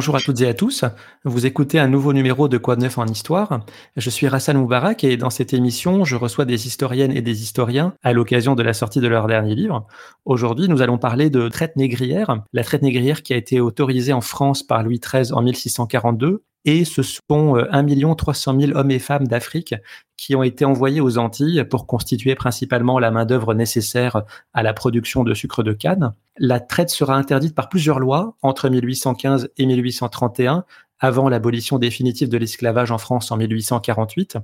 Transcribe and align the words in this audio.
Bonjour 0.00 0.16
à 0.16 0.20
toutes 0.20 0.40
et 0.40 0.48
à 0.48 0.54
tous. 0.54 0.86
Vous 1.26 1.44
écoutez 1.44 1.78
un 1.78 1.86
nouveau 1.86 2.14
numéro 2.14 2.48
de 2.48 2.56
Quoi 2.56 2.74
de 2.74 2.80
neuf 2.80 2.96
en 2.96 3.04
histoire. 3.04 3.66
Je 3.98 4.08
suis 4.08 4.28
Rassan 4.28 4.56
Moubarak 4.56 5.04
et 5.04 5.18
dans 5.18 5.28
cette 5.28 5.52
émission, 5.52 6.04
je 6.04 6.16
reçois 6.16 6.46
des 6.46 6.66
historiennes 6.66 7.12
et 7.12 7.20
des 7.20 7.42
historiens 7.42 7.92
à 8.02 8.14
l'occasion 8.14 8.54
de 8.54 8.62
la 8.62 8.72
sortie 8.72 9.00
de 9.00 9.08
leur 9.08 9.26
dernier 9.26 9.54
livre. 9.54 9.86
Aujourd'hui, 10.24 10.68
nous 10.68 10.80
allons 10.80 10.96
parler 10.96 11.28
de 11.28 11.50
traite 11.50 11.76
négrière, 11.76 12.34
la 12.54 12.64
traite 12.64 12.80
négrière 12.80 13.22
qui 13.22 13.34
a 13.34 13.36
été 13.36 13.60
autorisée 13.60 14.14
en 14.14 14.22
France 14.22 14.62
par 14.62 14.82
Louis 14.82 15.00
XIII 15.00 15.34
en 15.34 15.42
1642 15.42 16.44
et 16.64 16.84
ce 16.84 17.02
sont 17.02 17.56
1 17.56 18.14
300 18.14 18.60
000 18.60 18.78
hommes 18.78 18.90
et 18.90 18.98
femmes 18.98 19.26
d'Afrique 19.26 19.74
qui 20.16 20.36
ont 20.36 20.42
été 20.42 20.64
envoyés 20.64 21.00
aux 21.00 21.18
Antilles 21.18 21.64
pour 21.64 21.86
constituer 21.86 22.34
principalement 22.34 22.98
la 22.98 23.10
main-d'œuvre 23.10 23.54
nécessaire 23.54 24.22
à 24.52 24.62
la 24.62 24.74
production 24.74 25.24
de 25.24 25.32
sucre 25.32 25.62
de 25.62 25.72
canne. 25.72 26.12
La 26.36 26.60
traite 26.60 26.90
sera 26.90 27.16
interdite 27.16 27.54
par 27.54 27.68
plusieurs 27.68 27.98
lois 27.98 28.36
entre 28.42 28.68
1815 28.68 29.50
et 29.56 29.66
1831, 29.66 30.64
avant 30.98 31.28
l'abolition 31.30 31.78
définitive 31.78 32.28
de 32.28 32.36
l'esclavage 32.36 32.90
en 32.90 32.98
France 32.98 33.30
en 33.32 33.38
1848. 33.38 34.36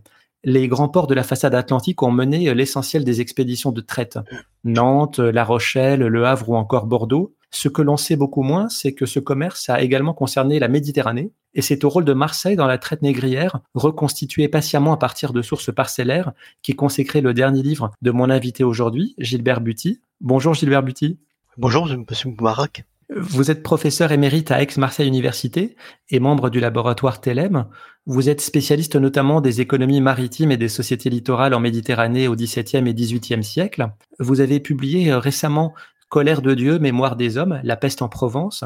Les 0.45 0.69
grands 0.69 0.89
ports 0.89 1.07
de 1.07 1.15
la 1.15 1.25
façade 1.25 1.55
atlantique 1.55 2.03
ont 2.03 2.11
mené 2.11 2.55
l'essentiel 2.55 3.05
des 3.05 3.21
expéditions 3.21 3.73
de 3.73 3.81
traite. 3.81 4.19
Nantes, 4.65 5.19
La 5.19 5.45
Rochelle, 5.45 6.01
Le 6.01 6.25
Havre 6.25 6.51
ou 6.51 6.57
encore 6.57 6.87
Bordeaux. 6.87 7.35
Ce 7.59 7.69
que 7.69 7.81
l'on 7.81 7.97
sait 7.97 8.17
beaucoup 8.17 8.43
moins, 8.43 8.69
c'est 8.69 8.93
que 8.93 9.07
ce 9.07 9.19
commerce 9.19 9.71
a 9.71 9.81
également 9.81 10.13
concerné 10.13 10.59
la 10.59 10.69
Méditerranée, 10.69 11.33
et 11.55 11.63
c'est 11.63 11.85
au 11.85 11.89
rôle 11.89 12.05
de 12.05 12.13
Marseille 12.13 12.55
dans 12.55 12.67
la 12.67 12.77
traite 12.77 13.01
négrière, 13.01 13.61
reconstituée 13.73 14.47
patiemment 14.49 14.93
à 14.93 14.99
partir 14.99 15.33
de 15.33 15.41
sources 15.41 15.75
parcellaires, 15.75 16.33
qui 16.61 16.75
consacrait 16.75 17.23
le 17.23 17.33
dernier 17.33 17.63
livre 17.63 17.93
de 18.03 18.11
mon 18.11 18.29
invité 18.29 18.63
aujourd'hui, 18.63 19.15
Gilbert 19.17 19.63
Buty. 19.63 20.03
Bonjour 20.21 20.53
Gilbert 20.53 20.83
Buty. 20.83 21.17
Bonjour 21.57 21.87
Monsieur 21.87 22.29
Moubarak. 22.29 22.85
Vous 23.09 23.51
êtes 23.51 23.63
professeur 23.63 24.13
émérite 24.13 24.51
à 24.51 24.61
Aix-Marseille 24.61 25.09
Université 25.09 25.77
et 26.11 26.21
membre 26.21 26.51
du 26.51 26.61
laboratoire 26.61 27.23
TELEM. 27.23 27.65
Vous 28.05 28.29
êtes 28.29 28.43
spécialiste 28.43 28.97
notamment 28.97 29.41
des 29.41 29.63
économies 29.63 30.03
maritimes 30.03 30.51
et 30.51 30.59
des 30.59 30.69
sociétés 30.69 31.09
littorales 31.09 31.55
en 31.55 31.61
Méditerranée 31.61 32.29
au 32.29 32.37
XVIIe 32.37 32.87
et 32.87 32.95
XVIIIe 32.95 33.43
siècle. 33.43 33.89
Vous 34.19 34.41
avez 34.41 34.61
publié 34.61 35.15
récemment 35.15 35.73
Colère 36.09 36.43
de 36.43 36.55
Dieu, 36.55 36.79
Mémoire 36.79 37.17
des 37.17 37.39
hommes, 37.39 37.61
La 37.65 37.77
peste 37.77 38.03
en 38.03 38.09
Provence, 38.09 38.65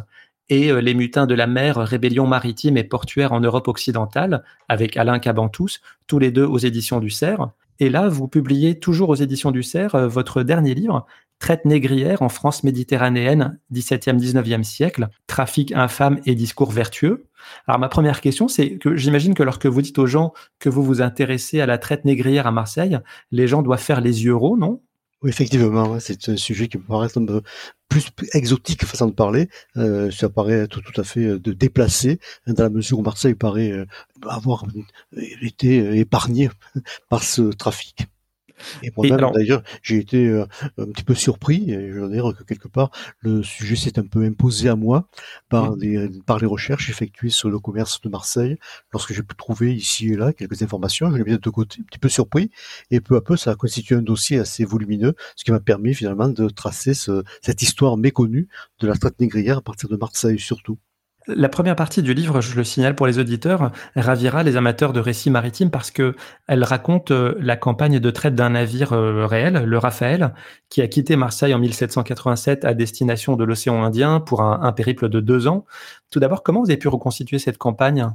et 0.49 0.71
euh, 0.71 0.81
Les 0.81 0.95
mutins 0.95 1.27
de 1.27 1.35
la 1.35 1.47
mer, 1.47 1.77
Rébellion 1.77 2.27
maritime 2.27 2.77
et 2.77 2.85
portuaire 2.85 3.33
en 3.33 3.41
Europe 3.41 3.69
occidentale, 3.69 4.45
avec 4.69 4.97
Alain 4.97 5.19
Cabantous, 5.19 5.81
tous 6.07 6.19
les 6.19 6.31
deux 6.31 6.45
aux 6.45 6.59
éditions 6.59 7.01
du 7.01 7.11
Cerf. 7.11 7.51
Et 7.79 7.89
là, 7.89 8.09
vous 8.09 8.29
publiez 8.29 8.79
toujours 8.79 9.09
aux 9.09 9.15
éditions 9.15 9.51
du 9.51 9.63
Cerf 9.63 9.95
euh, 9.95 10.09
votre 10.09 10.43
dernier 10.43 10.75
livre, 10.75 11.07
Traite 11.41 11.65
négrière 11.65 12.21
en 12.21 12.29
France 12.29 12.65
méditerranéenne, 12.65 13.59
17e, 13.73 14.19
19e 14.19 14.63
siècle, 14.63 15.09
trafic 15.27 15.73
infâme 15.73 16.21
et 16.27 16.35
discours 16.35 16.71
vertueux. 16.71 17.25
Alors 17.67 17.81
ma 17.81 17.89
première 17.89 18.21
question, 18.21 18.47
c'est 18.47 18.77
que 18.77 18.95
j'imagine 18.95 19.33
que 19.33 19.43
lorsque 19.43 19.65
vous 19.65 19.81
dites 19.81 19.99
aux 19.99 20.07
gens 20.07 20.35
que 20.59 20.69
vous 20.69 20.83
vous 20.83 21.01
intéressez 21.01 21.63
à 21.63 21.67
la 21.67 21.79
traite 21.79 22.05
négrière 22.05 22.47
à 22.47 22.53
Marseille, 22.53 22.99
les 23.31 23.49
gens 23.49 23.63
doivent 23.63 23.81
faire 23.81 24.03
les 24.03 24.25
yeux 24.25 24.37
ronds, 24.37 24.59
non? 24.59 24.83
Oui, 25.23 25.31
effectivement, 25.31 26.01
c'est 26.01 26.29
un 26.31 26.37
sujet 26.37 26.69
qui 26.69 26.79
me 26.79 26.83
paraît 26.83 27.09
un 27.17 27.25
peu 27.27 27.43
plus 27.89 28.07
exotique 28.33 28.87
façon 28.87 29.09
de 29.09 29.13
parler. 29.13 29.49
Euh, 29.77 30.11
ça 30.11 30.31
paraît 30.31 30.67
tout, 30.69 30.83
à 30.97 31.05
fait 31.05 31.25
euh, 31.25 31.39
de 31.39 31.53
déplacé 31.53 32.21
dans 32.47 32.63
la 32.63 32.71
mesure 32.71 33.01
où 33.01 33.03
Marseille 33.03 33.35
paraît 33.35 33.73
euh, 33.73 33.85
avoir 34.27 34.65
été 35.43 35.99
épargné 35.99 36.49
par 37.11 37.23
ce 37.23 37.43
trafic. 37.53 38.07
Et 38.83 38.93
moi-même, 38.97 39.31
d'ailleurs, 39.33 39.63
j'ai 39.83 39.99
été 39.99 40.29
euh, 40.29 40.47
un 40.79 40.87
petit 40.87 41.05
peu 41.05 41.15
surpris, 41.15 41.71
et 41.71 41.93
je 41.93 42.01
veux 42.01 42.11
dire 42.11 42.33
que 42.37 42.45
quelque 42.45 42.69
part, 42.69 42.91
le 43.21 43.43
sujet 43.43 43.77
s'est 43.77 43.99
un 43.99 44.07
peu 44.07 44.25
imposé 44.25 44.69
à 44.69 44.77
moi 44.77 45.09
par, 45.49 45.77
les, 45.77 46.09
par 46.27 46.39
les 46.39 46.47
recherches 46.47 46.91
effectuées 46.91 47.31
sur 47.31 47.51
le 47.51 47.59
commerce 47.59 48.01
de 48.01 48.09
Marseille. 48.09 48.57
Lorsque 48.93 49.13
j'ai 49.13 49.23
pu 49.23 49.35
trouver 49.35 49.75
ici 49.75 50.13
et 50.13 50.17
là 50.17 50.33
quelques 50.33 50.63
informations, 50.63 51.11
je 51.11 51.17
l'ai 51.17 51.25
mis 51.25 51.39
de 51.39 51.51
côté, 51.51 51.79
un 51.81 51.85
petit 51.85 51.99
peu 51.99 52.09
surpris, 52.09 52.51
et 52.91 53.01
peu 53.01 53.17
à 53.17 53.21
peu, 53.21 53.37
ça 53.37 53.53
a 53.53 53.55
constitué 53.55 53.95
un 53.95 54.03
dossier 54.03 54.39
assez 54.39 54.65
volumineux, 54.65 55.15
ce 55.37 55.45
qui 55.45 55.53
m'a 55.53 55.61
permis 55.61 55.95
finalement 55.95 56.29
de 56.29 56.49
tracer 56.49 56.95
ce, 56.95 57.23
cette 57.43 57.63
histoire 57.63 57.97
méconnue 57.97 58.49
de 58.81 58.87
la 58.87 58.95
traite 58.95 59.21
négrière 59.21 59.59
à 59.59 59.63
partir 59.63 59.89
de 59.89 59.97
Marseille 59.97 60.39
surtout. 60.39 60.79
La 61.27 61.51
première 61.51 61.77
partie 61.77 62.03
du 62.03 62.15
livre, 62.15 62.41
je 62.41 62.57
le 62.57 62.65
signale 62.65 62.95
pour 62.95 63.07
les 63.07 63.19
auditeurs, 63.19 63.73
ravira 63.95 64.43
les 64.43 64.57
amateurs 64.57 64.95
de 64.95 65.01
récits 65.01 65.29
maritimes 65.29 65.71
parce 65.71 65.91
que 65.91 66.17
elle 66.47 66.65
raconte 66.65 67.11
euh, 67.11 67.35
la 67.39 67.57
campagne 67.57 68.01
de 68.01 68.11
traite 68.11 68.35
d'un 68.35 68.51
navire 68.51 68.95
euh, 68.95 69.27
réel, 69.27 69.65
le 69.65 69.79
Raphaël, 69.79 70.33
qui 70.71 70.81
a 70.81 70.89
quitté 70.89 71.17
Marseille 71.17 71.53
en 71.53 71.59
1787 71.59 72.65
à 72.65 72.73
destination 72.73 73.37
de 73.37 73.45
l'océan 73.45 73.85
Indien 73.85 74.21
pour 74.21 74.41
un, 74.41 74.61
un 74.63 74.73
périple 74.73 75.11
de 75.11 75.21
deux 75.21 75.47
ans. 75.47 75.67
Tout 76.11 76.21
d'abord, 76.21 76.43
comment 76.43 76.61
vous 76.61 76.71
avez 76.71 76.79
pu 76.79 76.89
reconstituer 76.89 77.39
cette 77.39 77.59
campagne? 77.59 78.09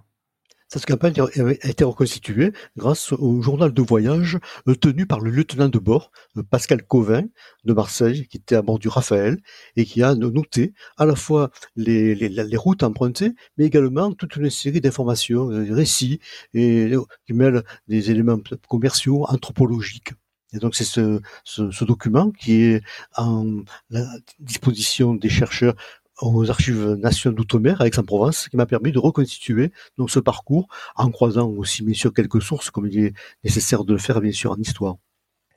Cette 0.67 0.85
campagne 0.85 1.13
a 1.19 1.69
été 1.69 1.83
reconstituée 1.83 2.51
grâce 2.75 3.11
au 3.13 3.41
journal 3.41 3.73
de 3.73 3.81
voyage 3.81 4.39
euh, 4.67 4.75
tenu 4.75 5.05
par 5.05 5.19
le 5.19 5.29
lieutenant 5.29 5.69
de 5.69 5.79
bord, 5.79 6.11
euh, 6.37 6.43
Pascal 6.43 6.83
Covin, 6.83 7.23
de 7.65 7.73
Marseille, 7.73 8.27
qui 8.27 8.37
était 8.37 8.55
à 8.55 8.61
bord 8.61 8.79
du 8.79 8.87
Raphaël, 8.87 9.37
et 9.75 9.85
qui 9.85 10.01
a 10.01 10.15
noté 10.15 10.73
à 10.97 11.05
la 11.05 11.15
fois 11.15 11.51
les, 11.75 12.57
routes 12.57 12.83
empruntées, 12.83 13.33
mais 13.57 13.65
également 13.65 14.11
toute 14.13 14.35
une 14.37 14.49
série 14.49 14.81
d'informations, 14.81 15.51
euh, 15.51 15.73
récits, 15.73 16.19
et, 16.53 16.91
qui 17.27 17.33
mêlent 17.33 17.63
des 17.87 18.09
éléments 18.11 18.39
commerciaux, 18.67 19.25
anthropologiques. 19.27 20.13
Et 20.53 20.59
donc 20.59 20.75
c'est 20.75 20.85
ce, 20.85 21.19
ce, 21.43 21.69
ce, 21.71 21.83
document 21.83 22.31
qui 22.31 22.61
est 22.61 22.81
en 23.17 23.63
la 23.89 24.07
disposition 24.39 25.13
des 25.13 25.27
chercheurs 25.27 25.75
aux 26.21 26.49
archives 26.49 26.97
nationales 26.99 27.35
d'outre-mer 27.35 27.81
à 27.81 27.87
Aix-en-Provence, 27.87 28.49
qui 28.49 28.57
m'a 28.57 28.65
permis 28.65 28.91
de 28.91 28.99
reconstituer 28.99 29.71
donc 29.97 30.09
ce 30.09 30.19
parcours 30.19 30.67
en 30.95 31.09
croisant 31.09 31.49
aussi 31.49 31.83
bien 31.83 31.93
sûr 31.93 32.13
quelques 32.13 32.41
sources, 32.41 32.69
comme 32.69 32.87
il 32.87 32.99
est 32.99 33.13
nécessaire 33.43 33.83
de 33.83 33.93
le 33.93 33.99
faire 33.99 34.21
bien 34.21 34.31
sûr 34.31 34.51
en 34.51 34.57
histoire. 34.57 34.95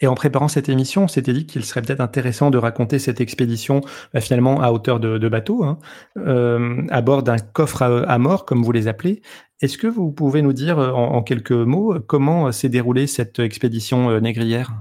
Et 0.01 0.07
en 0.07 0.15
préparant 0.15 0.49
cette 0.49 0.69
émission, 0.69 1.05
on 1.05 1.09
s'était 1.09 1.33
dit 1.33 1.47
qu'il 1.47 1.65
serait 1.65 1.83
peut-être 1.83 2.01
intéressant 2.01 2.51
de 2.51 2.59
raconter 2.59 2.99
cette 3.01 3.21
expédition 3.21 3.81
bah, 4.15 4.21
finalement 4.21 4.61
à 4.61 4.71
hauteur 4.71 5.01
de, 5.01 5.29
bateau, 5.29 5.65
hein, 5.65 5.79
euh, 6.19 6.83
à 6.91 7.03
bord 7.03 7.25
d'un 7.25 7.39
coffre 7.39 7.83
à, 7.83 8.19
mort, 8.19 8.45
comme 8.45 8.63
vous 8.63 8.73
les 8.73 8.87
appelez. 8.87 9.23
Est-ce 9.61 9.77
que 9.77 9.89
vous 9.89 10.13
pouvez 10.13 10.41
nous 10.41 10.53
dire 10.53 10.79
en 10.79 11.21
quelques 11.25 11.51
mots 11.51 11.99
comment 12.07 12.53
s'est 12.53 12.69
déroulée 12.69 13.09
cette 13.09 13.41
expédition 13.41 14.11
euh, 14.11 14.21
négrière? 14.21 14.73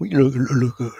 Oui, 0.00 0.10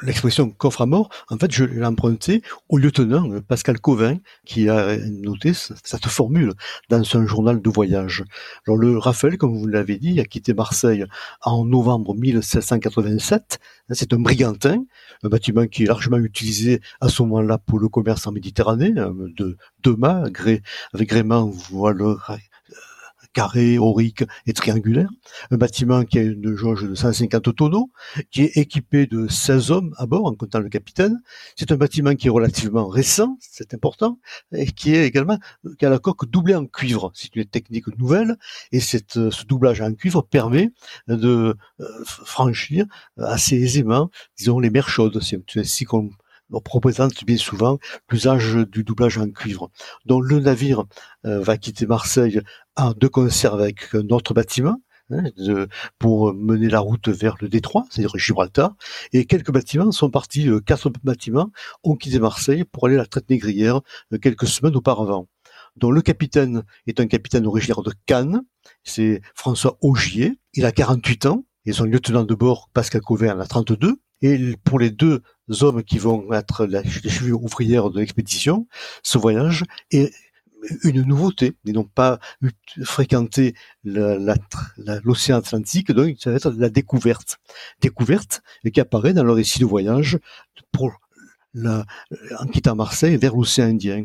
l'expression 0.03 0.47
le, 0.47 0.53
coffre 0.53 0.83
à 0.83 0.87
mort, 0.87 1.09
en 1.31 1.39
fait, 1.39 1.51
je 1.51 1.65
l'ai 1.65 1.85
emprunté 1.85 2.43
au 2.69 2.77
lieutenant 2.77 3.33
euh, 3.33 3.41
Pascal 3.41 3.81
Covin, 3.81 4.19
qui 4.45 4.69
a 4.69 4.97
noté 4.99 5.53
cette 5.55 6.07
formule 6.07 6.53
dans 6.91 7.03
un 7.17 7.27
journal 7.27 7.63
de 7.63 7.71
voyage. 7.71 8.25
Alors, 8.67 8.77
le 8.77 8.99
Raphaël, 8.99 9.39
comme 9.39 9.57
vous 9.57 9.67
l'avez 9.67 9.97
dit, 9.97 10.21
a 10.21 10.25
quitté 10.25 10.53
Marseille 10.53 11.07
en 11.43 11.65
novembre 11.65 12.15
1787. 12.15 13.59
C'est 13.93 14.13
un 14.13 14.19
brigantin, 14.19 14.85
un 15.23 15.29
bâtiment 15.29 15.67
qui 15.67 15.85
est 15.85 15.87
largement 15.87 16.19
utilisé 16.19 16.81
à 17.01 17.09
ce 17.09 17.23
moment-là 17.23 17.57
pour 17.57 17.79
le 17.79 17.89
commerce 17.89 18.27
en 18.27 18.33
Méditerranée, 18.33 18.93
euh, 18.99 19.13
de 19.37 19.57
deux 19.83 19.97
mâts, 19.97 20.25
avec 20.93 21.09
gréement, 21.09 21.51
voilà, 21.71 22.17
carré, 23.33 23.79
aurique 23.79 24.25
et 24.47 24.53
triangulaire. 24.53 25.11
Un 25.51 25.57
bâtiment 25.57 26.05
qui 26.05 26.19
a 26.19 26.23
une 26.23 26.57
jauge 26.57 26.89
de 26.89 26.95
150 26.95 27.55
tonneaux, 27.55 27.91
qui 28.31 28.43
est 28.43 28.57
équipé 28.57 29.07
de 29.07 29.29
16 29.29 29.71
hommes 29.71 29.95
à 29.97 30.07
bord, 30.07 30.27
en 30.27 30.35
comptant 30.35 30.61
le 30.61 30.69
capitaine. 30.69 31.21
C'est 31.57 31.73
un 31.73 31.77
bâtiment 31.77 32.15
qui 32.15 32.27
est 32.27 32.31
relativement 32.31 32.89
récent, 32.89 33.37
c'est 33.41 33.75
important, 33.75 34.19
et 34.53 34.67
qui 34.67 34.95
est 34.95 35.07
également, 35.07 35.39
qui 35.79 35.87
a 35.87 35.91
la 35.91 35.99
coque 35.99 36.29
doublée 36.29 36.55
en 36.55 36.67
cuivre. 36.67 37.13
C'est 37.15 37.35
une 37.37 37.45
technique 37.45 37.87
nouvelle, 37.99 38.37
et 38.73 38.81
cette, 38.81 39.31
ce 39.31 39.45
doublage 39.45 39.81
en 39.81 39.93
cuivre 39.95 40.23
permet 40.23 40.71
de 41.09 41.57
euh, 41.81 42.05
franchir 42.05 42.87
assez 43.19 43.57
aisément, 43.57 44.11
disons, 44.37 44.59
les 44.59 44.71
mers 44.71 44.89
chaudes. 44.89 45.21
Représente 46.53 47.25
bien 47.25 47.37
souvent 47.37 47.79
l'usage 48.11 48.55
du 48.55 48.85
doublage 48.85 49.19
en 49.19 49.31
cuivre. 49.31 49.71
Donc 50.07 50.25
le 50.25 50.41
navire 50.41 50.85
euh, 51.27 51.41
va 51.41 51.57
quitter 51.57 51.87
Marseille 51.87 52.41
en 52.77 52.93
de 52.93 53.09
concert 53.09 53.55
avec 53.55 53.95
un 53.95 54.09
autre 54.11 54.35
bâtiment 54.35 54.81
hein, 55.11 55.25
pour 55.99 56.35
mener 56.35 56.69
la 56.69 56.81
route 56.81 57.09
vers 57.09 57.37
le 57.41 57.49
détroit, 57.49 57.85
c'est-à-dire 57.91 58.17
Gibraltar. 58.17 58.75
Et 59.13 59.27
quelques 59.27 59.51
bâtiments 59.51 59.93
sont 59.93 60.11
partis, 60.11 60.49
euh, 60.49 60.61
quatre 60.61 60.91
bâtiments 61.03 61.51
ont 61.85 61.97
quitté 61.97 62.19
Marseille 62.19 62.65
pour 62.65 62.87
aller 62.87 62.97
à 62.97 62.99
la 62.99 63.07
traite 63.07 63.31
négrière 63.31 63.81
euh, 64.13 64.19
quelques 64.19 64.47
semaines 64.47 64.77
auparavant. 64.77 65.27
Donc 65.77 65.95
le 65.95 66.03
capitaine 66.03 66.65
est 66.87 67.01
un 67.01 67.07
capitaine 67.07 67.47
originaire 67.47 67.83
de 67.83 67.93
Cannes, 68.07 68.43
c'est 68.83 69.21
François 69.35 69.79
Augier, 69.81 70.39
il 70.55 70.65
a 70.65 70.73
48 70.73 71.27
ans, 71.27 71.45
et 71.65 71.73
son 71.73 71.85
lieutenant 71.85 72.25
de 72.25 72.35
bord, 72.35 72.69
Pascal 72.73 73.03
Covin, 73.03 73.37
en 73.37 73.41
a 73.41 73.47
32. 73.47 74.01
Et 74.23 74.57
pour 74.65 74.79
les 74.79 74.91
deux 74.91 75.23
hommes 75.61 75.83
qui 75.83 75.99
vont 75.99 76.33
être 76.33 76.67
les 76.67 76.83
chevilles 76.89 77.33
ouvrières 77.33 77.91
de 77.91 78.01
l'expédition, 78.01 78.67
ce 79.03 79.19
voyage 79.19 79.65
est 79.91 80.13
une 80.85 81.03
nouveauté. 81.03 81.55
Ils 81.65 81.75
n'ont 81.75 81.85
pas 81.85 82.19
fréquenté 82.83 83.55
l'océan 83.85 85.39
Atlantique, 85.39 85.93
donc 85.93 86.17
ça 86.19 86.31
va 86.31 86.37
être 86.37 86.51
la 86.51 86.69
découverte. 86.69 87.39
Découverte 87.81 88.43
qui 88.73 88.81
apparaît 88.81 89.15
dans 89.15 89.25
leur 89.25 89.37
récit 89.37 89.61
de 89.61 89.65
voyage 89.65 90.19
pour 90.73 90.93
en 91.65 92.47
quittant 92.53 92.77
Marseille 92.77 93.17
vers 93.17 93.35
l'océan 93.35 93.67
Indien. 93.67 94.05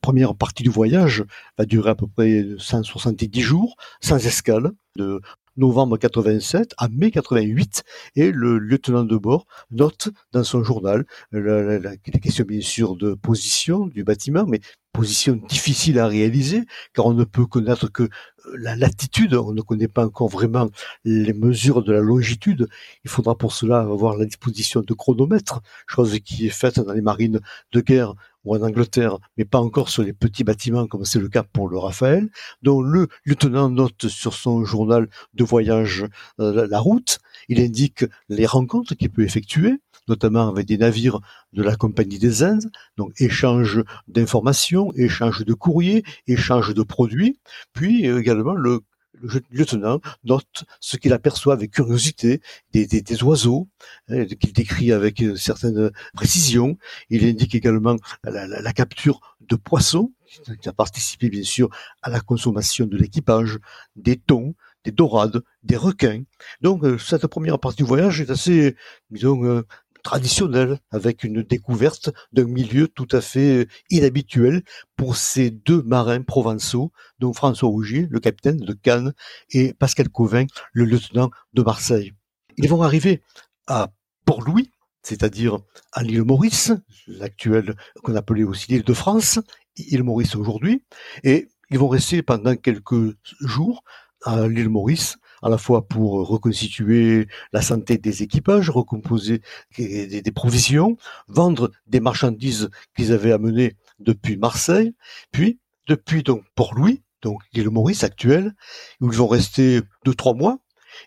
première 0.00 0.34
partie 0.34 0.62
du 0.62 0.70
voyage 0.70 1.24
va 1.56 1.66
durer 1.66 1.90
à 1.90 1.94
peu 1.94 2.06
près 2.08 2.44
170 2.58 3.40
jours, 3.40 3.76
sans 4.00 4.26
escale, 4.26 4.72
de 4.96 5.20
novembre 5.56 5.96
87 5.96 6.74
à 6.78 6.88
mai 6.88 7.10
88, 7.10 7.84
et 8.16 8.30
le 8.30 8.58
lieutenant 8.58 9.04
de 9.04 9.16
bord 9.16 9.46
note 9.70 10.08
dans 10.32 10.44
son 10.44 10.62
journal 10.62 11.04
la, 11.32 11.96
question 11.96 12.44
bien 12.44 12.60
sûr 12.60 12.96
de 12.96 13.14
position 13.14 13.86
du 13.86 14.04
bâtiment, 14.04 14.46
mais 14.46 14.60
position 14.92 15.34
difficile 15.48 15.98
à 15.98 16.06
réaliser, 16.06 16.62
car 16.94 17.06
on 17.06 17.14
ne 17.14 17.24
peut 17.24 17.46
connaître 17.46 17.88
que 17.90 18.08
la 18.56 18.76
latitude, 18.76 19.34
on 19.34 19.52
ne 19.52 19.62
connaît 19.62 19.88
pas 19.88 20.06
encore 20.06 20.28
vraiment 20.28 20.70
les 21.04 21.32
mesures 21.32 21.82
de 21.82 21.92
la 21.92 22.00
longitude. 22.00 22.68
Il 23.04 23.10
faudra 23.10 23.36
pour 23.36 23.52
cela 23.52 23.80
avoir 23.80 24.16
la 24.16 24.24
disposition 24.24 24.82
de 24.82 24.94
chronomètres, 24.94 25.60
chose 25.86 26.18
qui 26.20 26.46
est 26.46 26.50
faite 26.50 26.78
dans 26.78 26.92
les 26.92 27.00
marines 27.00 27.40
de 27.72 27.80
guerre 27.80 28.14
ou 28.44 28.56
en 28.56 28.62
Angleterre, 28.62 29.18
mais 29.36 29.44
pas 29.44 29.58
encore 29.58 29.88
sur 29.88 30.02
les 30.02 30.12
petits 30.12 30.44
bâtiments 30.44 30.86
comme 30.86 31.04
c'est 31.04 31.18
le 31.18 31.28
cas 31.28 31.42
pour 31.42 31.68
le 31.68 31.78
Raphaël. 31.78 32.28
Donc 32.62 32.84
le 32.84 33.08
lieutenant 33.24 33.70
note 33.70 34.08
sur 34.08 34.34
son 34.34 34.64
journal 34.64 35.08
de 35.34 35.44
voyage 35.44 36.06
euh, 36.40 36.66
la 36.68 36.78
route, 36.78 37.18
il 37.48 37.60
indique 37.60 38.04
les 38.28 38.46
rencontres 38.46 38.94
qu'il 38.94 39.10
peut 39.10 39.22
effectuer, 39.22 39.80
notamment 40.08 40.48
avec 40.48 40.66
des 40.66 40.78
navires 40.78 41.20
de 41.52 41.62
la 41.62 41.76
Compagnie 41.76 42.18
des 42.18 42.42
Indes, 42.42 42.70
donc 42.96 43.12
échange 43.20 43.82
d'informations, 44.08 44.92
échange 44.94 45.44
de 45.44 45.54
courriers, 45.54 46.04
échange 46.26 46.74
de 46.74 46.82
produits, 46.82 47.38
puis 47.72 48.06
également 48.06 48.54
le 48.54 48.80
le 49.20 49.42
lieutenant 49.50 50.00
note 50.24 50.64
ce 50.80 50.96
qu'il 50.96 51.12
aperçoit 51.12 51.54
avec 51.54 51.70
curiosité 51.70 52.40
des, 52.72 52.86
des, 52.86 53.22
oiseaux, 53.22 53.68
hein, 54.08 54.24
qu'il 54.26 54.52
décrit 54.52 54.92
avec 54.92 55.20
une 55.20 55.36
certaine 55.36 55.90
précision. 56.14 56.76
Il 57.10 57.24
indique 57.24 57.54
également 57.54 57.96
la, 58.24 58.72
capture 58.72 59.20
de 59.40 59.56
poissons, 59.56 60.12
qui 60.60 60.68
a 60.68 60.72
participé 60.72 61.28
bien 61.28 61.44
sûr 61.44 61.68
à 62.02 62.10
la 62.10 62.20
consommation 62.20 62.86
de 62.86 62.96
l'équipage, 62.96 63.58
des 63.96 64.16
thons, 64.16 64.54
des 64.84 64.92
dorades, 64.92 65.42
des 65.62 65.76
requins. 65.76 66.22
Donc 66.60 66.84
euh, 66.84 66.98
cette 66.98 67.26
première 67.26 67.58
partie 67.58 67.78
du 67.78 67.84
voyage 67.84 68.20
est 68.20 68.30
assez, 68.30 68.76
disons, 69.10 69.44
euh, 69.44 69.62
traditionnel, 70.04 70.78
avec 70.92 71.24
une 71.24 71.42
découverte 71.42 72.10
d'un 72.32 72.44
milieu 72.44 72.86
tout 72.86 73.08
à 73.10 73.20
fait 73.20 73.66
inhabituel 73.90 74.62
pour 74.96 75.16
ces 75.16 75.50
deux 75.50 75.82
marins 75.82 76.22
provençaux, 76.22 76.92
dont 77.18 77.32
François 77.32 77.70
Rougier, 77.70 78.06
le 78.10 78.20
capitaine 78.20 78.58
de 78.58 78.72
Cannes, 78.74 79.14
et 79.50 79.72
Pascal 79.74 80.08
Cauvin, 80.10 80.44
le 80.72 80.84
lieutenant 80.84 81.30
de 81.54 81.62
Marseille. 81.62 82.12
Ils 82.58 82.68
vont 82.68 82.82
arriver 82.82 83.22
à 83.66 83.92
Port-Louis, 84.26 84.70
c'est-à-dire 85.02 85.58
à 85.92 86.02
l'île 86.02 86.22
Maurice, 86.22 86.72
l'actuelle 87.08 87.74
qu'on 88.02 88.14
appelait 88.14 88.44
aussi 88.44 88.70
l'île 88.70 88.84
de 88.84 88.94
France, 88.94 89.40
île 89.76 90.04
Maurice 90.04 90.36
aujourd'hui, 90.36 90.84
et 91.24 91.48
ils 91.70 91.78
vont 91.78 91.88
rester 91.88 92.22
pendant 92.22 92.54
quelques 92.56 93.16
jours 93.40 93.82
à 94.22 94.46
l'île 94.48 94.68
Maurice 94.68 95.16
à 95.44 95.50
la 95.50 95.58
fois 95.58 95.86
pour 95.86 96.26
reconstituer 96.26 97.28
la 97.52 97.60
santé 97.60 97.98
des 97.98 98.22
équipages, 98.22 98.70
recomposer 98.70 99.42
des, 99.76 100.32
provisions, 100.34 100.96
vendre 101.28 101.70
des 101.86 102.00
marchandises 102.00 102.70
qu'ils 102.96 103.12
avaient 103.12 103.30
amenées 103.30 103.76
depuis 103.98 104.38
Marseille, 104.38 104.94
puis 105.32 105.60
depuis 105.86 106.22
donc 106.22 106.42
Port-Louis, 106.54 107.02
donc 107.20 107.42
l'île 107.52 107.68
Maurice 107.68 108.04
actuelle, 108.04 108.54
où 109.02 109.12
ils 109.12 109.18
vont 109.18 109.28
rester 109.28 109.82
deux 110.06 110.14
trois 110.14 110.32
mois, 110.32 110.60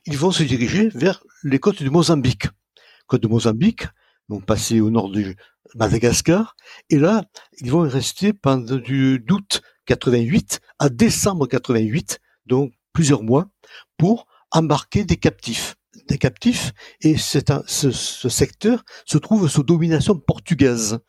ils 0.06 0.18
vont 0.18 0.32
se 0.32 0.44
diriger 0.44 0.90
vers 0.90 1.24
les 1.44 1.58
côtes 1.58 1.82
du 1.82 1.90
Mozambique. 1.90 2.48
Côte 3.08 3.24
de 3.24 3.28
Mozambique, 3.28 3.88
vont 4.30 4.40
passer 4.40 4.82
au 4.82 4.92
nord 4.92 5.10
du 5.10 5.36
Madagascar, 5.74 6.56
et 6.92 7.00
là, 7.00 7.24
ils 7.60 7.72
vont 7.72 7.86
y 7.86 7.90
rester 7.90 8.34
pendant 8.34 8.76
du 8.76 9.18
d'août 9.18 9.62
88 9.88 10.60
à 10.78 10.90
décembre 10.90 11.48
88, 11.48 12.20
donc 12.46 12.74
plusieurs 12.94 13.24
mois 13.24 13.48
pour 13.98 14.28
embarquer 14.52 15.04
des 15.04 15.18
captifs 15.18 15.76
des 16.08 16.18
captifs 16.18 16.74
et 17.02 17.18
ce, 17.18 17.40
ce, 17.68 18.30
secteur 18.30 18.84
se 19.06 19.18
trouve 19.18 19.50
sous 19.50 19.64
domination 19.64 20.16
portugaise 20.16 21.00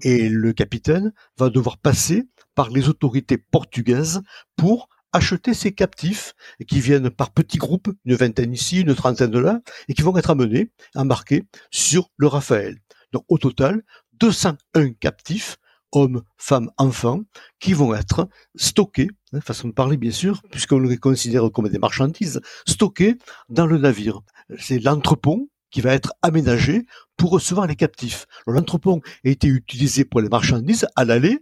et 0.00 0.28
le 0.28 0.52
capitaine 0.52 1.12
va 1.38 1.50
devoir 1.50 1.78
passer 1.78 2.28
par 2.54 2.70
les 2.70 2.88
autorités 2.88 3.38
portugaises 3.38 4.22
pour 4.56 4.88
acheter 5.12 5.54
ces 5.54 5.72
captifs 5.72 6.34
qui 6.66 6.80
viennent 6.80 7.10
par 7.10 7.32
petits 7.32 7.58
groupes, 7.58 7.88
une 8.04 8.16
vingtaine 8.16 8.52
ici, 8.52 8.80
une 8.80 8.94
trentaine 8.94 9.30
de 9.30 9.38
là, 9.38 9.60
et 9.88 9.94
qui 9.94 10.02
vont 10.02 10.16
être 10.16 10.30
amenés, 10.30 10.72
embarqués 10.94 11.44
sur 11.70 12.10
le 12.16 12.26
Raphaël. 12.26 12.78
Donc 13.12 13.24
au 13.28 13.38
total, 13.38 13.82
201 14.14 14.92
captifs 14.94 15.56
hommes, 15.94 16.22
femmes, 16.36 16.70
enfants, 16.76 17.20
qui 17.60 17.72
vont 17.72 17.94
être 17.94 18.28
stockés, 18.56 19.10
hein, 19.32 19.40
façon 19.40 19.68
de 19.68 19.72
parler 19.72 19.96
bien 19.96 20.10
sûr, 20.10 20.42
puisqu'on 20.50 20.80
les 20.80 20.98
considère 20.98 21.50
comme 21.50 21.68
des 21.68 21.78
marchandises, 21.78 22.40
stockés 22.66 23.16
dans 23.48 23.66
le 23.66 23.78
navire. 23.78 24.20
C'est 24.58 24.78
l'entrepont 24.78 25.48
qui 25.70 25.80
va 25.80 25.94
être 25.94 26.12
aménagé 26.22 26.86
pour 27.16 27.30
recevoir 27.30 27.66
les 27.66 27.76
captifs. 27.76 28.26
L'entrepont 28.46 29.00
a 29.24 29.28
été 29.28 29.48
utilisé 29.48 30.04
pour 30.04 30.20
les 30.20 30.28
marchandises 30.28 30.86
à 30.96 31.04
l'aller, 31.04 31.38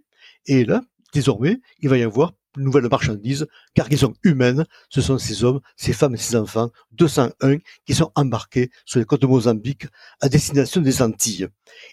et 0.46 0.64
là, 0.64 0.82
désormais, 1.12 1.60
il 1.80 1.88
va 1.88 1.98
y 1.98 2.02
avoir 2.02 2.32
nouvelle 2.56 2.88
marchandise, 2.88 3.46
cargaison 3.74 4.14
humaine, 4.24 4.66
ce 4.90 5.00
sont 5.00 5.18
ces 5.18 5.44
hommes, 5.44 5.60
ces 5.76 5.92
femmes 5.92 6.14
et 6.14 6.18
ces 6.18 6.36
enfants, 6.36 6.70
201, 6.92 7.58
qui 7.86 7.94
sont 7.94 8.12
embarqués 8.14 8.70
sur 8.84 9.00
les 9.00 9.06
côtes 9.06 9.22
de 9.22 9.26
Mozambique 9.26 9.86
à 10.20 10.28
destination 10.28 10.80
des 10.80 11.02
Antilles. 11.02 11.48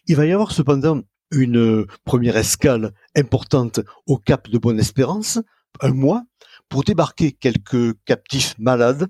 Il 0.06 0.16
va 0.16 0.26
y 0.26 0.32
avoir 0.32 0.52
cependant 0.52 1.02
une 1.32 1.86
première 2.06 2.38
escale 2.38 2.94
importante 3.16 3.80
au 4.08 4.18
cap 4.18 4.50
de 4.50 4.58
Bonne-Espérance, 4.58 5.40
un 5.82 5.94
mois, 5.94 6.24
pour 6.70 6.84
débarquer 6.84 7.32
quelques 7.32 7.96
captifs 8.06 8.56
malades 8.58 9.08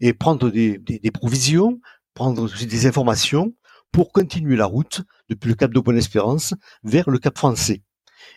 et 0.00 0.12
prendre 0.12 0.50
des, 0.50 0.80
provisions, 1.12 1.80
prendre 2.14 2.48
des 2.48 2.86
informations 2.86 3.54
pour 3.92 4.12
continuer 4.12 4.56
la 4.56 4.66
route 4.66 5.02
depuis 5.28 5.48
le 5.48 5.54
cap 5.54 5.72
de 5.72 5.80
Bonne-Espérance 5.80 6.54
vers 6.82 7.10
le 7.10 7.18
cap 7.18 7.36
français. 7.36 7.82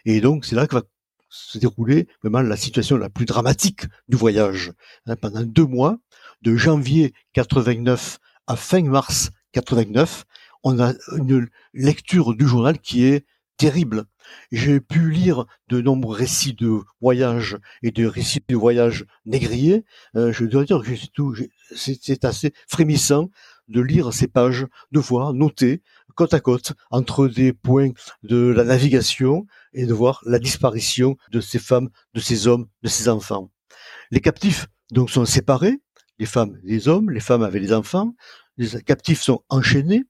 Et 0.06 0.22
donc 0.22 0.46
c'est 0.46 0.56
là 0.56 0.68
que 0.68 0.76
va 0.76 0.84
se 1.30 1.58
dérouler 1.58 2.08
vraiment 2.22 2.42
la 2.42 2.58
situation 2.58 2.98
la 2.98 3.10
plus 3.10 3.26
dramatique 3.26 3.86
du 4.08 4.18
voyage. 4.18 4.72
Hein, 5.08 5.16
pendant 5.16 5.42
deux 5.42 5.66
mois, 5.66 5.98
de 6.42 6.56
janvier 6.56 7.14
89 7.34 8.20
à 8.48 8.56
fin 8.56 8.84
mars 8.84 9.32
89, 9.54 10.26
on 10.64 10.80
a 10.80 10.94
une 11.18 11.48
lecture 11.74 12.36
du 12.36 12.48
journal 12.48 12.80
qui 12.80 13.06
est 13.06 13.26
terrible. 13.58 14.06
J'ai 14.52 14.80
pu 14.80 15.12
lire 15.12 15.46
de 15.68 15.82
nombreux 15.82 16.16
récits 16.16 16.54
de 16.54 16.80
voyages 17.02 17.58
et 17.82 17.92
de 17.92 18.06
récits 18.06 18.44
de 18.48 18.56
voyages 18.56 19.06
négriers. 19.26 19.86
Euh, 20.16 20.32
je 20.32 20.46
dois 20.46 20.66
dire 20.66 20.82
que 20.82 20.92
c'est 21.76 22.26
assez 22.26 22.54
frémissant 22.68 23.30
de 23.68 23.82
lire 23.82 24.14
ces 24.14 24.28
pages, 24.28 24.66
de 24.92 25.00
voir, 25.00 25.34
noter, 25.34 25.82
côte 26.16 26.34
à 26.34 26.40
côte, 26.40 26.74
entre 26.92 27.28
des 27.28 27.54
points 27.54 27.92
de 28.24 28.38
la 28.38 28.64
navigation 28.64 29.46
et 29.74 29.86
de 29.86 29.94
voir 29.94 30.22
la 30.26 30.40
disparition 30.40 31.18
de 31.32 31.40
ces 31.40 31.60
femmes, 31.60 31.90
de 32.14 32.20
ces 32.20 32.48
hommes, 32.48 32.68
de 32.82 32.90
ces 32.90 33.10
enfants. 33.10 33.52
Les 34.12 34.20
captifs, 34.20 34.68
donc, 34.92 35.10
sont 35.10 35.26
séparés, 35.26 35.80
les 36.20 36.26
femmes 36.26 36.60
les 36.64 36.88
hommes, 36.88 37.10
les 37.10 37.20
femmes 37.20 37.44
avec 37.44 37.62
les 37.62 37.74
enfants. 37.74 38.16
Les 38.58 38.82
captifs 38.84 39.22
sont 39.22 39.44
enchaînés, 39.50 40.04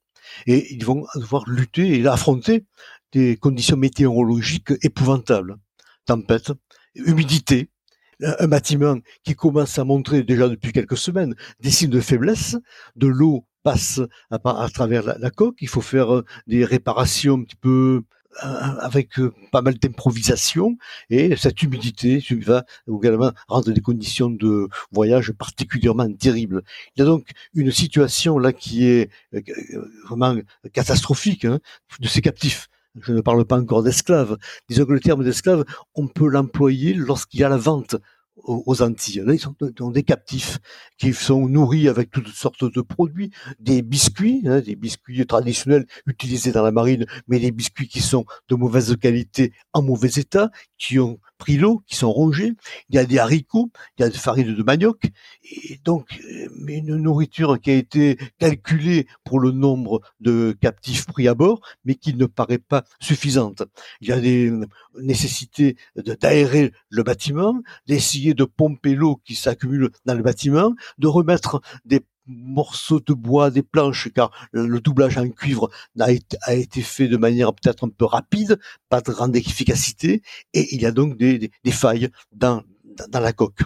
et 0.47 0.73
ils 0.73 0.85
vont 0.85 1.05
devoir 1.15 1.43
lutter 1.47 1.99
et 1.99 2.07
affronter 2.07 2.65
des 3.11 3.37
conditions 3.37 3.77
météorologiques 3.77 4.73
épouvantables. 4.81 5.57
Tempête, 6.05 6.51
humidité, 6.95 7.69
un 8.21 8.47
bâtiment 8.47 8.97
qui 9.23 9.35
commence 9.35 9.77
à 9.79 9.83
montrer 9.83 10.23
déjà 10.23 10.49
depuis 10.49 10.71
quelques 10.71 10.97
semaines 10.97 11.35
des 11.59 11.71
signes 11.71 11.89
de 11.89 11.99
faiblesse, 11.99 12.57
de 12.95 13.07
l'eau 13.07 13.45
passe 13.63 14.01
à, 14.29 14.69
travers 14.69 15.03
la, 15.17 15.29
coque, 15.31 15.61
il 15.61 15.69
faut 15.69 15.81
faire 15.81 16.23
des 16.47 16.65
réparations 16.65 17.35
un 17.35 17.43
petit 17.43 17.55
peu 17.55 17.69
euh, 17.99 18.01
avec 18.39 19.19
euh, 19.19 19.33
pas 19.51 19.61
mal 19.61 19.75
d'improvisation 19.75 20.77
et 21.09 21.35
cette 21.35 21.61
humidité 21.61 22.23
va 22.41 22.65
également 22.87 23.31
rendre 23.47 23.71
des 23.71 23.81
conditions 23.81 24.29
de 24.29 24.67
voyage 24.91 25.31
particulièrement 25.31 26.11
terribles. 26.13 26.63
Il 26.95 26.99
y 26.99 27.03
a 27.03 27.05
donc 27.05 27.29
une 27.53 27.71
situation 27.71 28.39
là 28.39 28.53
qui 28.53 28.85
est 28.85 29.09
euh, 29.33 29.41
vraiment 30.07 30.35
catastrophique 30.73 31.45
hein, 31.45 31.59
de 31.99 32.07
ces 32.07 32.21
captifs. 32.21 32.69
Je 33.01 33.11
ne 33.11 33.21
parle 33.21 33.43
pas 33.45 33.57
encore 33.57 33.81
d'esclaves. 33.81 34.37
Disons 34.69 34.85
que 34.85 34.93
le 34.93 34.99
terme 34.99 35.23
d'esclave, 35.23 35.65
on 35.95 36.07
peut 36.07 36.27
l'employer 36.27 36.93
lorsqu'il 36.93 37.39
y 37.39 37.43
a 37.43 37.49
la 37.49 37.57
vente 37.57 37.95
aux 38.37 38.81
Antilles. 38.81 39.23
Ils 39.27 39.39
sont, 39.39 39.55
des 39.91 40.03
captifs 40.03 40.59
qui 40.97 41.13
sont 41.13 41.47
nourris 41.47 41.87
avec 41.87 42.09
toutes 42.09 42.27
sortes 42.27 42.63
de 42.63 42.81
produits, 42.81 43.31
des 43.59 43.81
biscuits, 43.81 44.41
hein, 44.45 44.59
des 44.59 44.75
biscuits 44.75 45.25
traditionnels 45.25 45.85
utilisés 46.05 46.51
dans 46.51 46.63
la 46.63 46.71
marine, 46.71 47.05
mais 47.27 47.39
des 47.39 47.51
biscuits 47.51 47.87
qui 47.87 48.01
sont 48.01 48.25
de 48.49 48.55
mauvaise 48.55 48.95
qualité, 48.97 49.53
en 49.73 49.81
mauvais 49.81 50.09
état, 50.17 50.51
qui 50.77 50.99
ont 50.99 51.19
frilots 51.43 51.83
qui 51.87 51.95
sont 51.97 52.11
rongés, 52.11 52.53
il 52.89 52.95
y 52.95 52.97
a 52.97 53.05
des 53.05 53.19
haricots, 53.19 53.69
il 53.97 54.03
y 54.03 54.05
a 54.05 54.09
des 54.09 54.17
farines 54.17 54.55
de 54.55 54.63
manioc, 54.63 55.11
et 55.43 55.77
donc 55.83 56.17
une 56.67 56.95
nourriture 56.95 57.59
qui 57.59 57.71
a 57.71 57.75
été 57.75 58.17
calculée 58.39 59.07
pour 59.25 59.41
le 59.41 59.51
nombre 59.51 59.99
de 60.21 60.55
captifs 60.61 61.05
pris 61.05 61.27
à 61.27 61.33
bord, 61.33 61.59
mais 61.83 61.95
qui 61.95 62.13
ne 62.13 62.27
paraît 62.27 62.59
pas 62.59 62.85
suffisante. 63.01 63.63
Il 63.99 64.07
y 64.07 64.13
a 64.13 64.21
des 64.21 64.53
nécessités 65.01 65.75
d'aérer 66.21 66.71
le 66.89 67.03
bâtiment, 67.03 67.61
d'essayer 67.87 68.33
de 68.33 68.45
pomper 68.45 68.95
l'eau 68.95 69.19
qui 69.25 69.35
s'accumule 69.35 69.89
dans 70.05 70.15
le 70.15 70.23
bâtiment, 70.23 70.73
de 70.97 71.07
remettre 71.07 71.59
des 71.83 71.99
morceaux 72.25 72.99
de 72.99 73.13
bois, 73.13 73.51
des 73.51 73.63
planches, 73.63 74.09
car 74.13 74.31
le 74.51 74.79
doublage 74.79 75.17
en 75.17 75.29
cuivre 75.29 75.69
a 75.99 76.11
été, 76.11 76.81
fait 76.81 77.07
de 77.07 77.17
manière 77.17 77.53
peut-être 77.53 77.85
un 77.85 77.89
peu 77.89 78.05
rapide, 78.05 78.59
pas 78.89 79.01
de 79.01 79.11
grande 79.11 79.35
efficacité, 79.35 80.21
et 80.53 80.75
il 80.75 80.81
y 80.81 80.85
a 80.85 80.91
donc 80.91 81.17
des, 81.17 81.51
des, 81.63 81.71
failles 81.71 82.09
dans, 82.31 82.63
dans 83.09 83.19
la 83.19 83.33
coque. 83.33 83.61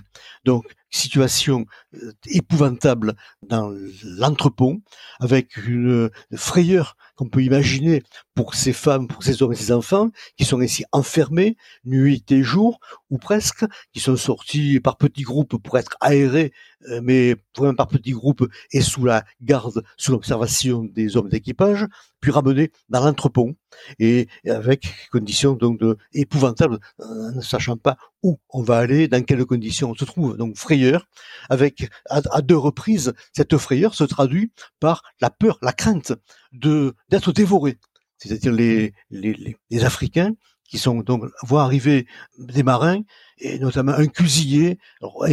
Donc, 0.46 0.66
situation 0.90 1.66
euh, 1.96 2.12
épouvantable 2.28 3.16
dans 3.48 3.74
l'entrepont, 4.04 4.82
avec 5.20 5.58
une 5.58 6.10
frayeur 6.36 6.96
qu'on 7.16 7.30
peut 7.30 7.44
imaginer 7.44 8.04
pour 8.36 8.54
ces 8.54 8.74
femmes, 8.74 9.08
pour 9.08 9.24
ces 9.24 9.42
hommes 9.42 9.54
et 9.54 9.56
ces 9.56 9.72
enfants, 9.72 10.12
qui 10.38 10.46
sont 10.46 10.62
ici 10.62 10.86
enfermés, 10.92 11.58
nuit 11.86 12.24
et 12.30 12.44
jour, 12.44 12.80
ou 13.10 13.18
presque, 13.18 13.66
qui 13.94 14.00
sont 14.00 14.16
sortis 14.16 14.80
par 14.80 14.98
petits 14.98 15.24
groupes 15.24 15.58
pour 15.58 15.78
être 15.78 15.98
aérés, 16.00 16.54
euh, 16.90 17.02
mais 17.04 17.36
même 17.60 17.76
par 17.76 17.88
petits 17.88 18.12
groupes 18.12 18.48
et 18.72 18.82
sous 18.82 19.04
la 19.04 19.26
garde, 19.42 19.84
sous 19.98 20.12
l'observation 20.12 20.84
des 20.84 21.18
hommes 21.18 21.30
d'équipage, 21.30 21.86
puis 22.20 22.32
ramenés 22.32 22.72
dans 22.90 23.04
l'entrepont, 23.04 23.56
et 24.00 24.28
avec 24.48 24.88
conditions 25.12 25.54
donc 25.54 25.82
épouvantables, 26.14 26.80
euh, 27.02 27.32
ne 27.32 27.42
sachant 27.42 27.78
pas 27.78 27.98
où 28.24 28.40
on 28.50 28.62
va 28.62 28.78
aller, 28.78 29.08
dans 29.08 29.24
quelles 29.24 29.46
conditions 29.46 29.92
on 29.92 29.96
se 29.96 30.06
trouve. 30.06 30.38
Donc 30.38 30.56
frayeur, 30.56 30.77
avec 31.50 31.90
à, 32.10 32.42
deux 32.42 32.58
reprises, 32.58 33.14
cette 33.34 33.58
frayeur 33.58 33.94
se 33.96 34.04
traduit 34.04 34.52
par 34.80 35.04
la 35.22 35.30
peur, 35.30 35.58
la 35.62 35.74
crainte 35.74 36.14
de 36.52 36.96
d'être 37.10 37.32
dévoré. 37.32 37.78
C'est-à-dire 38.18 38.52
les, 38.52 38.94
les, 39.12 39.58
les, 39.70 39.84
Africains 39.84 40.34
qui 40.68 40.78
sont 40.78 41.02
donc 41.02 41.24
voient 41.44 41.64
arriver 41.64 42.08
des 42.40 42.64
marins 42.64 43.02
et 43.38 43.60
notamment 43.60 43.94
un 43.94 44.08
cuisinier, 44.08 44.80
alors, 45.02 45.26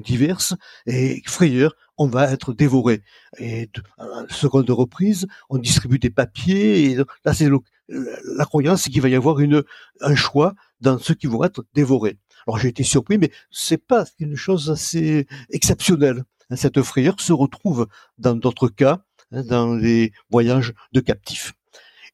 diverses 0.00 0.54
et 0.86 1.22
frayeur, 1.26 1.74
on 1.98 2.06
va 2.06 2.30
être 2.30 2.52
dévoré. 2.52 3.02
Et 3.38 3.68
à 3.98 4.06
la 4.06 4.26
seconde 4.30 4.70
reprise, 4.70 5.26
on 5.50 5.58
distribue 5.58 5.98
des 5.98 6.10
papiers 6.10 6.84
et 6.84 6.96
là 7.24 7.34
c'est 7.34 7.50
la 7.88 8.44
croyance 8.44 8.84
qu'il 8.84 9.02
va 9.02 9.08
y 9.08 9.16
avoir 9.16 9.40
une 9.40 9.64
un 10.00 10.14
choix 10.14 10.54
dans 10.80 10.98
ceux 10.98 11.14
qui 11.14 11.26
vont 11.26 11.42
être 11.44 11.64
dévorés. 11.74 12.18
Alors 12.48 12.58
j'ai 12.58 12.68
été 12.68 12.82
surpris, 12.82 13.18
mais 13.18 13.30
c'est 13.50 13.76
pas 13.76 14.06
une 14.18 14.34
chose 14.34 14.70
assez 14.70 15.26
exceptionnelle. 15.50 16.24
Cette 16.56 16.80
frayeur 16.80 17.20
se 17.20 17.34
retrouve 17.34 17.88
dans 18.16 18.34
d'autres 18.34 18.68
cas, 18.68 19.04
hein, 19.32 19.42
dans 19.42 19.74
les 19.74 20.12
voyages 20.30 20.72
de 20.92 21.00
captifs. 21.00 21.52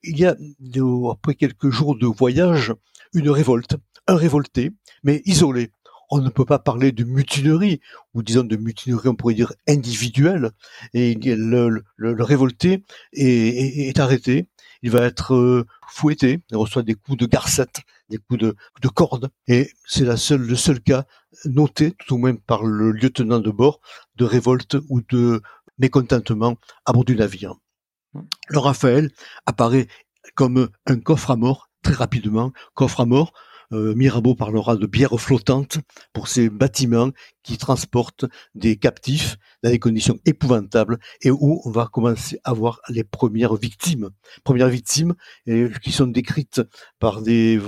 Il 0.03 0.19
y 0.19 0.27
a, 0.27 0.35
après 1.13 1.37
quelques 1.37 1.71
jours 1.71 1.97
de 1.97 2.07
voyage, 2.07 2.75
une 3.13 3.31
révolte, 3.31 3.77
un 4.09 4.17
révolté, 4.17 4.73
mais 5.05 5.23
isolé. 5.25 5.71
On 6.11 6.19
ne 6.19 6.31
peut 6.31 6.45
pas 6.45 6.59
parler 6.59 6.91
de 6.91 7.05
mutinerie, 7.05 7.81
ou 8.13 8.25
disons 8.25 8.43
de 8.43 8.57
mutinerie, 8.57 9.09
on 9.09 9.15
pourrait 9.15 9.35
dire 9.35 9.53
individuelle. 9.69 10.51
Et 10.95 11.15
le, 11.15 11.85
révolté 12.25 12.83
est, 13.13 13.99
arrêté, 14.01 14.49
il 14.85 14.91
va 14.91 15.01
être 15.01 15.35
euh, 15.35 15.67
fouetté, 15.89 16.43
il 16.51 16.57
reçoit 16.59 16.83
des 16.83 16.95
coups 16.95 17.17
de 17.17 17.25
garcette, 17.25 17.81
des 18.11 18.19
coups 18.19 18.39
de, 18.39 18.55
de 18.83 18.89
corde, 18.89 19.31
et 19.49 19.71
c'est 19.87 20.05
la 20.05 20.19
seule, 20.19 20.43
le 20.43 20.57
seul 20.57 20.79
cas 20.79 21.07
noté, 21.47 21.93
tout 21.93 22.15
au 22.15 22.19
moins 22.19 22.35
par 22.35 22.65
le 22.65 22.93
lieutenant 22.93 23.41
de 23.41 23.51
bord, 23.51 23.81
de 24.17 24.27
révolte 24.27 24.77
ou 24.91 25.01
de 25.01 25.41
mécontentement 25.79 26.57
à 26.85 26.93
bord 26.93 27.07
du 27.07 27.17
navire. 27.17 27.55
Le 28.49 28.59
Raphaël 28.59 29.11
apparaît 29.47 29.89
comme 30.35 30.69
un 30.85 31.01
coffre 31.01 31.31
à 31.31 31.37
mort 31.37 31.71
très 31.83 31.95
rapidement, 31.95 32.53
coffre 32.75 33.01
à 33.01 33.07
mort 33.07 33.33
euh, 33.75 33.95
Mirabeau 33.95 34.35
parlera 34.35 34.77
de 34.77 34.87
bière 34.87 35.19
flottante 35.21 35.79
pour 36.13 36.29
ces 36.29 36.49
bâtiments 36.49 37.11
qui 37.43 37.59
transportent 37.59 38.25
des 38.55 38.77
captifs 38.77 39.37
dans 39.63 39.71
des 39.71 39.79
conditions 39.79 40.19
épouvantables 40.25 40.99
et 41.23 41.31
où 41.31 41.61
on 41.65 41.71
va 41.71 41.87
commencer 41.87 42.39
à 42.45 42.53
voir 42.53 42.81
les 42.89 43.05
premières 43.05 43.55
victimes. 43.55 44.11
Premières 44.45 44.69
victimes 44.69 45.15
qui 45.83 45.93
sont 45.93 46.07
décrites 46.07 46.63
par 46.99 47.23
des, 47.23 47.61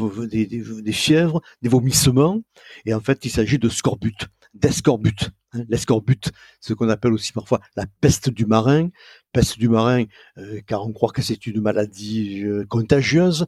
fièvres, 0.93 1.43
des 1.63 1.69
vomissements 1.69 2.41
et 2.85 2.95
en 2.95 3.01
fait 3.01 3.25
il 3.25 3.31
s'agit 3.31 3.59
de 3.59 3.69
scorbut, 3.69 4.29
d'escorbut. 4.55 5.31
Hein, 5.53 5.65
l'escorbut, 5.69 6.31
ce 6.61 6.75
qu'on 6.75 6.89
appelle 6.89 7.13
aussi 7.13 7.33
parfois 7.33 7.61
la 7.77 7.87
peste 8.01 8.31
du 8.31 8.47
marin, 8.47 8.89
peste 9.33 9.59
du 9.59 9.69
marin, 9.69 10.05
euh, 10.39 10.61
car 10.67 10.87
on 10.87 10.93
croit 10.93 11.13
que 11.13 11.23
c'est 11.23 11.47
une 11.47 11.61
maladie 11.61 12.43
euh, 12.43 12.65
contagieuse, 12.67 13.47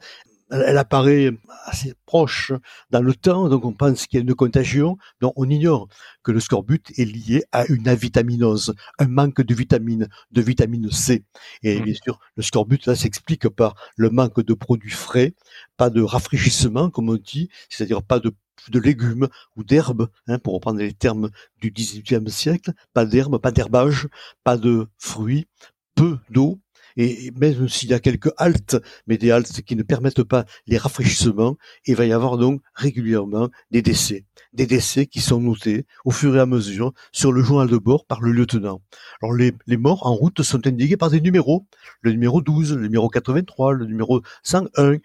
elle 0.51 0.79
apparaît 0.79 1.31
assez 1.67 1.95
proche 2.07 2.53
dans 2.91 3.03
le 3.03 3.15
temps, 3.15 3.49
donc 3.49 3.65
on 3.65 3.73
pense 3.73 4.07
qu'il 4.07 4.19
y 4.19 4.21
a 4.21 4.25
une 4.25 4.35
contagion, 4.35 4.97
donc 5.21 5.33
on 5.37 5.49
ignore 5.49 5.89
que 6.23 6.33
le 6.33 6.41
scorbut 6.41 6.83
est 6.97 7.05
lié 7.05 7.45
à 7.53 7.67
une 7.67 7.89
avitaminose, 7.89 8.75
un 8.99 9.09
manque 9.09 9.43
de 9.43 9.55
vitamine, 9.55 10.09
de 10.31 10.41
vitamine 10.41 10.91
C. 10.91 11.25
Et 11.63 11.81
mmh. 11.81 11.85
bien 11.85 11.95
sûr, 11.95 12.19
le 12.37 12.43
scorbut, 12.43 12.87
là, 12.87 12.95
s'explique 12.95 13.49
par 13.49 13.75
le 13.97 14.11
manque 14.11 14.41
de 14.41 14.55
produits 14.55 14.91
frais, 14.91 15.35
pas 15.77 15.91
de 15.91 16.03
rafraîchissement, 16.03 16.91
comme 16.91 17.11
on 17.11 17.17
dit, 17.17 17.49
c'est-à-dire 17.69 18.03
pas 18.03 18.21
de 18.21 18.33
de 18.71 18.81
légumes 18.81 19.29
ou 19.57 19.63
d'herbes, 19.63 20.09
hein, 20.27 20.41
pour 20.41 20.55
reprendre 20.55 20.81
les 20.81 20.93
termes 20.93 21.31
du 21.61 21.71
XVIIIe 21.71 22.29
siècle, 22.29 22.73
pas 22.93 23.07
d'herbes, 23.07 23.39
pas 23.39 23.53
d'herbage, 23.53 24.09
pas 24.43 24.57
de 24.57 24.89
fruits, 24.99 25.47
peu 25.95 26.19
d'eau, 26.31 26.61
et 26.99 27.31
même 27.37 27.69
s'il 27.69 27.91
y 27.91 27.95
a 27.95 28.01
quelques 28.01 28.33
haltes, 28.37 28.77
mais 29.07 29.19
des 29.19 29.31
haltes 29.31 29.63
qui 29.63 29.77
ne 29.77 29.85
permettent 29.85 30.25
pas 30.25 30.45
les 30.67 30.77
rafraîchissements, 30.77 31.57
il 31.87 31.95
va 31.95 32.05
y 32.05 32.13
avoir 32.13 32.37
donc 32.37 32.61
régulièrement 32.75 33.49
des 33.71 33.83
décès. 33.83 34.27
Des 34.53 34.67
décès 34.67 35.07
qui 35.07 35.21
sont 35.21 35.41
notés 35.41 35.87
au 36.05 36.11
fur 36.11 36.37
et 36.37 36.41
à 36.41 36.47
mesure 36.47 36.93
sur 37.13 37.31
le 37.31 37.41
journal 37.41 37.69
de 37.69 37.79
bord 37.79 38.05
par 38.05 38.21
le 38.21 38.33
lieutenant. 38.33 38.83
Alors 39.23 39.33
les, 39.33 39.55
morts 39.77 40.07
en 40.07 40.15
route 40.15 40.43
sont 40.43 40.67
indiqués 40.67 40.97
par 40.97 41.11
des 41.11 41.21
numéros. 41.21 41.69
Le 42.01 42.11
numéro 42.11 42.43
12, 42.43 42.75
le 42.75 42.83
numéro 42.83 43.09
83, 43.09 43.75
le 43.75 43.87
numéro 43.87 44.21
101, 44.43 44.97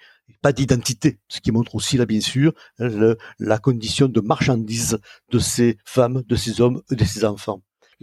pas 0.42 0.52
d'identité, 0.52 1.20
ce 1.28 1.42
qui 1.42 1.52
montre 1.52 1.76
aussi 1.76 1.98
là 1.98 2.08
bien 2.08 2.22
sûr 2.22 2.54
la 2.80 3.60
condition 3.60 4.08
de 4.08 4.20
marchandise 4.20 4.98
de 5.32 5.38
ces 5.38 5.78
femmes, 5.86 6.24
de 6.28 6.36
ces 6.36 6.60
hommes 6.60 6.82
et 6.90 6.96
de 6.96 7.06
ces 7.06 7.24
enfants 7.24 7.62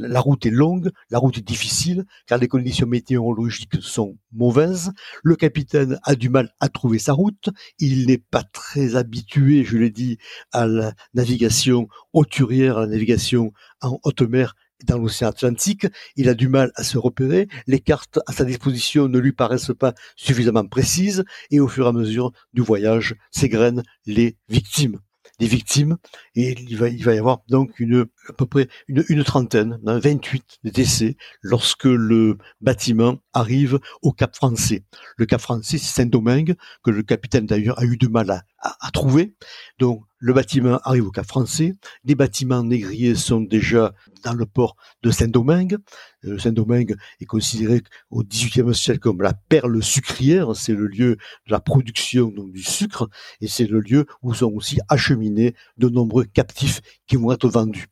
la 0.08 0.20
route 0.20 0.46
est 0.46 0.50
longue, 0.50 0.90
la 1.10 1.18
route 1.18 1.38
est 1.38 1.46
difficile, 1.46 2.04
car 2.26 2.38
les 2.38 2.48
conditions 2.48 2.86
météorologiques 2.86 3.80
sont 3.80 4.16
mauvaises. 4.32 4.92
Le 5.22 5.36
capitaine 5.36 5.98
a 6.04 6.14
du 6.14 6.28
mal 6.28 6.50
à 6.60 6.68
trouver 6.68 6.98
sa 6.98 7.12
route. 7.12 7.50
Il 7.78 8.06
n'est 8.06 8.18
pas 8.18 8.42
très 8.42 8.96
habitué, 8.96 9.64
je 9.64 9.76
l'ai 9.76 9.90
dit, 9.90 10.18
à 10.52 10.66
la 10.66 10.92
navigation 11.14 11.88
hauturière, 12.12 12.78
à 12.78 12.82
la 12.82 12.86
navigation 12.86 13.52
en 13.82 13.98
haute 14.02 14.22
mer 14.22 14.54
dans 14.86 14.96
l'océan 14.96 15.28
Atlantique, 15.28 15.86
il 16.16 16.30
a 16.30 16.34
du 16.34 16.48
mal 16.48 16.72
à 16.74 16.82
se 16.82 16.96
repérer, 16.96 17.48
les 17.66 17.80
cartes 17.80 18.18
à 18.26 18.32
sa 18.32 18.46
disposition 18.46 19.08
ne 19.08 19.18
lui 19.18 19.32
paraissent 19.32 19.72
pas 19.78 19.92
suffisamment 20.16 20.64
précises, 20.64 21.22
et 21.50 21.60
au 21.60 21.68
fur 21.68 21.84
et 21.84 21.88
à 21.90 21.92
mesure 21.92 22.32
du 22.54 22.62
voyage 22.62 23.14
s'égrènent 23.30 23.82
les 24.06 24.38
victimes 24.48 24.98
des 25.40 25.46
victimes 25.46 25.96
et 26.34 26.54
il 26.60 26.76
va, 26.76 26.86
va 26.88 27.14
y 27.14 27.18
avoir 27.18 27.40
donc 27.48 27.80
une, 27.80 28.06
à 28.28 28.32
peu 28.34 28.46
près 28.46 28.68
une, 28.88 29.04
une 29.08 29.24
trentaine, 29.24 29.80
28 29.82 30.42
hein, 30.42 30.70
décès 30.72 31.16
lorsque 31.42 31.86
le 31.86 32.36
bâtiment 32.60 33.18
arrive 33.32 33.80
au 34.02 34.12
Cap 34.12 34.36
Français. 34.36 34.84
Le 35.16 35.26
Cap 35.26 35.40
Français, 35.40 35.78
c'est 35.78 36.02
Saint-Domingue 36.02 36.54
que 36.84 36.90
le 36.90 37.02
capitaine 37.02 37.46
d'ailleurs 37.46 37.78
a 37.80 37.84
eu 37.84 37.96
du 37.96 38.08
mal 38.08 38.30
à, 38.30 38.44
à, 38.60 38.90
trouver. 38.92 39.34
Donc 39.78 40.04
le 40.20 40.34
bâtiment 40.34 40.78
arrive 40.84 41.06
au 41.06 41.10
Cap 41.10 41.26
Français. 41.26 41.74
Les 42.04 42.14
bâtiments 42.14 42.62
négriers 42.62 43.14
sont 43.14 43.40
déjà 43.40 43.94
dans 44.22 44.34
le 44.34 44.44
port 44.44 44.76
de 45.02 45.10
Saint-Domingue. 45.10 45.78
Euh, 46.26 46.38
Saint-Domingue 46.38 46.94
est 47.20 47.24
considéré 47.24 47.82
au 48.10 48.22
XVIIIe 48.22 48.74
siècle 48.74 49.00
comme 49.00 49.22
la 49.22 49.32
perle 49.32 49.82
sucrière. 49.82 50.54
C'est 50.54 50.74
le 50.74 50.86
lieu 50.86 51.16
de 51.46 51.50
la 51.50 51.60
production 51.60 52.28
du 52.28 52.62
sucre 52.62 53.08
et 53.40 53.48
c'est 53.48 53.66
le 53.66 53.80
lieu 53.80 54.04
où 54.22 54.34
sont 54.34 54.52
aussi 54.52 54.78
acheminés 54.88 55.54
de 55.78 55.88
nombreux 55.88 56.24
captifs 56.24 56.82
qui 57.06 57.16
vont 57.16 57.32
être 57.32 57.48
vendus. 57.48 57.86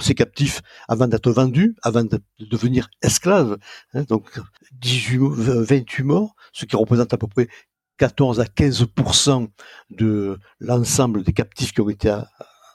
Ces 0.00 0.14
captifs, 0.16 0.60
avant 0.88 1.06
d'être 1.06 1.30
vendus, 1.30 1.76
avant 1.82 2.02
de 2.02 2.20
devenir 2.40 2.88
esclaves, 3.00 3.58
hein, 3.92 4.02
donc 4.02 4.40
18, 4.72 5.18
28 5.18 6.02
morts, 6.02 6.34
ce 6.52 6.64
qui 6.64 6.74
représente 6.74 7.14
à 7.14 7.16
peu 7.16 7.28
près 7.28 7.48
14 7.98 8.40
à 8.40 8.44
15% 8.44 9.48
de 9.90 10.38
l'ensemble 10.60 11.22
des 11.22 11.32
captifs 11.32 11.72
qui 11.72 11.80
ont 11.80 11.88
été 11.88 12.14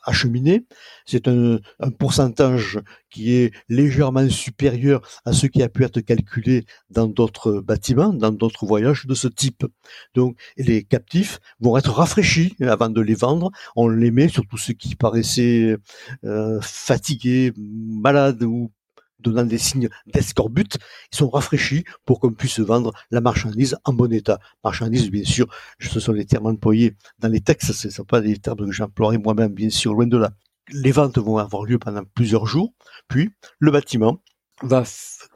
acheminés. 0.04 0.66
C'est 1.06 1.28
un, 1.28 1.60
pourcentage 1.98 2.80
qui 3.10 3.34
est 3.34 3.54
légèrement 3.68 4.28
supérieur 4.30 5.02
à 5.26 5.34
ce 5.34 5.48
qui 5.48 5.64
a 5.64 5.70
pu 5.70 5.84
être 5.84 6.02
calculé 6.02 6.66
dans 6.90 7.08
d'autres 7.08 7.62
bâtiments, 7.62 8.14
dans 8.14 8.32
d'autres 8.32 8.66
voyages 8.66 9.06
de 9.06 9.14
ce 9.14 9.28
type. 9.28 9.66
Donc, 10.14 10.38
les 10.58 10.84
captifs 10.84 11.40
vont 11.60 11.78
être 11.78 11.92
rafraîchis 11.92 12.56
avant 12.62 12.90
de 12.90 13.02
les 13.02 13.16
vendre. 13.16 13.52
On 13.76 13.88
les 13.88 14.12
met 14.12 14.28
sur 14.28 14.46
tous 14.48 14.58
ceux 14.58 14.74
qui 14.74 14.96
paraissaient 14.96 15.78
euh, 16.24 16.60
fatigués, 16.62 17.54
malades 17.58 18.44
ou 18.44 18.72
donnant 19.20 19.44
des 19.44 19.58
signes 19.58 19.90
d'escorbut, 20.08 20.78
ils 21.12 21.18
sont 21.18 21.30
rafraîchis 21.30 21.84
pour 22.06 22.20
qu'on 22.20 22.32
puisse 22.32 22.60
vendre 22.60 22.94
la 23.12 23.22
marchandise 23.22 23.78
en 23.86 23.94
bon 23.94 24.12
état. 24.12 24.40
Marchandise, 24.64 25.10
bien 25.10 25.24
sûr, 25.24 25.48
ce 25.80 26.00
sont 26.00 26.14
les 26.14 26.26
termes 26.26 26.48
employés 26.48 26.96
dans 27.20 27.30
les 27.30 27.42
textes, 27.42 27.74
ce 27.74 27.88
ne 27.88 27.94
sont 27.94 28.06
pas 28.06 28.22
des 28.22 28.38
termes 28.38 28.66
que 28.66 28.72
j'emploierai 28.72 29.18
moi-même, 29.18 29.54
bien 29.54 29.70
sûr, 29.70 29.94
loin 29.94 30.08
de 30.08 30.18
là. 30.18 30.32
Les 30.72 30.92
ventes 30.92 31.18
vont 31.18 31.38
avoir 31.38 31.64
lieu 31.64 31.80
pendant 31.80 32.04
plusieurs 32.04 32.46
jours, 32.46 32.74
puis 33.08 33.32
le 33.60 33.72
bâtiment 33.72 34.22
va 34.62 34.84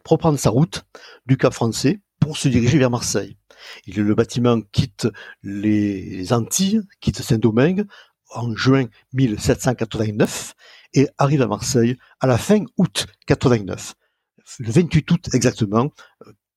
reprendre 0.05 0.37
sa 0.37 0.49
route 0.49 0.85
du 1.25 1.37
Cap 1.37 1.53
français 1.53 2.01
pour 2.19 2.37
se 2.37 2.47
diriger 2.47 2.77
vers 2.77 2.89
Marseille. 2.89 3.37
le 3.87 4.15
bâtiment 4.15 4.61
quitte 4.71 5.07
les 5.41 6.31
Antilles, 6.33 6.81
quitte 7.01 7.21
Saint-Domingue 7.21 7.85
en 8.33 8.55
juin 8.55 8.85
1789 9.13 10.55
et 10.93 11.07
arrive 11.17 11.41
à 11.41 11.47
Marseille 11.47 11.97
à 12.19 12.27
la 12.27 12.37
fin 12.37 12.63
août 12.77 13.07
89. 13.27 13.93
Le 14.59 14.71
28 14.71 15.11
août 15.11 15.29
exactement, 15.33 15.89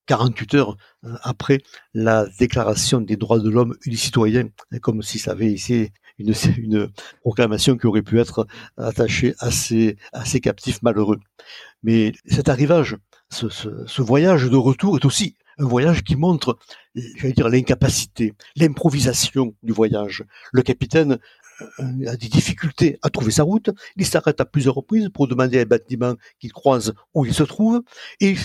48 0.07 0.55
heures 0.55 0.77
euh, 1.05 1.15
après 1.23 1.59
la 1.95 2.27
déclaration 2.39 3.01
des 3.01 3.17
droits 3.17 3.41
de 3.41 3.51
l'homme 3.51 3.77
et 3.85 3.91
du 3.91 3.97
citoyen, 3.97 4.49
comme 4.81 5.03
si 5.03 5.19
ça 5.19 5.33
avait 5.33 5.53
été 5.53 5.93
une, 6.19 6.89
proclamation 7.21 7.77
qui 7.77 7.87
aurait 7.87 8.03
pu 8.03 8.19
être 8.19 8.47
attachée 8.77 9.35
à 9.39 9.51
ces, 9.51 9.97
captifs 10.41 10.83
malheureux. 10.83 11.21
Mais 11.83 12.13
cet 12.27 12.49
arrivage, 12.49 12.97
ce, 13.31 14.03
voyage 14.03 14.49
de 14.49 14.57
retour 14.57 14.97
est 14.97 15.05
aussi 15.05 15.37
un 15.59 15.65
voyage 15.65 16.05
qui 16.05 16.17
montre, 16.17 16.59
j'allais 16.95 17.33
dire, 17.33 17.49
l'incapacité, 17.49 18.35
l'improvisation 18.57 19.55
du 19.63 19.73
voyage. 19.73 20.25
Le 20.53 20.63
capitaine 20.63 21.13
euh, 21.13 21.19
a 22.07 22.17
des 22.17 22.29
difficultés 22.29 22.99
à 23.03 23.11
trouver 23.11 23.33
sa 23.33 23.43
route. 23.43 23.71
Il 23.97 24.07
s'arrête 24.07 24.41
à 24.41 24.45
plusieurs 24.45 24.75
reprises 24.75 25.09
pour 25.09 25.29
demander 25.29 25.59
à 25.59 25.63
un 25.63 25.67
bâtiment 25.67 26.15
qu'il 26.39 26.53
croise 26.53 26.95
où 27.15 27.25
il 27.25 27.35
se 27.35 27.43
trouve. 27.43 27.83
Et, 28.21 28.37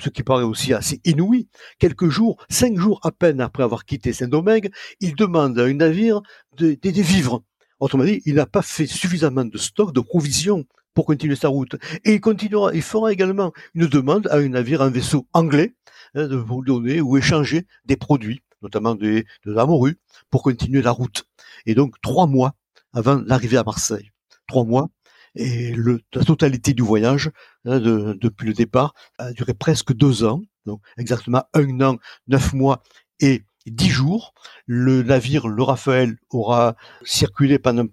ce 0.00 0.10
qui 0.10 0.22
paraît 0.22 0.44
aussi 0.44 0.72
assez 0.72 1.00
inouï, 1.04 1.48
quelques 1.80 2.08
jours, 2.08 2.36
cinq 2.48 2.78
jours 2.78 3.00
à 3.02 3.10
peine 3.10 3.40
après 3.40 3.64
avoir 3.64 3.84
quitté 3.84 4.12
Saint-Domingue, 4.12 4.70
il 5.00 5.16
demande 5.16 5.58
à 5.58 5.64
un 5.64 5.74
navire 5.74 6.22
de, 6.56 6.78
de, 6.80 6.90
de 6.90 7.02
vivres. 7.02 7.42
Autrement 7.80 8.04
dit, 8.04 8.22
il 8.24 8.34
n'a 8.34 8.46
pas 8.46 8.62
fait 8.62 8.86
suffisamment 8.86 9.44
de 9.44 9.58
stock, 9.58 9.92
de 9.92 10.00
provisions 10.00 10.64
pour 10.94 11.06
continuer 11.06 11.36
sa 11.36 11.48
route. 11.48 11.76
Et 12.04 12.14
il 12.14 12.20
continuera, 12.20 12.74
il 12.74 12.82
fera 12.82 13.12
également 13.12 13.52
une 13.74 13.86
demande 13.86 14.26
à 14.28 14.38
un 14.38 14.48
navire, 14.48 14.82
un 14.82 14.90
vaisseau 14.90 15.26
anglais, 15.32 15.74
hein, 16.14 16.26
de 16.26 16.36
vous 16.36 16.64
donner 16.64 17.00
ou 17.00 17.16
échanger 17.16 17.66
des 17.84 17.96
produits, 17.96 18.42
notamment 18.62 18.94
des, 18.96 19.24
de 19.44 19.52
la 19.52 19.64
morue, 19.64 19.98
pour 20.30 20.42
continuer 20.42 20.82
la 20.82 20.90
route 20.90 21.27
et 21.66 21.74
donc 21.74 22.00
trois 22.00 22.26
mois 22.26 22.54
avant 22.92 23.22
l'arrivée 23.26 23.58
à 23.58 23.64
Marseille. 23.64 24.10
Trois 24.46 24.64
mois 24.64 24.88
et 25.34 25.74
la 26.12 26.24
totalité 26.24 26.74
du 26.74 26.82
voyage 26.82 27.30
hein, 27.64 27.78
de, 27.78 28.16
depuis 28.20 28.46
le 28.46 28.54
départ 28.54 28.94
a 29.18 29.32
duré 29.32 29.54
presque 29.54 29.92
deux 29.92 30.24
ans, 30.24 30.42
donc 30.66 30.80
exactement 30.96 31.44
un 31.54 31.80
an, 31.80 31.96
neuf 32.26 32.52
mois 32.52 32.82
et 33.20 33.44
dix 33.66 33.90
jours. 33.90 34.34
Le 34.66 35.02
navire, 35.02 35.48
le 35.48 35.62
Raphaël, 35.62 36.16
aura 36.30 36.76
circulé 37.04 37.58
pendant 37.58 37.86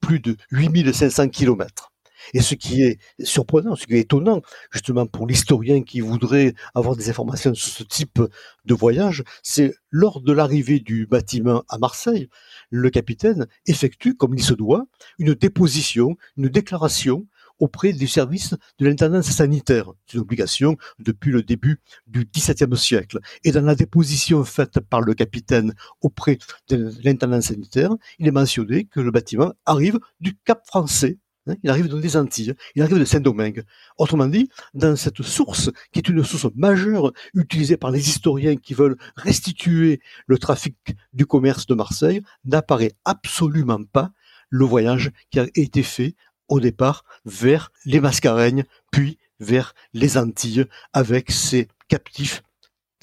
plus 0.00 0.20
de 0.20 0.36
8500 0.50 1.28
kilomètres. 1.28 1.89
Et 2.34 2.40
ce 2.40 2.54
qui 2.54 2.82
est 2.82 2.98
surprenant, 3.22 3.76
ce 3.76 3.86
qui 3.86 3.94
est 3.94 4.00
étonnant, 4.00 4.42
justement 4.70 5.06
pour 5.06 5.26
l'historien 5.26 5.82
qui 5.82 6.00
voudrait 6.00 6.54
avoir 6.74 6.96
des 6.96 7.10
informations 7.10 7.54
sur 7.54 7.72
ce 7.72 7.82
type 7.82 8.20
de 8.64 8.74
voyage, 8.74 9.24
c'est 9.42 9.72
lors 9.90 10.20
de 10.20 10.32
l'arrivée 10.32 10.80
du 10.80 11.06
bâtiment 11.06 11.64
à 11.68 11.78
Marseille, 11.78 12.28
le 12.70 12.90
capitaine 12.90 13.46
effectue, 13.66 14.14
comme 14.14 14.34
il 14.34 14.42
se 14.42 14.54
doit, 14.54 14.86
une 15.18 15.34
déposition, 15.34 16.16
une 16.36 16.48
déclaration 16.48 17.26
auprès 17.60 17.92
du 17.92 18.08
service 18.08 18.54
de 18.78 18.86
l'intendance 18.86 19.26
sanitaire. 19.26 19.92
C'est 20.06 20.14
une 20.14 20.22
obligation 20.22 20.76
depuis 20.98 21.30
le 21.30 21.42
début 21.42 21.80
du 22.06 22.24
XVIIe 22.24 22.76
siècle. 22.76 23.20
Et 23.44 23.52
dans 23.52 23.64
la 23.64 23.74
déposition 23.74 24.44
faite 24.44 24.80
par 24.80 25.02
le 25.02 25.14
capitaine 25.14 25.74
auprès 26.00 26.38
de 26.68 26.90
l'intendance 27.04 27.46
sanitaire, 27.46 27.94
il 28.18 28.26
est 28.26 28.32
mentionné 28.32 28.84
que 28.84 29.00
le 29.00 29.10
bâtiment 29.10 29.52
arrive 29.66 29.98
du 30.20 30.36
Cap 30.44 30.66
français 30.66 31.18
il 31.62 31.70
arrive 31.70 31.88
dans 31.88 32.20
Antilles, 32.20 32.54
il 32.74 32.82
arrive 32.82 32.98
de 32.98 33.04
Saint-Domingue. 33.04 33.64
Autrement 33.98 34.26
dit, 34.26 34.48
dans 34.74 34.96
cette 34.96 35.22
source, 35.22 35.70
qui 35.92 35.98
est 36.00 36.08
une 36.08 36.24
source 36.24 36.46
majeure 36.54 37.12
utilisée 37.34 37.76
par 37.76 37.90
les 37.90 38.08
historiens 38.08 38.56
qui 38.56 38.74
veulent 38.74 38.96
restituer 39.16 40.00
le 40.26 40.38
trafic 40.38 40.76
du 41.12 41.26
commerce 41.26 41.66
de 41.66 41.74
Marseille, 41.74 42.22
n'apparaît 42.44 42.92
absolument 43.04 43.82
pas 43.92 44.10
le 44.48 44.64
voyage 44.64 45.10
qui 45.30 45.38
a 45.38 45.46
été 45.54 45.82
fait 45.82 46.14
au 46.48 46.60
départ 46.60 47.04
vers 47.24 47.70
les 47.84 48.00
Mascareignes, 48.00 48.64
puis 48.90 49.18
vers 49.38 49.74
les 49.94 50.18
Antilles, 50.18 50.66
avec 50.92 51.30
ces 51.30 51.68
captifs 51.88 52.42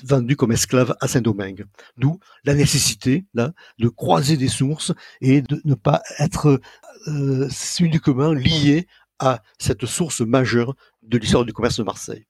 vendus 0.03 0.35
comme 0.35 0.51
esclaves 0.51 0.95
à 1.01 1.07
Saint-Domingue. 1.07 1.65
D'où 1.97 2.19
la 2.43 2.53
nécessité 2.53 3.25
là 3.33 3.53
de 3.79 3.87
croiser 3.87 4.37
des 4.37 4.47
sources 4.47 4.93
et 5.21 5.41
de 5.41 5.61
ne 5.65 5.75
pas 5.75 6.01
être 6.19 6.59
euh, 7.07 7.49
uniquement 7.79 8.33
lié 8.33 8.87
à 9.19 9.41
cette 9.57 9.85
source 9.85 10.21
majeure 10.21 10.75
de 11.03 11.17
l'histoire 11.17 11.45
du 11.45 11.53
commerce 11.53 11.77
de 11.77 11.83
Marseille. 11.83 12.27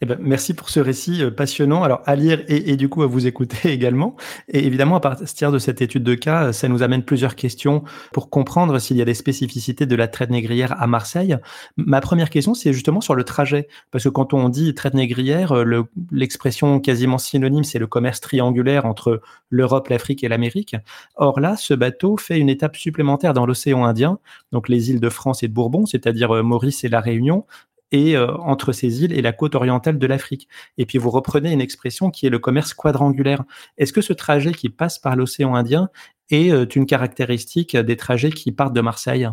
Eh 0.00 0.06
ben, 0.06 0.16
merci 0.20 0.54
pour 0.54 0.70
ce 0.70 0.78
récit 0.78 1.22
euh, 1.22 1.30
passionnant. 1.30 1.82
Alors, 1.82 2.02
à 2.06 2.14
lire 2.14 2.44
et, 2.46 2.76
du 2.76 2.88
coup 2.88 3.02
à 3.02 3.06
vous 3.06 3.26
écouter 3.26 3.72
également. 3.72 4.16
Et 4.48 4.64
évidemment, 4.64 4.96
à 4.96 5.00
partir 5.00 5.50
de 5.50 5.58
cette 5.58 5.82
étude 5.82 6.04
de 6.04 6.14
cas, 6.14 6.52
ça 6.52 6.68
nous 6.68 6.82
amène 6.82 7.02
plusieurs 7.02 7.34
questions 7.34 7.82
pour 8.12 8.30
comprendre 8.30 8.78
s'il 8.78 8.96
y 8.96 9.02
a 9.02 9.04
des 9.04 9.14
spécificités 9.14 9.86
de 9.86 9.96
la 9.96 10.06
traite 10.06 10.30
négrière 10.30 10.80
à 10.80 10.86
Marseille. 10.86 11.36
Ma 11.76 12.00
première 12.00 12.30
question, 12.30 12.54
c'est 12.54 12.72
justement 12.72 13.00
sur 13.00 13.16
le 13.16 13.24
trajet. 13.24 13.66
Parce 13.90 14.04
que 14.04 14.08
quand 14.08 14.34
on 14.34 14.48
dit 14.48 14.72
traite 14.74 14.94
négrière, 14.94 15.52
euh, 15.52 15.82
l'expression 16.12 16.78
quasiment 16.78 17.18
synonyme, 17.18 17.64
c'est 17.64 17.80
le 17.80 17.88
commerce 17.88 18.20
triangulaire 18.20 18.86
entre 18.86 19.20
l'Europe, 19.50 19.88
l'Afrique 19.88 20.22
et 20.22 20.28
l'Amérique. 20.28 20.76
Or 21.16 21.40
là, 21.40 21.56
ce 21.56 21.74
bateau 21.74 22.16
fait 22.16 22.38
une 22.38 22.48
étape 22.48 22.76
supplémentaire 22.76 23.34
dans 23.34 23.46
l'océan 23.46 23.84
Indien, 23.84 24.18
donc 24.52 24.68
les 24.68 24.90
îles 24.90 25.00
de 25.00 25.08
France 25.08 25.42
et 25.42 25.48
de 25.48 25.52
Bourbon, 25.52 25.86
c'est-à-dire 25.86 26.36
euh, 26.36 26.42
Maurice 26.42 26.84
et 26.84 26.88
la 26.88 27.00
Réunion, 27.00 27.46
et 27.92 28.16
euh, 28.16 28.34
entre 28.38 28.72
ces 28.72 29.02
îles 29.02 29.12
et 29.12 29.22
la 29.22 29.32
côte 29.32 29.54
orientale 29.54 29.98
de 29.98 30.06
l'Afrique. 30.06 30.48
Et 30.76 30.86
puis 30.86 30.98
vous 30.98 31.10
reprenez 31.10 31.52
une 31.52 31.60
expression 31.60 32.10
qui 32.10 32.26
est 32.26 32.30
le 32.30 32.38
commerce 32.38 32.74
quadrangulaire. 32.74 33.44
Est-ce 33.76 33.92
que 33.92 34.00
ce 34.00 34.12
trajet 34.12 34.52
qui 34.52 34.68
passe 34.68 34.98
par 34.98 35.16
l'océan 35.16 35.54
Indien 35.54 35.88
est 36.30 36.52
euh, 36.52 36.66
une 36.66 36.86
caractéristique 36.86 37.76
des 37.76 37.96
trajets 37.96 38.30
qui 38.30 38.52
partent 38.52 38.74
de 38.74 38.80
Marseille? 38.80 39.28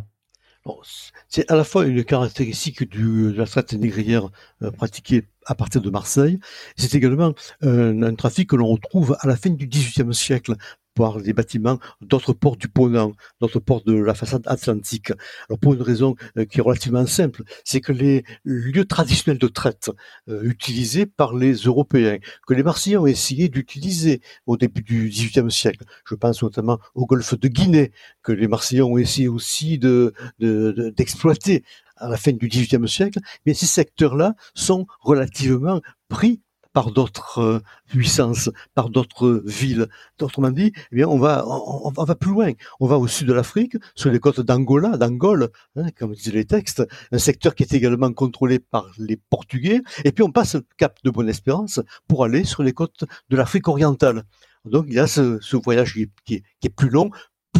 C'est 1.30 1.50
à 1.52 1.56
la 1.56 1.64
fois 1.64 1.86
une 1.86 2.04
caractéristique 2.04 2.90
de 2.90 3.32
la 3.38 3.46
traite 3.46 3.74
négrière 3.74 4.30
euh, 4.64 4.72
pratiquée 4.72 5.28
à 5.46 5.54
partir 5.54 5.80
de 5.80 5.92
Marseille, 5.92 6.40
c'est 6.76 6.96
également 6.96 7.36
un 7.62 8.16
trafic 8.16 8.50
que 8.50 8.56
l'on 8.56 8.66
retrouve 8.66 9.16
à 9.20 9.28
la 9.28 9.36
fin 9.36 9.52
du 9.52 9.68
XVIIIe 9.68 10.12
siècle 10.12 10.56
par 10.96 11.22
des 11.22 11.34
bâtiments 11.34 11.80
d'autres 12.02 12.34
ports 12.34 12.58
du 12.58 12.68
Ponant, 12.68 13.14
d'autres 13.40 13.60
ports 13.60 13.84
de 13.84 13.94
la 13.94 14.14
façade 14.14 14.44
atlantique. 14.48 15.12
Alors 15.50 15.60
pour 15.60 15.74
une 15.74 15.82
raison 15.82 16.16
euh, 16.38 16.46
qui 16.46 16.60
est 16.60 16.62
relativement 16.62 17.06
simple, 17.06 17.44
c'est 17.64 17.82
que 17.82 17.92
les 17.92 18.24
lieux 18.44 18.86
traditionnels 18.86 19.40
de 19.40 19.48
traite 19.48 19.92
euh, 20.30 20.42
utilisés 20.44 21.06
par 21.06 21.36
les 21.36 21.54
Européens, 21.54 22.18
que 22.48 22.54
les 22.54 22.64
Marseillais 22.64 22.98
ont 22.98 23.08
essayé 23.08 23.50
d'utiliser 23.50 24.22
au 24.46 24.58
début 24.58 24.82
du 24.82 25.10
XVIIIe 25.10 25.52
siècle, 25.52 25.84
je 26.08 26.16
pense 26.16 26.42
notamment 26.42 26.80
au 26.96 27.06
golfe 27.06 27.38
de 27.38 27.48
Guinée, 27.48 27.92
que 28.24 28.32
les 28.32 28.48
Marseillais 28.48 28.82
ont 28.82 28.98
essayé 28.98 29.28
aussi 29.28 29.78
de, 29.78 30.14
d'exploiter 30.40 31.64
à 31.98 32.10
la 32.10 32.18
fin 32.18 32.32
du 32.32 32.48
XVIIIe 32.48 32.88
siècle, 32.88 33.20
mais 33.46 33.54
ces 33.54 33.66
secteurs-là 33.66 34.36
sont 34.54 34.86
relativement 35.02 35.82
pris 36.10 36.42
par 36.76 36.92
d'autres 36.92 37.40
euh, 37.40 37.60
puissances, 37.88 38.50
par 38.74 38.90
d'autres 38.90 39.42
villes. 39.46 39.88
Autrement 40.22 40.52
dit, 40.52 40.74
eh 40.92 40.96
bien, 40.96 41.08
on 41.08 41.18
va, 41.18 41.46
on, 41.48 42.04
va 42.04 42.16
plus 42.16 42.32
loin. 42.32 42.52
On 42.82 42.86
va 42.86 42.98
au 42.98 43.08
sud 43.08 43.30
de 43.30 43.34
l'Afrique, 43.34 43.78
sur 43.96 44.12
les 44.12 44.20
côtes 44.20 44.42
d'Angola, 44.42 44.98
d'Angole, 44.98 45.52
hein, 45.78 45.88
comme 45.98 46.14
disaient 46.14 46.34
les 46.34 46.44
textes, 46.44 46.84
un 47.14 47.18
secteur 47.18 47.56
qui 47.56 47.64
est 47.64 47.74
également 47.74 48.12
contrôlé 48.12 48.60
par 48.60 48.92
les 48.98 49.16
Portugais. 49.16 49.82
Et 50.04 50.12
puis 50.12 50.22
on 50.22 50.32
passe 50.32 50.56
le 50.56 50.66
cap 50.78 51.00
de 51.06 51.10
Bonne-Espérance 51.10 51.80
pour 52.10 52.26
aller 52.26 52.44
sur 52.44 52.62
les 52.62 52.74
côtes 52.74 53.06
de 53.30 53.38
l'Afrique 53.38 53.70
orientale. 53.70 54.24
Donc 54.66 54.88
il 54.90 54.96
y 54.96 55.00
a 55.00 55.08
ce, 55.08 55.56
voyage 55.56 55.98
qui 56.26 56.44
est 56.62 56.70
plus 56.70 56.90
long, 56.90 57.10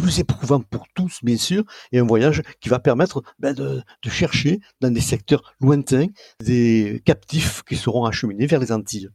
plus 0.00 0.20
éprouvant 0.20 0.60
pour 0.60 0.86
tous, 0.94 1.20
bien 1.22 1.36
sûr, 1.36 1.64
et 1.92 1.98
un 1.98 2.06
voyage 2.06 2.42
qui 2.60 2.68
va 2.68 2.78
permettre 2.78 3.22
ben, 3.38 3.54
de, 3.54 3.82
de, 4.02 4.10
chercher 4.10 4.60
dans 4.80 4.92
des 4.92 5.00
secteurs 5.00 5.54
lointains 5.60 6.06
des 6.44 7.02
captifs 7.04 7.62
qui 7.62 7.76
seront 7.76 8.04
acheminés 8.04 8.46
vers 8.46 8.60
les 8.60 8.72
Antilles. 8.72 9.10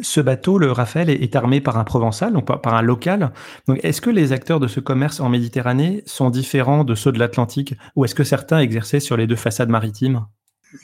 Ce 0.00 0.20
bateau, 0.20 0.58
le 0.58 0.72
Raphaël, 0.72 1.10
est 1.10 1.36
armé 1.36 1.60
par 1.60 1.76
un 1.76 1.84
provençal, 1.84 2.32
donc 2.32 2.46
par 2.46 2.74
un 2.74 2.82
local. 2.82 3.32
Donc, 3.66 3.78
est-ce 3.82 4.00
que 4.00 4.10
les 4.10 4.32
acteurs 4.32 4.60
de 4.60 4.66
ce 4.66 4.80
commerce 4.80 5.20
en 5.20 5.28
Méditerranée 5.28 6.02
sont 6.06 6.30
différents 6.30 6.84
de 6.84 6.94
ceux 6.94 7.12
de 7.12 7.18
l'Atlantique, 7.18 7.74
ou 7.94 8.04
est-ce 8.04 8.14
que 8.14 8.24
certains 8.24 8.60
exerçaient 8.60 9.00
sur 9.00 9.16
les 9.16 9.26
deux 9.26 9.36
façades 9.36 9.68
maritimes? 9.68 10.26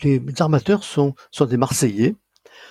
Les 0.03 0.21
armateurs 0.39 0.85
sont, 0.85 1.15
sont 1.31 1.47
des 1.47 1.57
Marseillais 1.57 2.15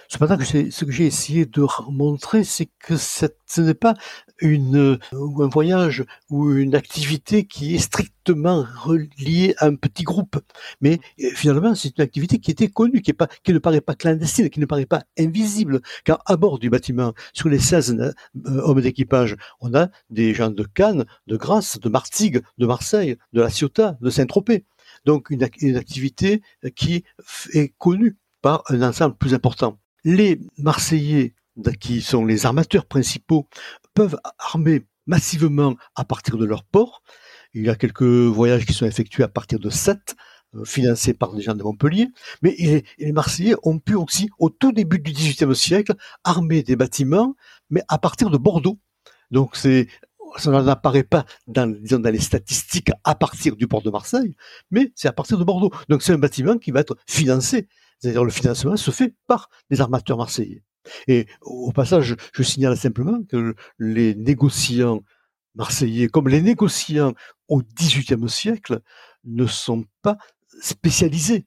Cependant, 0.09 0.37
ce 0.39 0.85
que 0.85 0.91
j'ai 0.91 1.05
essayé 1.05 1.45
de 1.45 1.65
montrer, 1.89 2.43
c'est 2.43 2.69
que 2.79 2.95
ce 2.97 3.61
n'est 3.61 3.73
pas 3.73 3.95
un 4.41 5.47
voyage 5.47 6.03
ou 6.29 6.51
une 6.51 6.75
activité 6.75 7.45
qui 7.45 7.75
est 7.75 7.79
strictement 7.79 8.65
reliée 8.77 9.55
à 9.57 9.67
un 9.67 9.75
petit 9.75 10.03
groupe. 10.03 10.37
Mais 10.81 10.99
euh, 11.21 11.29
finalement, 11.35 11.75
c'est 11.75 11.97
une 11.97 12.03
activité 12.03 12.39
qui 12.39 12.51
était 12.51 12.67
connue, 12.67 13.01
qui, 13.01 13.13
ne 13.49 13.59
paraît 13.59 13.81
pas 13.81 13.95
clandestine, 13.95 14.49
qui 14.49 14.59
ne 14.59 14.65
paraît 14.65 14.85
pas 14.85 15.03
invisible. 15.17 15.81
Car 16.03 16.21
à 16.25 16.37
bord 16.37 16.59
du 16.59 16.69
bâtiment, 16.69 17.13
sur 17.33 17.49
les 17.49 17.59
16 17.59 17.97
euh, 17.99 18.11
hommes 18.35 18.81
d'équipage, 18.81 19.35
on 19.61 19.73
a 19.73 19.89
des 20.09 20.33
gens 20.33 20.49
de 20.49 20.63
Cannes, 20.63 21.05
de 21.27 21.37
Grasse, 21.37 21.79
de 21.79 21.89
Martigues, 21.89 22.41
de 22.57 22.65
Marseille, 22.65 23.17
de 23.33 23.41
La 23.41 23.49
Ciotat, 23.49 23.97
de 24.01 24.09
Saint-Tropez. 24.09 24.65
Donc 25.05 25.29
une 25.29 25.43
activité 25.75 26.41
qui 26.75 27.03
est 27.53 27.73
connue 27.77 28.17
par 28.41 28.63
un 28.69 28.81
ensemble 28.81 29.15
plus 29.15 29.33
important 29.33 29.79
les 30.03 30.39
Marseillais, 30.57 31.33
qui 31.79 32.01
sont 32.01 32.25
les 32.25 32.45
armateurs 32.45 32.85
principaux, 32.85 33.47
peuvent 33.93 34.17
armer 34.39 34.85
massivement 35.05 35.75
à 35.95 36.05
partir 36.05 36.37
de 36.37 36.45
leur 36.45 36.63
port. 36.63 37.03
Il 37.53 37.63
y 37.65 37.69
a 37.69 37.75
quelques 37.75 38.03
voyages 38.03 38.65
qui 38.65 38.73
sont 38.73 38.85
effectués 38.85 39.23
à 39.23 39.27
partir 39.27 39.59
de 39.59 39.69
7, 39.69 40.15
euh, 40.55 40.65
financés 40.65 41.13
par 41.13 41.33
des 41.33 41.41
gens 41.41 41.55
de 41.55 41.63
Montpellier. 41.63 42.09
Mais 42.41 42.55
les, 42.97 43.11
Marseillais 43.11 43.55
ont 43.63 43.79
pu 43.79 43.95
aussi, 43.95 44.29
au 44.39 44.49
tout 44.49 44.71
début 44.71 44.99
du 44.99 45.11
XVIIIe 45.11 45.55
siècle, 45.55 45.93
armer 46.23 46.63
des 46.63 46.75
bâtiments, 46.75 47.35
mais 47.69 47.81
à 47.87 47.97
partir 47.97 48.29
de 48.29 48.37
Bordeaux. 48.37 48.79
Donc 49.31 49.55
ça 49.55 50.61
n'apparaît 50.61 51.03
pas 51.03 51.25
dans 51.47 51.71
les 52.11 52.19
statistiques 52.19 52.91
à 53.03 53.15
partir 53.15 53.55
du 53.55 53.67
port 53.67 53.81
de 53.81 53.89
Marseille, 53.89 54.35
mais 54.69 54.91
c'est 54.95 55.07
à 55.07 55.13
partir 55.13 55.37
de 55.37 55.43
Bordeaux. 55.43 55.71
Donc 55.89 56.03
c'est 56.03 56.13
un 56.13 56.19
bâtiment 56.19 56.57
qui 56.57 56.71
va 56.71 56.81
être 56.81 56.97
financé 57.07 57.67
c'est-à-dire 58.03 58.25
le 58.25 58.31
financement 58.31 58.75
se 58.75 58.91
fait 58.91 59.15
par 59.27 59.49
les 59.69 59.79
armateurs 59.79 60.17
marseillais. 60.17 60.61
Et 61.07 61.25
au 61.39 61.71
passage, 61.71 62.17
je 62.33 62.43
signale 62.43 62.75
simplement 62.75 63.23
que 63.23 63.55
les 63.79 64.13
négociants 64.13 64.99
marseillais, 65.55 66.09
comme 66.09 66.27
les 66.27 66.41
négociants 66.41 67.13
au 67.47 67.61
XVIIIe 67.61 68.27
siècle, 68.27 68.81
ne 69.23 69.45
sont 69.45 69.85
pas 70.01 70.17
spécialisés. 70.61 71.45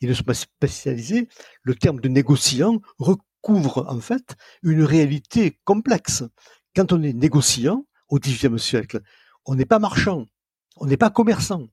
Ils 0.00 0.08
ne 0.08 0.14
sont 0.14 0.22
pas 0.22 0.34
spécialisés. 0.34 1.28
Le 1.62 1.74
terme 1.74 1.98
de 1.98 2.06
négociant 2.06 2.80
recouvre 3.00 3.84
en 3.88 3.98
fait 3.98 4.36
une 4.62 4.84
réalité 4.84 5.58
complexe. 5.64 6.22
Quand 6.76 6.92
on 6.92 7.02
est 7.02 7.14
négociant 7.14 7.84
au 8.10 8.20
XVIIIe 8.20 8.60
siècle, 8.60 9.00
on 9.44 9.56
n'est 9.56 9.66
pas 9.66 9.80
marchand, 9.80 10.26
on 10.76 10.86
n'est 10.86 10.96
pas 10.96 11.10
commerçant. 11.10 11.66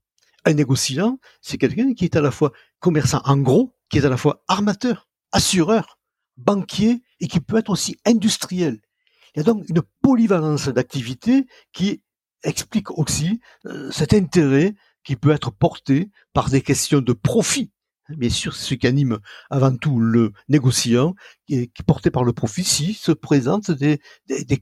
Un 0.43 0.54
négociant, 0.56 1.19
c'est 1.39 1.60
quelqu'un 1.60 1.93
qui 1.93 2.06
est 2.06 2.15
à 2.15 2.22
la 2.22 2.32
fois 2.32 2.52
commerçant 2.80 3.22
en 3.26 3.38
gros, 3.38 3.76
qui 3.93 3.99
est 3.99 4.06
à 4.06 4.10
la 4.10 4.17
fois 4.17 4.43
armateur, 4.47 5.08
assureur, 5.32 5.99
banquier 6.36 7.03
et 7.19 7.27
qui 7.27 7.39
peut 7.39 7.58
être 7.58 7.69
aussi 7.69 7.95
industriel. 8.06 8.82
Il 9.36 9.38
y 9.38 9.41
a 9.41 9.43
donc 9.43 9.69
une 9.69 9.84
polyvalence 10.01 10.67
d'activités 10.67 11.45
qui 11.73 12.01
explique 12.41 12.89
aussi 12.89 13.39
euh, 13.67 13.91
cet 13.91 14.15
intérêt 14.15 14.73
qui 15.03 15.15
peut 15.15 15.29
être 15.29 15.51
porté 15.51 16.10
par 16.34 16.49
des 16.49 16.63
questions 16.63 17.01
de 17.01 17.13
profit. 17.13 17.71
Bien 18.10 18.32
sûr, 18.32 18.56
c'est 18.56 18.65
ce 18.65 18.73
qui 18.73 18.88
anime 18.88 19.19
avant 19.51 19.77
tout 19.77 19.99
le 19.99 20.34
négociant, 20.49 21.13
qui 21.45 21.53
est 21.53 21.84
porté 21.84 22.10
par 22.10 22.23
le 22.23 22.34
profit, 22.34 22.63
si 22.63 22.95
se 22.95 23.12
présentent 23.12 23.69
des, 23.69 23.99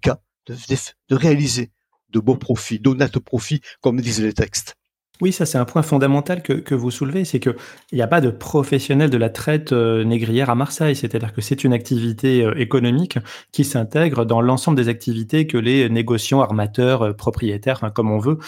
cas 0.02 0.20
de 0.46 1.16
réaliser 1.16 1.72
de 2.10 2.20
beaux 2.20 2.36
profits, 2.36 2.82
d'honnêtes 2.82 3.20
profits, 3.20 3.62
comme 3.80 4.02
disent 4.02 4.22
les 4.22 4.34
textes. 4.34 4.76
Oui, 5.22 5.32
ça 5.32 5.46
c'est 5.46 5.60
un 5.60 5.66
point 5.66 5.84
fondamental 5.84 6.42
que, 6.42 6.54
que 6.54 6.74
vous 6.74 6.90
soulevez, 6.90 7.26
c'est 7.26 7.40
qu'il 7.40 7.56
n'y 7.94 8.02
a 8.02 8.08
pas 8.08 8.22
de 8.22 8.32
professionnel 8.32 9.12
de 9.12 9.18
la 9.18 9.30
traite 9.30 9.72
euh, 9.72 10.04
négrière 10.04 10.50
à 10.50 10.56
Marseille, 10.56 10.96
c'est-à-dire 10.96 11.32
que 11.32 11.42
c'est 11.42 11.64
une 11.64 11.74
activité 11.74 12.44
euh, 12.44 12.58
économique 12.58 13.20
qui 13.52 13.64
s'intègre 13.64 14.26
dans 14.26 14.42
l'ensemble 14.42 14.78
des 14.78 14.90
activités 14.90 15.46
que 15.46 15.60
les 15.60 15.90
négociants, 15.90 16.42
armateurs, 16.42 17.04
euh, 17.04 17.14
propriétaires, 17.14 17.92
comme 17.94 18.10
on 18.10 18.18
veut, 18.18 18.40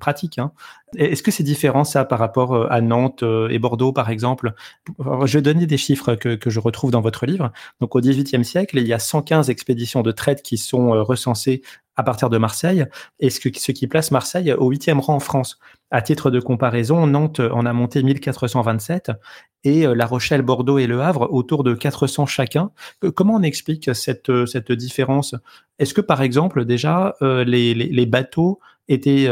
pratiquent. 0.00 0.38
Hein. 0.38 0.52
Est-ce 0.96 1.22
que 1.22 1.30
c'est 1.30 1.42
différent 1.42 1.84
ça 1.84 2.04
par 2.06 2.18
rapport 2.18 2.70
à 2.70 2.80
Nantes 2.80 3.22
et 3.50 3.58
Bordeaux 3.58 3.92
par 3.92 4.08
exemple? 4.08 4.54
Je 5.24 5.38
donner 5.38 5.66
des 5.66 5.76
chiffres 5.76 6.14
que, 6.14 6.34
que, 6.36 6.48
je 6.48 6.60
retrouve 6.60 6.90
dans 6.90 7.00
votre 7.00 7.26
livre. 7.26 7.52
Donc 7.80 7.94
au 7.94 8.00
XVIIIe 8.00 8.44
siècle, 8.44 8.78
il 8.78 8.86
y 8.86 8.92
a 8.92 8.98
115 8.98 9.50
expéditions 9.50 10.02
de 10.02 10.12
traite 10.12 10.42
qui 10.42 10.56
sont 10.56 10.90
recensées 11.04 11.62
à 11.96 12.02
partir 12.02 12.30
de 12.30 12.38
Marseille, 12.38 12.84
et 13.20 13.30
ce, 13.30 13.40
ce 13.54 13.72
qui 13.72 13.86
place 13.86 14.10
Marseille 14.10 14.52
au 14.52 14.68
huitième 14.68 15.00
rang 15.00 15.14
en 15.14 15.20
France. 15.20 15.58
À 15.90 16.02
titre 16.02 16.30
de 16.30 16.40
comparaison, 16.40 17.06
Nantes 17.06 17.40
en 17.40 17.64
a 17.64 17.72
monté 17.72 18.02
1427 18.02 19.12
et 19.66 19.86
euh, 19.86 19.94
La 19.94 20.06
Rochelle, 20.06 20.42
Bordeaux 20.42 20.78
et 20.78 20.86
Le 20.86 21.00
Havre 21.00 21.28
autour 21.32 21.64
de 21.64 21.74
400 21.74 22.26
chacun. 22.26 22.70
Euh, 23.04 23.10
comment 23.10 23.34
on 23.34 23.42
explique 23.42 23.94
cette, 23.94 24.30
euh, 24.30 24.46
cette 24.46 24.72
différence? 24.72 25.34
Est-ce 25.78 25.94
que 25.94 26.00
par 26.00 26.22
exemple 26.22 26.64
déjà 26.64 27.14
les, 27.20 27.74
les, 27.74 28.06
bateaux 28.06 28.60
étaient 28.88 29.28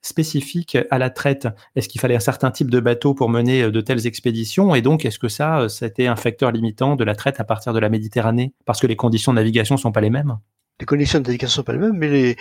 spécifiques 0.00 0.78
à 0.90 0.96
la 0.96 1.10
traite? 1.10 1.48
Est-ce 1.76 1.86
qu'il 1.86 2.00
fallait 2.00 2.16
un 2.16 2.20
certain 2.20 2.50
type 2.50 2.70
de 2.70 2.80
bateau 2.80 3.12
pour 3.12 3.28
mener 3.28 3.70
de 3.70 3.80
telles 3.82 4.06
expéditions? 4.06 4.74
Et 4.74 4.80
donc 4.80 5.04
est-ce 5.04 5.18
que 5.18 5.28
ça, 5.28 5.68
c'était 5.68 6.06
un 6.06 6.16
facteur 6.16 6.50
limitant 6.50 6.96
de 6.96 7.04
la 7.04 7.14
traite 7.14 7.40
à 7.40 7.44
partir 7.44 7.74
de 7.74 7.78
la 7.78 7.90
Méditerranée? 7.90 8.54
Parce 8.64 8.80
que 8.80 8.86
les 8.86 8.96
conditions 8.96 9.32
de 9.32 9.36
navigation 9.36 9.76
sont 9.76 9.92
pas 9.92 10.00
les 10.00 10.08
mêmes 10.08 10.38
les 10.80 10.86
conditions 10.86 11.20
de 11.20 11.26
navigation 11.26 11.56
sont 11.56 11.64
pas 11.64 11.72
les 11.72 11.78
mêmes, 11.78 11.96
mais 11.96 12.36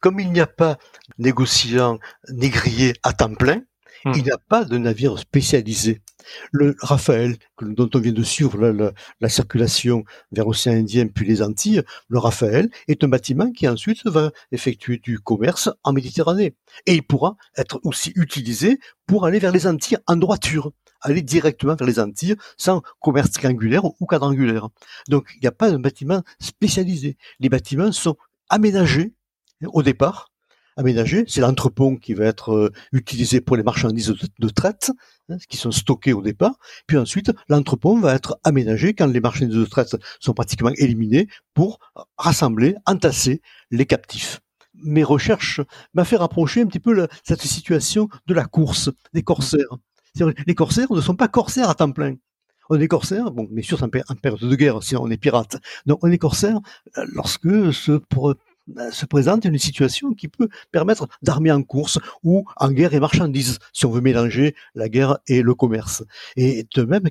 comme 0.00 0.20
il 0.20 0.32
n'y 0.32 0.40
a 0.40 0.46
pas 0.46 0.78
de 1.18 1.24
négociant 1.24 1.98
négrier 2.30 2.94
à 3.02 3.12
temps 3.12 3.34
plein, 3.34 3.62
hmm. 4.04 4.12
il 4.16 4.22
n'y 4.22 4.30
a 4.30 4.38
pas 4.38 4.64
de 4.64 4.78
navire 4.78 5.18
spécialisé. 5.18 6.00
Le 6.52 6.74
Raphaël, 6.80 7.36
dont 7.60 7.90
on 7.94 7.98
vient 7.98 8.12
de 8.12 8.22
suivre 8.22 8.56
la, 9.20 9.28
circulation 9.28 10.04
vers 10.32 10.46
l'océan 10.46 10.72
Indien 10.72 11.06
puis 11.08 11.26
les 11.26 11.42
Antilles, 11.42 11.82
le 12.08 12.18
Raphaël 12.18 12.70
est 12.88 13.04
un 13.04 13.08
bâtiment 13.08 13.50
qui 13.50 13.68
ensuite 13.68 14.06
va 14.06 14.30
effectuer 14.50 14.98
du 14.98 15.18
commerce 15.18 15.68
en 15.82 15.92
Méditerranée. 15.92 16.54
Et 16.86 16.94
il 16.94 17.02
pourra 17.02 17.36
être 17.56 17.80
aussi 17.84 18.12
utilisé 18.16 18.78
pour 19.06 19.26
aller 19.26 19.38
vers 19.38 19.52
les 19.52 19.66
Antilles 19.66 19.98
en 20.06 20.16
droiture 20.16 20.72
aller 21.04 21.22
directement 21.22 21.76
vers 21.76 21.86
les 21.86 22.00
Antilles 22.00 22.34
sans 22.56 22.82
commerce 23.00 23.30
triangulaire 23.30 23.84
ou 23.84 24.06
quadrangulaire. 24.06 24.68
Donc 25.08 25.28
il 25.36 25.40
n'y 25.42 25.48
a 25.48 25.52
pas 25.52 25.70
de 25.70 25.76
bâtiment 25.76 26.22
spécialisé. 26.40 27.16
Les 27.38 27.48
bâtiments 27.48 27.92
sont 27.92 28.16
aménagés 28.48 29.12
au 29.64 29.82
départ. 29.82 30.30
Aménagés, 30.76 31.24
c'est 31.28 31.40
l'entrepont 31.40 31.96
qui 31.96 32.14
va 32.14 32.24
être 32.24 32.52
euh, 32.52 32.72
utilisé 32.92 33.40
pour 33.40 33.56
les 33.56 33.62
marchandises 33.62 34.12
de, 34.40 34.48
traite, 34.48 34.90
hein, 35.28 35.36
qui 35.48 35.56
sont 35.56 35.70
stockées 35.70 36.12
au 36.12 36.20
départ. 36.20 36.58
Puis 36.88 36.96
ensuite, 36.98 37.30
l'entrepont 37.48 38.00
va 38.00 38.12
être 38.12 38.40
aménagé 38.42 38.92
quand 38.92 39.06
les 39.06 39.20
marchandises 39.20 39.56
de 39.56 39.64
traite 39.66 39.94
sont 40.18 40.34
pratiquement 40.34 40.72
éliminées 40.76 41.28
pour 41.54 41.78
rassembler, 42.18 42.74
entasser 42.86 43.40
les 43.70 43.86
captifs 43.86 44.40
mes 44.84 45.04
recherches 45.04 45.60
m'ont 45.94 46.04
fait 46.04 46.16
rapprocher 46.16 46.60
un 46.60 46.66
petit 46.66 46.80
peu 46.80 47.06
cette 47.22 47.40
situation 47.40 48.08
de 48.26 48.34
la 48.34 48.44
course 48.44 48.90
des 49.12 49.22
corsaires. 49.22 49.78
Les 50.46 50.54
corsaires 50.54 50.92
ne 50.92 51.00
sont 51.00 51.16
pas 51.16 51.28
corsaires 51.28 51.70
à 51.70 51.74
temps 51.74 51.90
plein. 51.90 52.14
On 52.70 52.80
est 52.80 52.88
corsaire, 52.88 53.30
bon, 53.30 53.46
mais 53.50 53.62
sûr, 53.62 53.82
en 53.82 53.88
période 53.88 54.40
de 54.40 54.56
guerre, 54.56 54.82
sinon 54.82 55.02
on 55.02 55.10
est 55.10 55.18
pirate. 55.18 55.56
Donc, 55.86 56.02
on 56.02 56.10
est 56.10 56.18
corsaire 56.18 56.60
euh, 56.96 57.04
lorsque 57.12 57.72
se, 57.74 57.92
euh, 57.92 58.90
se 58.90 59.06
présente 59.06 59.44
une 59.44 59.58
situation 59.58 60.14
qui 60.14 60.28
peut 60.28 60.48
permettre 60.72 61.06
d'armer 61.22 61.52
en 61.52 61.62
course 61.62 61.98
ou 62.22 62.44
en 62.56 62.70
guerre 62.70 62.94
et 62.94 63.00
marchandises, 63.00 63.58
si 63.74 63.84
on 63.84 63.90
veut 63.90 64.00
mélanger 64.00 64.54
la 64.74 64.88
guerre 64.88 65.18
et 65.26 65.42
le 65.42 65.54
commerce. 65.54 66.04
Et 66.36 66.66
de 66.74 66.82
même, 66.84 67.08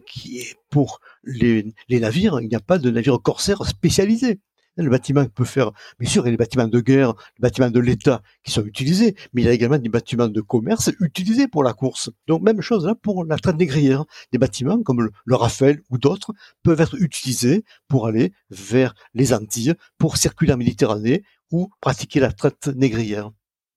pour 0.71 1.01
les, 1.23 1.71
les 1.89 1.99
navires, 1.99 2.39
il 2.41 2.47
n'y 2.47 2.55
a 2.55 2.59
pas 2.59 2.79
de 2.79 2.89
navire 2.89 3.21
corsaire 3.21 3.63
spécialisé. 3.67 4.39
Le 4.77 4.89
bâtiment 4.89 5.25
peut 5.25 5.45
faire, 5.45 5.71
bien 5.99 6.09
sûr, 6.09 6.23
il 6.23 6.25
y 6.25 6.29
a 6.29 6.31
les 6.31 6.37
bâtiments 6.37 6.67
de 6.67 6.79
guerre, 6.79 7.13
les 7.37 7.41
bâtiments 7.41 7.69
de 7.69 7.79
l'État 7.79 8.21
qui 8.43 8.51
sont 8.51 8.65
utilisés, 8.65 9.15
mais 9.33 9.43
il 9.43 9.45
y 9.45 9.47
a 9.47 9.51
également 9.51 9.77
des 9.77 9.89
bâtiments 9.89 10.27
de 10.27 10.41
commerce 10.41 10.91
utilisés 10.99 11.47
pour 11.47 11.63
la 11.63 11.73
course. 11.73 12.09
Donc 12.27 12.41
même 12.41 12.61
chose 12.61 12.85
là 12.85 12.95
pour 12.95 13.23
la 13.25 13.37
traite 13.37 13.57
négrière. 13.57 14.05
Des 14.31 14.37
bâtiments 14.37 14.81
comme 14.81 15.01
le, 15.01 15.11
le 15.25 15.35
Raphaël 15.35 15.81
ou 15.91 15.97
d'autres 15.97 16.33
peuvent 16.63 16.81
être 16.81 16.99
utilisés 16.99 17.63
pour 17.87 18.07
aller 18.07 18.33
vers 18.49 18.95
les 19.13 19.33
Antilles, 19.33 19.75
pour 19.97 20.17
circuler 20.17 20.53
en 20.53 20.57
Méditerranée 20.57 21.23
ou 21.51 21.69
pratiquer 21.79 22.19
la 22.19 22.31
traite 22.31 22.67
négrière. 22.75 23.29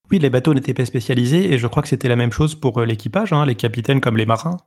Oui, 0.09 0.19
les 0.19 0.29
bateaux 0.29 0.53
n'étaient 0.53 0.73
pas 0.73 0.85
spécialisés 0.85 1.53
et 1.53 1.57
je 1.57 1.67
crois 1.67 1.83
que 1.83 1.89
c'était 1.89 2.07
la 2.07 2.15
même 2.15 2.31
chose 2.31 2.55
pour 2.55 2.79
euh, 2.79 2.85
l'équipage, 2.85 3.33
hein, 3.33 3.45
les 3.45 3.55
capitaines 3.55 3.99
comme 3.99 4.17
les 4.17 4.25
marins. 4.25 4.57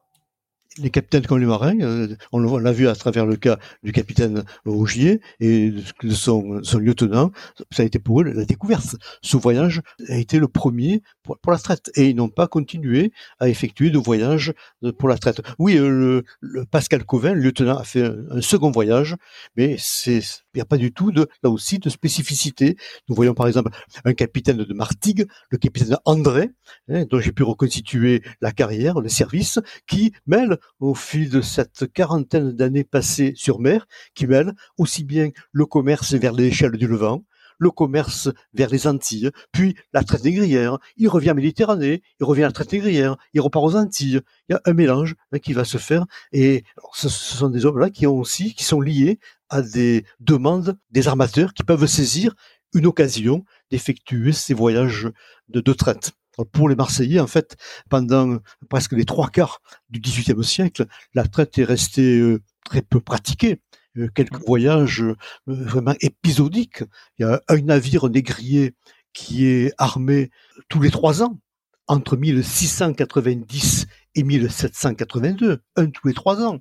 Les 0.79 0.91
capitaines 0.91 1.27
comme 1.27 1.39
les 1.39 1.47
marins, 1.47 1.79
euh, 1.81 2.15
on 2.33 2.59
l'a 2.59 2.73
vu 2.73 2.89
à 2.89 2.95
travers 2.95 3.27
le 3.27 3.37
cas 3.37 3.59
du 3.83 3.93
capitaine 3.93 4.45
Rougier 4.65 5.21
et 5.41 5.71
de 5.71 6.11
son, 6.11 6.61
lieutenant, 6.79 7.33
ça 7.71 7.83
a 7.83 7.87
été 7.87 7.99
pour 7.99 8.21
eux 8.21 8.25
la 8.25 8.45
découverte. 8.45 8.97
Ce 9.23 9.37
voyage 9.37 9.83
a 10.09 10.17
été 10.17 10.39
le 10.39 10.49
premier 10.49 11.03
pour, 11.23 11.39
la 11.51 11.59
traite 11.59 11.91
et 11.97 12.09
ils 12.09 12.17
n'ont 12.17 12.29
pas 12.29 12.47
continué 12.47 13.13
à 13.41 13.49
effectuer 13.49 13.91
de 13.91 13.99
voyage 13.99 14.53
pour 14.99 15.09
la 15.09 15.19
traite. 15.19 15.43
Oui, 15.59 15.77
euh, 15.77 16.23
le, 16.41 16.65
Pascal 16.67 17.05
Covin, 17.05 17.35
le 17.35 17.41
lieutenant, 17.41 17.77
a 17.77 17.85
fait 17.85 18.05
un, 18.05 18.41
second 18.41 18.71
voyage, 18.71 19.17
mais 19.57 19.77
il 20.07 20.23
n'y 20.55 20.61
a 20.61 20.65
pas 20.65 20.77
du 20.77 20.93
tout 20.93 21.11
de 21.11 21.29
là 21.43 21.51
aussi 21.51 21.79
de 21.79 21.89
spécificité. 21.91 22.77
Nous 23.09 23.15
voyons 23.15 23.35
par 23.35 23.47
exemple 23.49 23.71
un 24.05 24.15
capitaine 24.15 24.59
de 24.59 24.75
Martigues, 24.75 25.27
le 25.51 25.59
capitaine 25.59 25.97
André, 26.05 26.51
hein, 26.89 27.05
dont 27.11 27.21
j'ai 27.21 27.33
pu 27.33 27.43
reconstituer 27.43 28.23
la 28.41 28.53
carrière, 28.53 29.01
le 29.01 29.09
service, 29.09 29.59
qui 29.87 30.13
mêle 30.27 30.60
au 30.79 30.95
fil 30.95 31.31
de 31.31 31.41
cette 31.41 31.93
quarantaine 31.93 32.53
d'années 32.53 32.85
passées 32.85 33.33
sur 33.37 33.61
mer, 33.61 33.87
qui 34.15 34.27
mêle 34.27 34.55
aussi 34.79 35.05
bien 35.05 35.31
le 35.53 35.67
commerce 35.67 36.15
vers 36.15 36.33
l'échelle 36.33 36.73
du 36.73 36.87
Levant, 36.87 37.25
le 37.61 37.71
commerce 37.71 38.31
vers 38.55 38.71
les 38.71 38.87
Antilles, 38.87 39.31
puis 39.53 39.77
la 39.93 40.03
traite 40.03 40.25
négrière, 40.25 40.79
il 40.97 41.09
revient 41.09 41.31
à 41.31 41.35
Méditerranée, 41.35 42.03
il 42.19 42.25
revient 42.25 42.45
à 42.45 42.47
la 42.47 42.53
traite 42.53 42.73
négrière, 42.73 43.17
il 43.35 43.41
repart 43.41 43.65
aux 43.65 43.77
Antilles. 43.77 44.21
Il 44.49 44.53
y 44.53 44.55
a 44.55 44.63
un 44.65 44.73
mélange 44.73 45.15
hein, 45.33 45.39
qui 45.39 45.53
va 45.53 45.65
se 45.65 45.79
faire. 45.79 46.07
Et 46.33 46.65
ce, 46.95 47.09
sont 47.09 47.51
des 47.51 47.67
hommes-là 47.67 47.91
qui 47.91 48.07
ont 48.07 48.17
aussi, 48.17 48.55
qui 48.55 48.65
sont 48.65 48.81
liés 48.81 49.21
à 49.51 49.61
des 49.63 50.05
demandes 50.21 50.79
des 50.91 51.07
armateurs 51.07 51.53
qui 51.53 51.63
peuvent 51.63 51.87
saisir 51.87 52.35
une 52.73 52.87
occasion 52.87 53.45
d'effectuer 53.71 54.33
ces 54.33 54.55
voyages 54.55 55.09
de, 55.49 55.61
de 55.61 55.73
traite 55.73 56.13
pour 56.45 56.69
les 56.69 56.77
Marseillais, 56.77 57.21
en 57.21 57.27
fait, 57.27 57.57
pendant 57.89 58.39
presque 58.69 58.93
les 58.93 59.05
trois 59.05 59.29
quarts 59.29 59.61
du 59.91 60.01
XVIIIe 60.01 60.45
siècle, 60.45 60.87
la 61.15 61.27
traite 61.27 61.59
est 61.59 61.65
restée 61.65 62.19
euh, 62.19 62.43
très 62.65 62.83
peu 62.83 63.01
pratiquée. 63.01 63.61
Euh, 63.99 64.09
quelques 64.15 64.45
voyages 64.47 65.03
euh, 65.03 65.17
vraiment 65.47 65.95
épisodiques. 66.01 66.85
Il 67.19 67.23
y 67.23 67.25
a 67.25 67.41
un 67.49 67.61
navire 67.63 68.09
négrier 68.09 68.75
qui 69.13 69.47
est 69.47 69.73
armé 69.79 70.31
tous 70.69 70.81
les 70.81 70.91
trois 70.91 71.23
ans, 71.23 71.41
entre 71.89 72.17
1690 72.17 73.87
et 74.15 74.23
1782, 74.23 75.61
un 75.77 75.91
tous 75.91 76.07
les 76.07 76.15
trois 76.15 76.41
ans. 76.41 76.61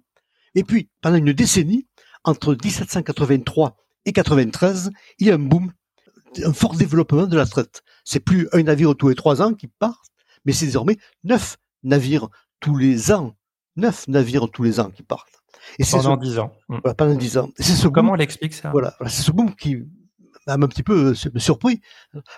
Et 0.55 0.63
puis, 0.63 0.89
pendant 1.01 1.17
une 1.17 1.33
décennie, 1.33 1.87
entre 2.23 2.55
1783 2.55 3.77
et 4.05 4.11
93, 4.11 4.89
il 5.19 5.27
y 5.27 5.31
a 5.31 5.35
un 5.35 5.39
boom 5.39 5.71
un 6.43 6.53
fort 6.53 6.75
développement 6.75 7.27
de 7.27 7.37
la 7.37 7.45
traite. 7.45 7.83
C'est 8.03 8.19
plus 8.19 8.47
un 8.53 8.63
navire 8.63 8.95
tous 8.95 9.09
les 9.09 9.15
trois 9.15 9.41
ans 9.41 9.53
qui 9.53 9.67
part, 9.67 10.01
mais 10.45 10.53
c'est 10.53 10.65
désormais 10.65 10.97
neuf 11.23 11.57
navires 11.83 12.29
tous 12.59 12.77
les 12.77 13.11
ans. 13.11 13.35
Neuf 13.75 14.07
navires 14.07 14.49
tous 14.51 14.63
les 14.63 14.79
ans 14.79 14.89
qui 14.89 15.03
partent. 15.03 15.41
Et 15.77 15.83
pendant 15.89 16.17
dix 16.17 16.39
ans. 16.39 16.51
Mm. 16.67 16.79
pendant 16.97 17.15
dix 17.15 17.37
ans. 17.37 17.49
ce 17.59 17.87
Comment 17.87 18.13
on 18.13 18.15
l'explique 18.15 18.53
ça? 18.53 18.71
Voilà, 18.71 18.95
c'est 19.07 19.21
ce 19.23 19.31
boom 19.31 19.55
qui 19.55 19.83
m'a 20.47 20.53
un 20.53 20.67
petit 20.67 20.83
peu 20.83 21.13
euh, 21.13 21.39
surpris. 21.39 21.81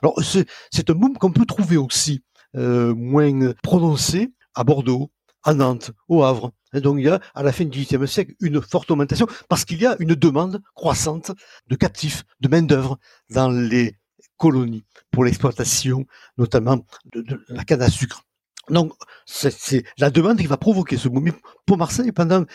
Alors 0.01 0.19
c'est 0.21 0.89
un 0.89 0.93
boom 0.93 1.17
qu'on 1.17 1.31
peut 1.31 1.45
trouver 1.45 1.77
aussi 1.77 2.23
euh, 2.55 2.93
moins 2.93 3.53
prononcé 3.63 4.33
à 4.53 4.63
Bordeaux, 4.63 5.11
à 5.43 5.53
Nantes, 5.53 5.91
au 6.07 6.23
Havre. 6.23 6.51
Et 6.73 6.81
donc 6.81 6.97
il 6.99 7.05
y 7.05 7.09
a 7.09 7.19
à 7.35 7.43
la 7.43 7.51
fin 7.51 7.65
du 7.65 7.79
XVIIIe 7.79 8.07
siècle 8.07 8.33
une 8.39 8.61
forte 8.61 8.89
augmentation 8.91 9.27
parce 9.49 9.65
qu'il 9.65 9.81
y 9.81 9.85
a 9.85 9.95
une 9.99 10.15
demande 10.15 10.61
croissante 10.73 11.31
de 11.67 11.75
captifs, 11.75 12.23
de 12.39 12.47
main 12.47 12.61
d'œuvre 12.61 12.97
dans 13.29 13.49
les 13.49 13.97
colonies 14.37 14.83
pour 15.11 15.25
l'exploitation 15.25 16.05
notamment 16.37 16.85
de, 17.13 17.43
la 17.49 17.63
canne 17.63 17.81
à 17.81 17.89
sucre. 17.89 18.23
Donc 18.69 18.93
c'est 19.25 19.83
la 19.97 20.09
demande 20.09 20.37
qui 20.37 20.47
va 20.47 20.57
provoquer 20.57 20.97
ce 20.97 21.09
mouvement. 21.09 21.33
Pour 21.65 21.77
Marseille, 21.77 22.11
pendant 22.11 22.45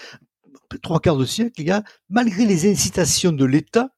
trois 0.83 1.01
quarts 1.01 1.17
de 1.17 1.25
siècle, 1.25 1.61
il 1.61 1.67
y 1.67 1.71
a, 1.71 1.83
malgré 2.09 2.47
les 2.47 2.71
incitations 2.71 3.33
de 3.33 3.45
l'État, 3.45 3.91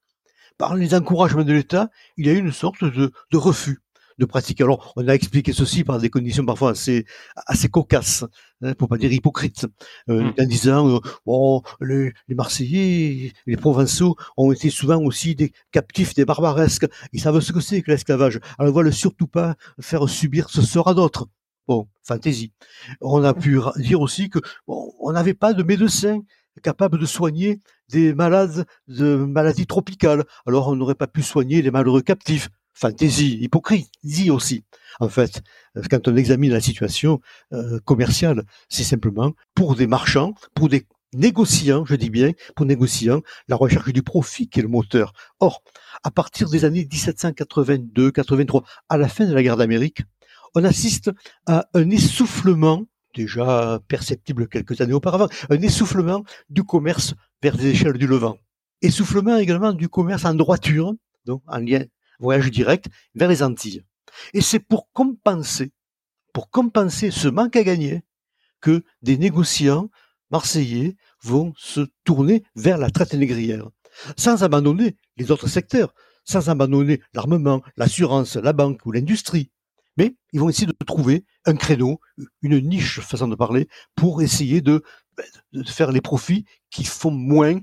par 0.56 0.74
les 0.74 0.94
encouragements 0.94 1.44
de 1.44 1.52
l'État, 1.52 1.88
il 2.16 2.26
y 2.26 2.30
a 2.30 2.32
eu 2.32 2.38
une 2.38 2.52
sorte 2.52 2.82
de 2.82 3.12
refus 3.32 3.80
de 4.18 4.24
pratiquer. 4.24 4.64
Alors, 4.64 4.92
on 4.96 5.06
a 5.08 5.12
expliqué 5.14 5.52
ceci 5.52 5.84
par 5.84 5.98
des 5.98 6.10
conditions 6.10 6.44
parfois 6.44 6.70
assez, 6.70 7.06
assez 7.46 7.68
cocasses, 7.68 8.24
hein, 8.62 8.74
pour 8.74 8.88
pas 8.88 8.98
dire 8.98 9.12
hypocrites, 9.12 9.66
euh, 10.08 10.32
en 10.38 10.44
disant, 10.44 10.96
euh, 10.96 10.98
bon, 11.26 11.62
les, 11.80 12.12
les, 12.28 12.34
Marseillais, 12.34 13.32
les 13.46 13.56
Provençaux 13.56 14.16
ont 14.36 14.52
été 14.52 14.70
souvent 14.70 15.02
aussi 15.02 15.34
des 15.34 15.52
captifs, 15.72 16.14
des 16.14 16.24
barbaresques. 16.24 16.86
Ils 17.12 17.20
savent 17.20 17.40
ce 17.40 17.52
que 17.52 17.60
c'est 17.60 17.82
que 17.82 17.90
l'esclavage. 17.90 18.40
Alors, 18.58 18.74
veulent 18.74 18.92
surtout 18.92 19.28
pas 19.28 19.56
faire 19.80 20.08
subir 20.08 20.50
ce 20.50 20.62
sort 20.62 20.88
à 20.88 20.94
d'autres. 20.94 21.28
Bon, 21.66 21.86
fantaisie. 22.02 22.52
On 23.02 23.22
a 23.24 23.34
pu 23.34 23.60
dire 23.76 24.00
aussi 24.00 24.30
que 24.30 24.38
bon, 24.66 24.94
on 25.00 25.12
n'avait 25.12 25.34
pas 25.34 25.52
de 25.52 25.62
médecins 25.62 26.22
capables 26.58 26.98
de 26.98 27.06
soigner 27.06 27.60
des 27.88 28.14
malades 28.14 28.66
de 28.88 29.16
maladies 29.16 29.66
tropicales. 29.66 30.24
Alors 30.46 30.68
on 30.68 30.76
n'aurait 30.76 30.94
pas 30.94 31.06
pu 31.06 31.22
soigner 31.22 31.62
les 31.62 31.70
malheureux 31.70 32.02
captifs 32.02 32.48
fantaisie, 32.78 33.38
hypocrisie 33.40 34.30
aussi. 34.30 34.64
En 35.00 35.08
fait, 35.08 35.42
quand 35.90 36.06
on 36.06 36.16
examine 36.16 36.52
la 36.52 36.60
situation 36.60 37.20
euh, 37.52 37.80
commerciale, 37.84 38.44
c'est 38.68 38.84
simplement 38.84 39.32
pour 39.54 39.74
des 39.74 39.86
marchands, 39.86 40.34
pour 40.54 40.68
des 40.68 40.86
négociants, 41.12 41.84
je 41.84 41.96
dis 41.96 42.10
bien, 42.10 42.32
pour 42.54 42.66
négociants, 42.66 43.22
la 43.48 43.56
recherche 43.56 43.92
du 43.92 44.02
profit 44.02 44.48
qui 44.48 44.60
est 44.60 44.62
le 44.62 44.68
moteur. 44.68 45.12
Or, 45.40 45.62
à 46.04 46.10
partir 46.10 46.48
des 46.50 46.64
années 46.64 46.84
1782-83, 46.84 48.62
à 48.88 48.96
la 48.96 49.08
fin 49.08 49.26
de 49.26 49.34
la 49.34 49.42
guerre 49.42 49.56
d'Amérique, 49.56 50.02
on 50.54 50.64
assiste 50.64 51.10
à 51.46 51.68
un 51.74 51.90
essoufflement, 51.90 52.84
déjà 53.14 53.80
perceptible 53.88 54.48
quelques 54.48 54.80
années 54.80 54.92
auparavant, 54.92 55.28
un 55.50 55.60
essoufflement 55.62 56.22
du 56.48 56.62
commerce 56.62 57.14
vers 57.42 57.56
les 57.56 57.68
échelles 57.68 57.98
du 57.98 58.06
Levant. 58.06 58.38
Essoufflement 58.82 59.36
également 59.36 59.72
du 59.72 59.88
commerce 59.88 60.24
en 60.24 60.34
droiture, 60.34 60.94
donc 61.24 61.42
en 61.48 61.58
lien 61.58 61.84
voyage 62.18 62.50
direct 62.50 62.86
vers 63.14 63.28
les 63.28 63.42
Antilles. 63.42 63.84
Et 64.34 64.40
c'est 64.40 64.60
pour 64.60 64.90
compenser, 64.92 65.72
pour 66.32 66.50
compenser 66.50 67.10
ce 67.10 67.28
manque 67.28 67.56
à 67.56 67.62
gagner, 67.62 68.02
que 68.60 68.82
des 69.02 69.18
négociants 69.18 69.88
marseillais 70.30 70.96
vont 71.22 71.52
se 71.56 71.86
tourner 72.04 72.42
vers 72.56 72.78
la 72.78 72.90
traite 72.90 73.14
négrière, 73.14 73.68
sans 74.16 74.42
abandonner 74.42 74.96
les 75.16 75.30
autres 75.30 75.48
secteurs, 75.48 75.94
sans 76.24 76.50
abandonner 76.50 77.00
l'armement, 77.14 77.62
l'assurance, 77.76 78.36
la 78.36 78.52
banque 78.52 78.84
ou 78.84 78.92
l'industrie. 78.92 79.50
Mais 79.96 80.14
ils 80.32 80.40
vont 80.40 80.48
essayer 80.48 80.66
de 80.66 80.76
trouver 80.86 81.24
un 81.44 81.56
créneau, 81.56 82.00
une 82.42 82.60
niche, 82.60 83.00
façon 83.00 83.26
de 83.28 83.34
parler, 83.34 83.68
pour 83.96 84.22
essayer 84.22 84.60
de, 84.60 84.82
de 85.52 85.62
faire 85.64 85.90
les 85.90 86.00
profits 86.00 86.44
qui 86.70 86.84
font 86.84 87.10
moins, 87.10 87.58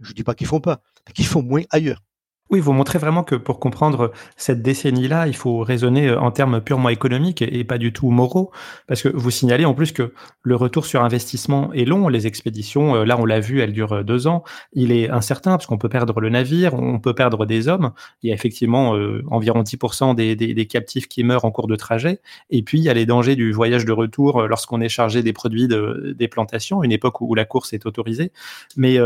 je 0.00 0.10
ne 0.10 0.14
dis 0.14 0.24
pas 0.24 0.34
qu'ils 0.34 0.46
font 0.46 0.60
pas, 0.60 0.82
qui 1.14 1.24
font 1.24 1.42
moins 1.42 1.62
ailleurs. 1.70 2.02
Oui, 2.50 2.60
vous 2.60 2.74
montrez 2.74 2.98
vraiment 2.98 3.24
que 3.24 3.36
pour 3.36 3.58
comprendre 3.58 4.12
cette 4.36 4.60
décennie-là, 4.60 5.26
il 5.28 5.34
faut 5.34 5.60
raisonner 5.60 6.08
euh, 6.08 6.20
en 6.20 6.30
termes 6.30 6.60
purement 6.60 6.90
économiques 6.90 7.40
et 7.40 7.64
pas 7.64 7.78
du 7.78 7.90
tout 7.90 8.10
moraux, 8.10 8.52
parce 8.86 9.00
que 9.02 9.08
vous 9.08 9.30
signalez 9.30 9.64
en 9.64 9.72
plus 9.72 9.92
que 9.92 10.12
le 10.42 10.54
retour 10.54 10.84
sur 10.84 11.02
investissement 11.02 11.72
est 11.72 11.86
long. 11.86 12.06
Les 12.08 12.26
expéditions, 12.26 12.96
euh, 12.96 13.04
là 13.06 13.16
on 13.18 13.24
l'a 13.24 13.40
vu, 13.40 13.60
elles 13.60 13.72
durent 13.72 13.94
euh, 13.94 14.02
deux 14.02 14.26
ans. 14.26 14.44
Il 14.74 14.92
est 14.92 15.08
incertain 15.08 15.52
parce 15.52 15.64
qu'on 15.64 15.78
peut 15.78 15.88
perdre 15.88 16.20
le 16.20 16.28
navire, 16.28 16.74
on 16.74 17.00
peut 17.00 17.14
perdre 17.14 17.46
des 17.46 17.66
hommes. 17.66 17.92
Il 18.22 18.28
y 18.28 18.30
a 18.30 18.34
effectivement 18.34 18.90
environ 19.30 19.62
10% 19.62 20.14
des, 20.14 20.36
des, 20.36 20.66
captifs 20.66 21.08
qui 21.08 21.24
meurent 21.24 21.46
en 21.46 21.50
cours 21.50 21.66
de 21.66 21.76
trajet. 21.76 22.20
Et 22.50 22.62
puis 22.62 22.78
il 22.78 22.84
y 22.84 22.90
a 22.90 22.94
les 22.94 23.06
dangers 23.06 23.36
du 23.36 23.52
voyage 23.52 23.86
de 23.86 23.92
retour 23.92 24.42
lorsqu'on 24.42 24.80
est 24.80 24.88
chargé 24.88 25.22
des 25.22 25.32
produits 25.32 25.68
de, 25.68 26.14
des 26.16 26.28
plantations, 26.28 26.82
une 26.82 26.92
époque 26.92 27.20
où 27.20 27.34
la 27.34 27.44
course 27.44 27.72
est 27.72 27.86
autorisée. 27.86 28.32
Mais 28.76 28.98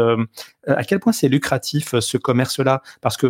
à 0.67 0.85
quel 0.85 1.01
point 1.01 1.13
c'est 1.13 1.29
lucratif 1.29 1.99
ce 1.99 2.17
commerce-là? 2.17 2.83
Parce 3.01 3.17
que 3.17 3.28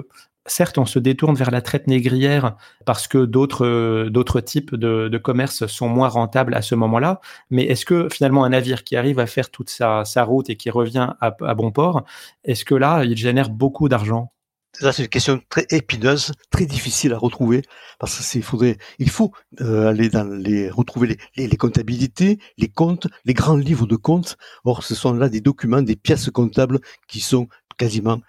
certes, 0.48 0.78
on 0.78 0.86
se 0.86 0.98
détourne 0.98 1.34
vers 1.36 1.50
la 1.50 1.62
traite 1.62 1.86
négrière 1.86 2.56
parce 2.84 3.06
que 3.06 3.24
d'autres 3.24 3.66
euh, 3.66 4.40
types 4.40 4.74
de, 4.74 5.08
de, 5.08 5.18
commerce 5.18 5.66
sont 5.66 5.88
moins 5.88 6.08
rentables 6.08 6.54
à 6.54 6.62
ce 6.62 6.74
moment-là. 6.74 7.20
Mais 7.50 7.64
est-ce 7.64 7.84
que 7.84 8.08
finalement 8.10 8.44
un 8.44 8.50
navire 8.50 8.84
qui 8.84 8.96
arrive 8.96 9.18
à 9.18 9.26
faire 9.26 9.50
toute 9.50 9.70
sa, 9.70 10.04
route 10.24 10.50
et 10.50 10.56
qui 10.56 10.70
revient 10.70 11.14
à, 11.20 11.30
bon 11.54 11.70
port, 11.70 12.04
est-ce 12.44 12.64
que 12.64 12.74
là, 12.74 13.04
il 13.04 13.16
génère 13.16 13.50
beaucoup 13.50 13.88
d'argent? 13.88 14.32
C'est 14.74 14.98
une 15.02 15.08
question 15.08 15.40
très 15.48 15.66
épineuse, 15.70 16.32
très 16.50 16.66
difficile 16.66 17.12
à 17.12 17.18
retrouver, 17.18 17.62
parce 17.98 18.12
c'est, 18.20 18.42
faudrait, 18.42 18.76
il 19.00 19.10
faut 19.10 19.32
euh, 19.60 19.88
aller 19.88 20.08
dans 20.08 20.28
les, 20.28 20.70
retrouver 20.70 21.16
les, 21.36 21.56
comptabilités, 21.56 22.38
les 22.58 22.68
comptes, 22.68 23.08
les 23.24 23.34
grands 23.34 23.56
livres 23.56 23.86
de 23.86 23.96
comptes. 23.96 24.36
Or, 24.64 24.84
ce 24.84 24.94
sont 24.94 25.14
là 25.14 25.28
des 25.28 25.40
documents, 25.40 25.82
des 25.82 25.96
pièces 25.96 26.30
comptables 26.30 26.78
qui 27.08 27.18
sont 27.18 27.48
quasiment 27.76 28.20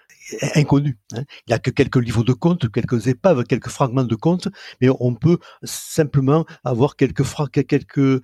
inconnu. 0.56 0.98
Hein. 1.13 1.24
Il 1.48 1.50
n'y 1.50 1.54
a 1.54 1.60
que 1.60 1.72
quelques 1.72 1.98
livres 1.98 2.24
de 2.24 2.34
comptes, 2.34 2.72
quelques 2.72 3.08
épaves, 3.08 3.44
quelques 3.44 3.70
fragments 3.70 4.04
de 4.04 4.15
comptes, 4.15 4.48
mais 4.82 4.89
on 5.00 5.15
peut 5.15 5.38
simplement 5.63 6.46
avoir 6.63 6.96
quelques, 6.96 7.24
quelques 7.68 7.98
euh, 8.00 8.22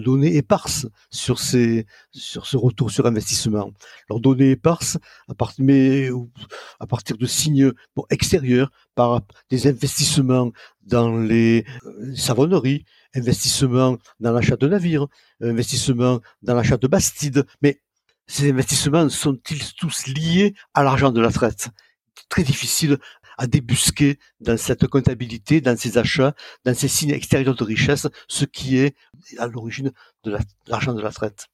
données 0.00 0.36
éparses 0.36 0.86
sur, 1.10 1.38
ce 1.38 1.84
retour 2.56 2.90
sur 2.90 3.06
investissement. 3.06 3.72
Alors 4.08 4.20
données 4.20 4.50
éparses, 4.50 4.98
à, 5.28 5.34
partir 5.34 7.16
de 7.16 7.26
signes 7.26 7.72
extérieurs, 8.10 8.70
par 8.94 9.22
des 9.50 9.66
investissements 9.66 10.52
dans 10.82 11.18
les 11.18 11.64
euh, 11.84 12.14
savonneries, 12.14 12.84
investissement 13.14 13.98
dans 14.20 14.32
l'achat 14.32 14.56
de 14.56 14.68
navires, 14.68 15.06
investissement 15.40 16.20
dans 16.42 16.54
l'achat 16.54 16.76
de 16.76 16.86
bastides, 16.86 17.44
mais 17.62 17.80
ces 18.26 18.50
investissements 18.50 19.08
sont-ils 19.08 19.74
tous 19.74 20.06
liés 20.06 20.54
à 20.74 20.82
l'argent 20.82 21.12
de 21.12 21.20
la 21.20 21.30
traite? 21.30 21.68
Très 22.28 22.42
difficile 22.42 22.98
à 23.38 23.46
débusquer 23.46 24.18
dans 24.40 24.56
cette 24.56 24.86
comptabilité, 24.86 25.60
dans 25.60 25.76
ces 25.76 25.98
achats, 25.98 26.34
dans 26.64 26.74
ces 26.74 26.88
signes 26.88 27.10
extérieurs 27.10 27.54
de 27.54 27.64
richesse, 27.64 28.08
ce 28.28 28.44
qui 28.44 28.78
est 28.78 28.96
à 29.38 29.46
l'origine 29.46 29.92
de 30.24 30.36
l'argent 30.66 30.94
de 30.94 31.02
la 31.02 31.12
traite. 31.12 31.46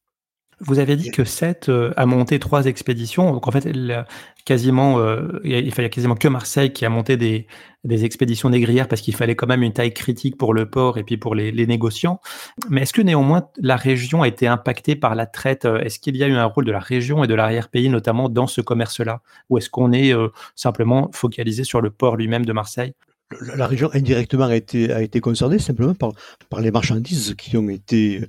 Vous 0.65 0.79
avez 0.79 0.97
dit 0.97 1.11
que 1.11 1.25
Seth 1.25 1.69
euh, 1.69 1.93
a 1.97 2.07
monté 2.07 2.39
trois 2.39 2.67
expéditions. 2.67 3.33
Donc 3.33 3.49
en 3.49 3.51
fait, 3.51 3.65
il 3.65 4.05
quasiment, 4.45 4.99
euh, 4.99 5.41
il 5.45 5.73
fallait 5.73 5.91
quasiment 5.91 6.15
que 6.15 6.29
Marseille 6.29 6.73
qui 6.73 6.85
a 6.85 6.89
monté 6.89 7.17
des, 7.17 7.47
des 7.85 8.05
expéditions 8.05 8.49
négrières 8.49 8.89
parce 8.89 9.01
qu'il 9.01 9.15
fallait 9.15 9.35
quand 9.35 9.47
même 9.47 9.63
une 9.63 9.73
taille 9.73 9.93
critique 9.93 10.37
pour 10.37 10.55
le 10.55 10.69
port 10.69 10.99
et 10.99 11.05
puis 11.05 11.17
pour 11.17 11.35
les, 11.35 11.51
les 11.53 11.67
négociants. 11.67 12.21
Mais 12.71 12.83
est-ce 12.83 12.93
que 12.93 13.03
néanmoins 13.03 13.49
la 13.61 13.77
région 13.77 14.23
a 14.23 14.29
été 14.29 14.47
impactée 14.47 14.97
par 14.97 15.15
la 15.15 15.27
traite? 15.27 15.65
Est-ce 15.65 15.99
qu'il 15.99 16.17
y 16.17 16.25
a 16.25 16.29
eu 16.29 16.35
un 16.35 16.45
rôle 16.45 16.65
de 16.65 16.73
la 16.73 16.81
région 16.81 17.25
et 17.25 17.27
de 17.27 17.35
l'arrière-pays 17.35 17.89
notamment 17.89 18.29
dans 18.29 18.47
ce 18.47 18.61
commerce-là? 18.61 19.21
Ou 19.51 19.59
est-ce 19.59 19.71
qu'on 19.71 19.93
est, 19.93 20.15
euh, 20.15 20.29
simplement 20.55 21.11
focalisé 21.13 21.65
sur 21.65 21.81
le 21.81 21.91
port 21.91 22.17
lui-même 22.17 22.45
de 22.45 22.53
Marseille? 22.53 22.95
La 23.57 23.67
région 23.67 23.89
indirectement 23.95 24.45
a 24.45 24.55
été, 24.55 24.93
a 24.93 25.01
été 25.01 25.21
concernée 25.21 25.59
simplement 25.59 25.95
par, 25.95 26.13
par 26.51 26.61
les 26.61 26.71
marchandises 26.71 27.35
qui 27.37 27.57
ont 27.57 27.69
été 27.71 28.27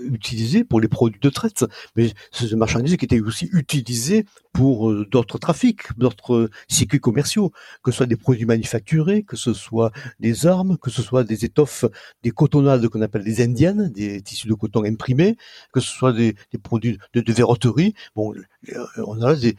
utilisé 0.00 0.64
pour 0.64 0.80
les 0.80 0.88
produits 0.88 1.20
de 1.20 1.30
traite, 1.30 1.64
mais 1.96 2.12
ce 2.30 2.54
marchandise 2.54 2.96
qui 2.96 3.04
était 3.04 3.20
aussi 3.20 3.48
utilisé 3.52 4.24
pour 4.52 4.90
euh, 4.90 5.06
d'autres 5.10 5.38
trafics, 5.38 5.82
d'autres 5.98 6.48
circuits 6.68 7.00
commerciaux, 7.00 7.52
que 7.82 7.90
ce 7.90 7.98
soit 7.98 8.06
des 8.06 8.16
produits 8.16 8.46
manufacturés, 8.46 9.22
que 9.22 9.36
ce 9.36 9.52
soit 9.52 9.92
des 10.20 10.46
armes, 10.46 10.78
que 10.78 10.90
ce 10.90 11.02
soit 11.02 11.24
des 11.24 11.44
étoffes, 11.44 11.84
des 12.22 12.30
cotonnades 12.30 12.88
qu'on 12.88 13.02
appelle 13.02 13.24
des 13.24 13.42
indiennes, 13.42 13.90
des 13.90 14.22
tissus 14.22 14.48
de 14.48 14.54
coton 14.54 14.84
imprimés, 14.84 15.36
que 15.72 15.80
ce 15.80 15.90
soit 15.90 16.12
des, 16.12 16.34
produits 16.62 16.98
de, 17.14 17.32
verroterie. 17.32 17.94
Bon, 18.14 18.32
euh, 18.34 18.84
on 19.06 19.22
a 19.22 19.34
des 19.34 19.56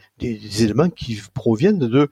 éléments 0.62 0.90
qui 0.90 1.20
proviennent 1.34 1.78
de 1.78 2.10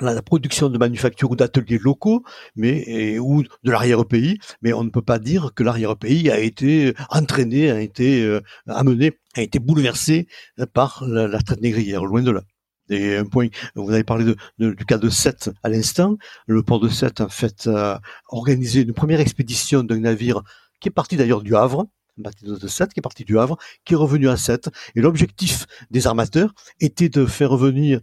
la 0.00 0.22
production 0.22 0.68
de 0.68 0.78
manufactures 0.78 1.30
ou 1.30 1.36
d'ateliers 1.36 1.78
locaux, 1.78 2.22
mais 2.56 3.18
ou 3.18 3.42
de 3.42 3.70
l'arrière-pays, 3.70 4.38
mais 4.62 4.72
on 4.72 4.84
ne 4.84 4.90
peut 4.90 5.02
pas 5.02 5.18
dire 5.18 5.52
que 5.54 5.62
l'arrière-pays 5.62 6.30
a 6.30 6.38
été 6.38 6.94
entraîné, 7.10 7.70
a 7.70 7.80
été 7.80 8.22
euh, 8.22 8.40
amené, 8.66 9.18
a 9.34 9.42
été 9.42 9.58
bouleversé 9.58 10.28
par 10.72 11.04
la, 11.06 11.40
traite 11.42 11.60
négrière, 11.60 12.04
loin 12.04 12.22
de 12.22 12.30
là. 12.30 12.42
Et 12.90 13.16
un 13.16 13.26
point, 13.26 13.48
vous 13.74 13.90
avez 13.90 14.04
parlé 14.04 14.34
du 14.58 14.84
cas 14.86 14.96
de 14.96 15.10
Sète 15.10 15.50
à 15.62 15.68
l'instant. 15.68 16.16
Le 16.46 16.62
port 16.62 16.80
de 16.80 16.88
Sète, 16.88 17.20
en 17.20 17.28
fait, 17.28 17.66
a 17.66 18.00
organisé 18.28 18.80
une 18.80 18.94
première 18.94 19.20
expédition 19.20 19.82
d'un 19.82 20.00
navire 20.00 20.42
qui 20.80 20.88
est 20.88 20.92
parti 20.92 21.16
d'ailleurs 21.16 21.42
du 21.42 21.54
Havre, 21.54 21.86
bateau 22.18 22.56
de 22.56 22.68
7 22.68 22.92
qui 22.92 23.00
est 23.00 23.02
parti 23.02 23.24
du 23.24 23.38
Havre, 23.38 23.56
qui 23.84 23.94
est 23.94 23.96
revenu 23.96 24.28
à 24.28 24.36
7. 24.36 24.70
Et 24.94 25.00
l'objectif 25.00 25.66
des 25.90 26.06
armateurs 26.06 26.52
était 26.80 27.08
de 27.08 27.26
faire 27.26 27.50
revenir 27.50 28.00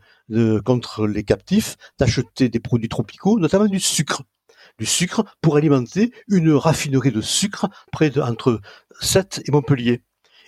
contre 0.64 1.08
les 1.08 1.24
captifs, 1.24 1.76
d'acheter 2.00 2.50
des 2.50 2.60
produits 2.60 2.90
tropicaux, 2.90 3.40
notamment 3.40 3.68
du 3.68 3.80
sucre. 3.80 4.24
Du 4.78 4.86
sucre 4.86 5.24
pour 5.42 5.56
alimenter 5.56 6.12
une 6.28 6.52
raffinerie 6.52 7.12
de 7.12 7.22
sucre 7.22 7.70
près 7.92 8.10
de, 8.10 8.20
entre 8.20 8.60
7 9.00 9.44
et 9.46 9.52
Montpellier. 9.52 10.02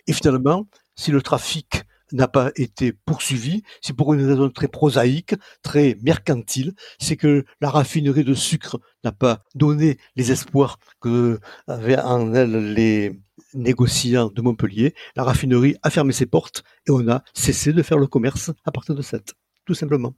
Et 0.08 0.14
finalement, 0.14 0.68
si 0.96 1.12
le 1.12 1.22
trafic 1.22 1.84
n'a 2.12 2.28
pas 2.28 2.52
été 2.56 2.94
poursuivi, 2.94 3.64
c'est 3.82 3.94
pour 3.94 4.14
une 4.14 4.26
raison 4.26 4.50
très 4.50 4.68
prosaïque, 4.68 5.36
très 5.62 5.98
mercantile, 6.02 6.74
c'est 7.00 7.18
que 7.18 7.46
la 7.62 7.70
raffinerie 7.70 8.24
de 8.24 8.34
sucre 8.34 8.80
n'a 9.04 9.12
pas 9.12 9.44
donné 9.56 9.98
les 10.16 10.32
espoirs 10.32 10.80
que 11.02 11.40
avaient 11.68 12.00
en 12.00 12.34
elle 12.34 12.74
les 12.74 13.20
négociants 13.58 14.32
de 14.34 14.42
Montpellier. 14.42 14.94
La 15.16 15.24
raffinerie 15.24 15.76
a 15.84 15.90
fermé 15.90 16.14
ses 16.14 16.26
portes 16.26 16.64
et 16.88 16.92
on 16.92 17.08
a 17.10 17.24
cessé 17.34 17.74
de 17.74 17.84
faire 17.84 17.98
le 17.98 18.08
commerce 18.08 18.52
à 18.66 18.72
partir 18.72 18.96
de 18.96 19.02
cette, 19.02 19.34
tout 19.66 19.74
simplement. 19.74 20.14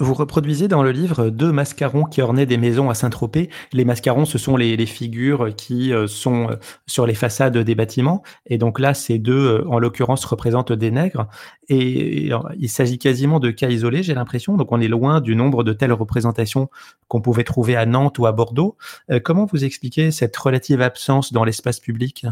Vous 0.00 0.14
reproduisez 0.14 0.66
dans 0.66 0.82
le 0.82 0.92
livre 0.92 1.28
deux 1.28 1.52
mascarons 1.52 2.04
qui 2.04 2.22
ornaient 2.22 2.46
des 2.46 2.56
maisons 2.56 2.88
à 2.88 2.94
Saint-Tropez. 2.94 3.50
Les 3.74 3.84
mascarons, 3.84 4.24
ce 4.24 4.38
sont 4.38 4.56
les, 4.56 4.86
figures 4.86 5.54
qui 5.54 5.92
euh, 5.92 6.06
sont 6.06 6.48
euh, 6.48 6.56
sur 6.86 7.06
les 7.06 7.12
façades 7.12 7.58
des 7.58 7.74
bâtiments. 7.74 8.22
Et 8.46 8.56
donc 8.56 8.80
là, 8.80 8.94
ces 8.94 9.18
deux, 9.18 9.58
euh, 9.60 9.68
en 9.68 9.78
l'occurrence, 9.78 10.24
représentent 10.24 10.72
des 10.72 10.90
nègres. 10.90 11.28
Et 11.68 12.30
il 12.58 12.68
s'agit 12.70 12.98
quasiment 12.98 13.40
de 13.40 13.50
cas 13.50 13.68
isolés, 13.68 14.02
j'ai 14.02 14.14
l'impression. 14.14 14.56
Donc 14.56 14.72
on 14.72 14.80
est 14.80 14.88
loin 14.88 15.20
du 15.20 15.36
nombre 15.36 15.64
de 15.64 15.74
telles 15.74 15.92
représentations 15.92 16.70
qu'on 17.06 17.20
pouvait 17.20 17.44
trouver 17.44 17.76
à 17.76 17.84
Nantes 17.84 18.18
ou 18.18 18.24
à 18.24 18.32
Bordeaux. 18.32 18.76
Comment 19.22 19.44
vous 19.44 19.64
expliquez 19.64 20.10
cette 20.10 20.36
relative 20.36 20.80
absence 20.80 21.32
dans 21.32 21.44
l'espace 21.44 21.78
public? 21.78 22.26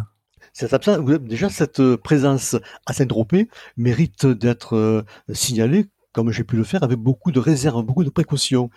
Cette 0.58 0.74
absence, 0.74 0.98
déjà 1.20 1.48
cette 1.50 1.94
présence 1.96 2.56
à 2.84 2.92
Saint-Tropez 2.92 3.48
mérite 3.76 4.26
d'être 4.26 5.04
signalée 5.32 5.86
comme 6.12 6.32
j'ai 6.32 6.42
pu 6.42 6.56
le 6.56 6.64
faire, 6.64 6.82
avec 6.82 6.98
beaucoup 6.98 7.30
de 7.30 7.38
réserve, 7.38 7.84
beaucoup 7.84 8.02
de 8.02 8.10
précautions. 8.10 8.70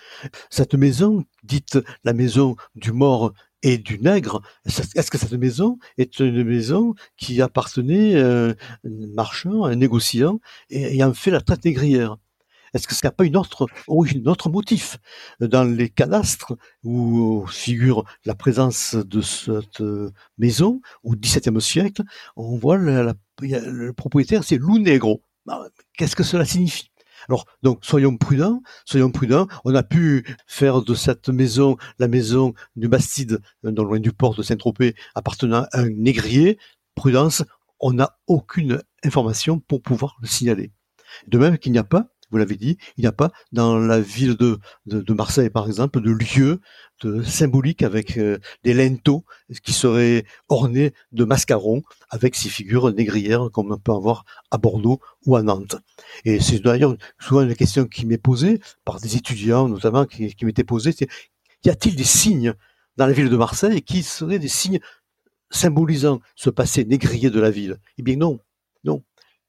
Cette 0.52 0.76
maison, 0.76 1.24
dite 1.44 1.80
la 2.04 2.14
maison 2.14 2.56
du 2.76 2.92
mort 2.92 3.34
et 3.64 3.80
du 3.80 3.98
nègre, 3.98 4.44
est-ce 4.66 5.10
que 5.10 5.18
cette 5.18 5.34
maison 5.34 5.80
est 5.98 6.20
une 6.20 6.44
maison 6.44 6.94
qui 7.18 7.42
appartenait 7.42 8.22
à 8.22 8.50
un 8.50 8.56
marchand, 8.84 9.64
un 9.64 9.76
négociant, 9.76 10.40
ayant 10.70 11.16
fait 11.16 11.32
la 11.32 11.42
traite 11.42 11.66
négrière? 11.66 12.18
Est-ce 12.74 12.88
que 12.88 12.96
n'y 13.04 13.08
a 13.08 13.12
pas 13.12 13.26
une 13.26 13.38
autre 13.38 14.50
motif 14.50 14.98
dans 15.40 15.64
les 15.64 15.90
cadastres 15.90 16.56
où 16.84 17.46
figure 17.48 18.06
la 18.26 18.36
présence 18.36 18.96
de 18.96 19.22
cette 19.22 19.84
maison 20.38 20.82
au 21.04 21.16
XVIIe 21.16 21.62
siècle? 21.62 22.04
On 22.36 22.58
voit 22.58 22.78
le 22.78 23.92
propriétaire, 23.92 24.44
c'est 24.44 24.58
Lou 24.58 24.80
Negro. 24.80 25.24
Bah, 25.46 25.68
qu'est-ce 25.98 26.16
que 26.16 26.24
cela 26.24 26.46
signifie? 26.46 26.92
Alors, 27.28 27.46
donc, 27.62 27.80
soyons 27.84 28.18
prudents, 28.18 28.62
soyons 28.86 29.12
prudents. 29.12 29.48
On 29.64 29.76
a 29.76 29.84
pu 29.84 30.26
faire 30.48 30.82
de 30.82 30.96
cette 30.96 31.30
maison 31.30 31.78
la 32.00 32.08
maison 32.08 32.54
du 32.76 32.88
Bastide, 32.88 33.42
dans 33.64 33.84
loin 33.84 34.00
du 34.00 34.12
port 34.12 34.34
de 34.34 34.42
Saint-Tropez, 34.42 34.96
appartenant 35.14 35.68
à 35.72 35.82
un 35.82 35.90
négrier. 35.90 36.58
Prudence, 36.96 37.44
on 37.80 37.94
n'a 37.94 38.18
aucune 38.28 38.82
information 39.04 39.60
pour 39.60 39.82
pouvoir 39.82 40.18
le 40.22 40.28
signaler. 40.28 40.72
De 41.28 41.38
même 41.38 41.58
qu'il 41.58 41.74
n'y 41.74 41.78
a 41.78 41.84
pas 41.84 42.08
vous 42.32 42.38
l'avez 42.38 42.56
dit, 42.56 42.78
il 42.98 43.02
n'y 43.02 43.08
a 43.08 43.12
pas 43.12 43.32
dans 43.52 43.78
la 43.78 44.00
ville 44.00 44.36
de, 44.36 44.60
Marseille, 45.14 45.50
par 45.50 45.68
exemple, 45.68 46.02
de 46.02 46.12
lieu 46.12 46.62
symbolique 47.24 47.82
avec 47.84 48.18
euh, 48.18 48.38
des 48.64 48.74
lenteaux 48.74 49.26
qui 49.64 49.74
seraient 49.74 50.24
ornés 50.50 50.94
de 51.12 51.26
mascarons 51.26 51.82
avec 52.10 52.36
ces 52.36 52.50
figures 52.50 52.94
négrières 52.94 53.50
comme 53.52 53.72
on 53.72 53.78
peut 53.78 53.92
avoir 53.92 54.24
à 54.52 54.58
Bordeaux 54.58 55.00
ou 55.26 55.36
à 55.36 55.42
Nantes. 55.42 55.76
Et 56.26 56.40
c'est 56.40 56.60
d'ailleurs 56.60 56.96
souvent 57.20 57.42
une 57.42 57.56
question 57.56 57.86
qui 57.86 58.06
m'est 58.06 58.20
posée 58.20 58.62
par 58.86 59.00
des 59.00 59.16
étudiants 59.16 59.68
notamment 59.68 60.06
qui, 60.06 60.34
qui 60.36 60.46
m'étaient 60.46 60.64
posée, 60.64 60.92
c'est 60.92 61.08
y 61.66 61.70
a-t-il 61.70 61.96
des 61.96 62.04
signes 62.04 62.54
dans 62.98 63.08
la 63.08 63.14
ville 63.14 63.30
de 63.30 63.38
Marseille 63.38 63.82
qui 63.82 64.04
seraient 64.04 64.40
des 64.40 64.48
signes 64.48 64.80
symbolisant 65.50 66.20
ce 66.36 66.50
passé 66.50 66.86
négrier 66.86 67.30
de 67.30 67.40
la 67.40 67.52
ville? 67.52 67.78
Eh 67.98 68.04
bien 68.04 68.16
non, 68.16 68.40
non 68.84 69.04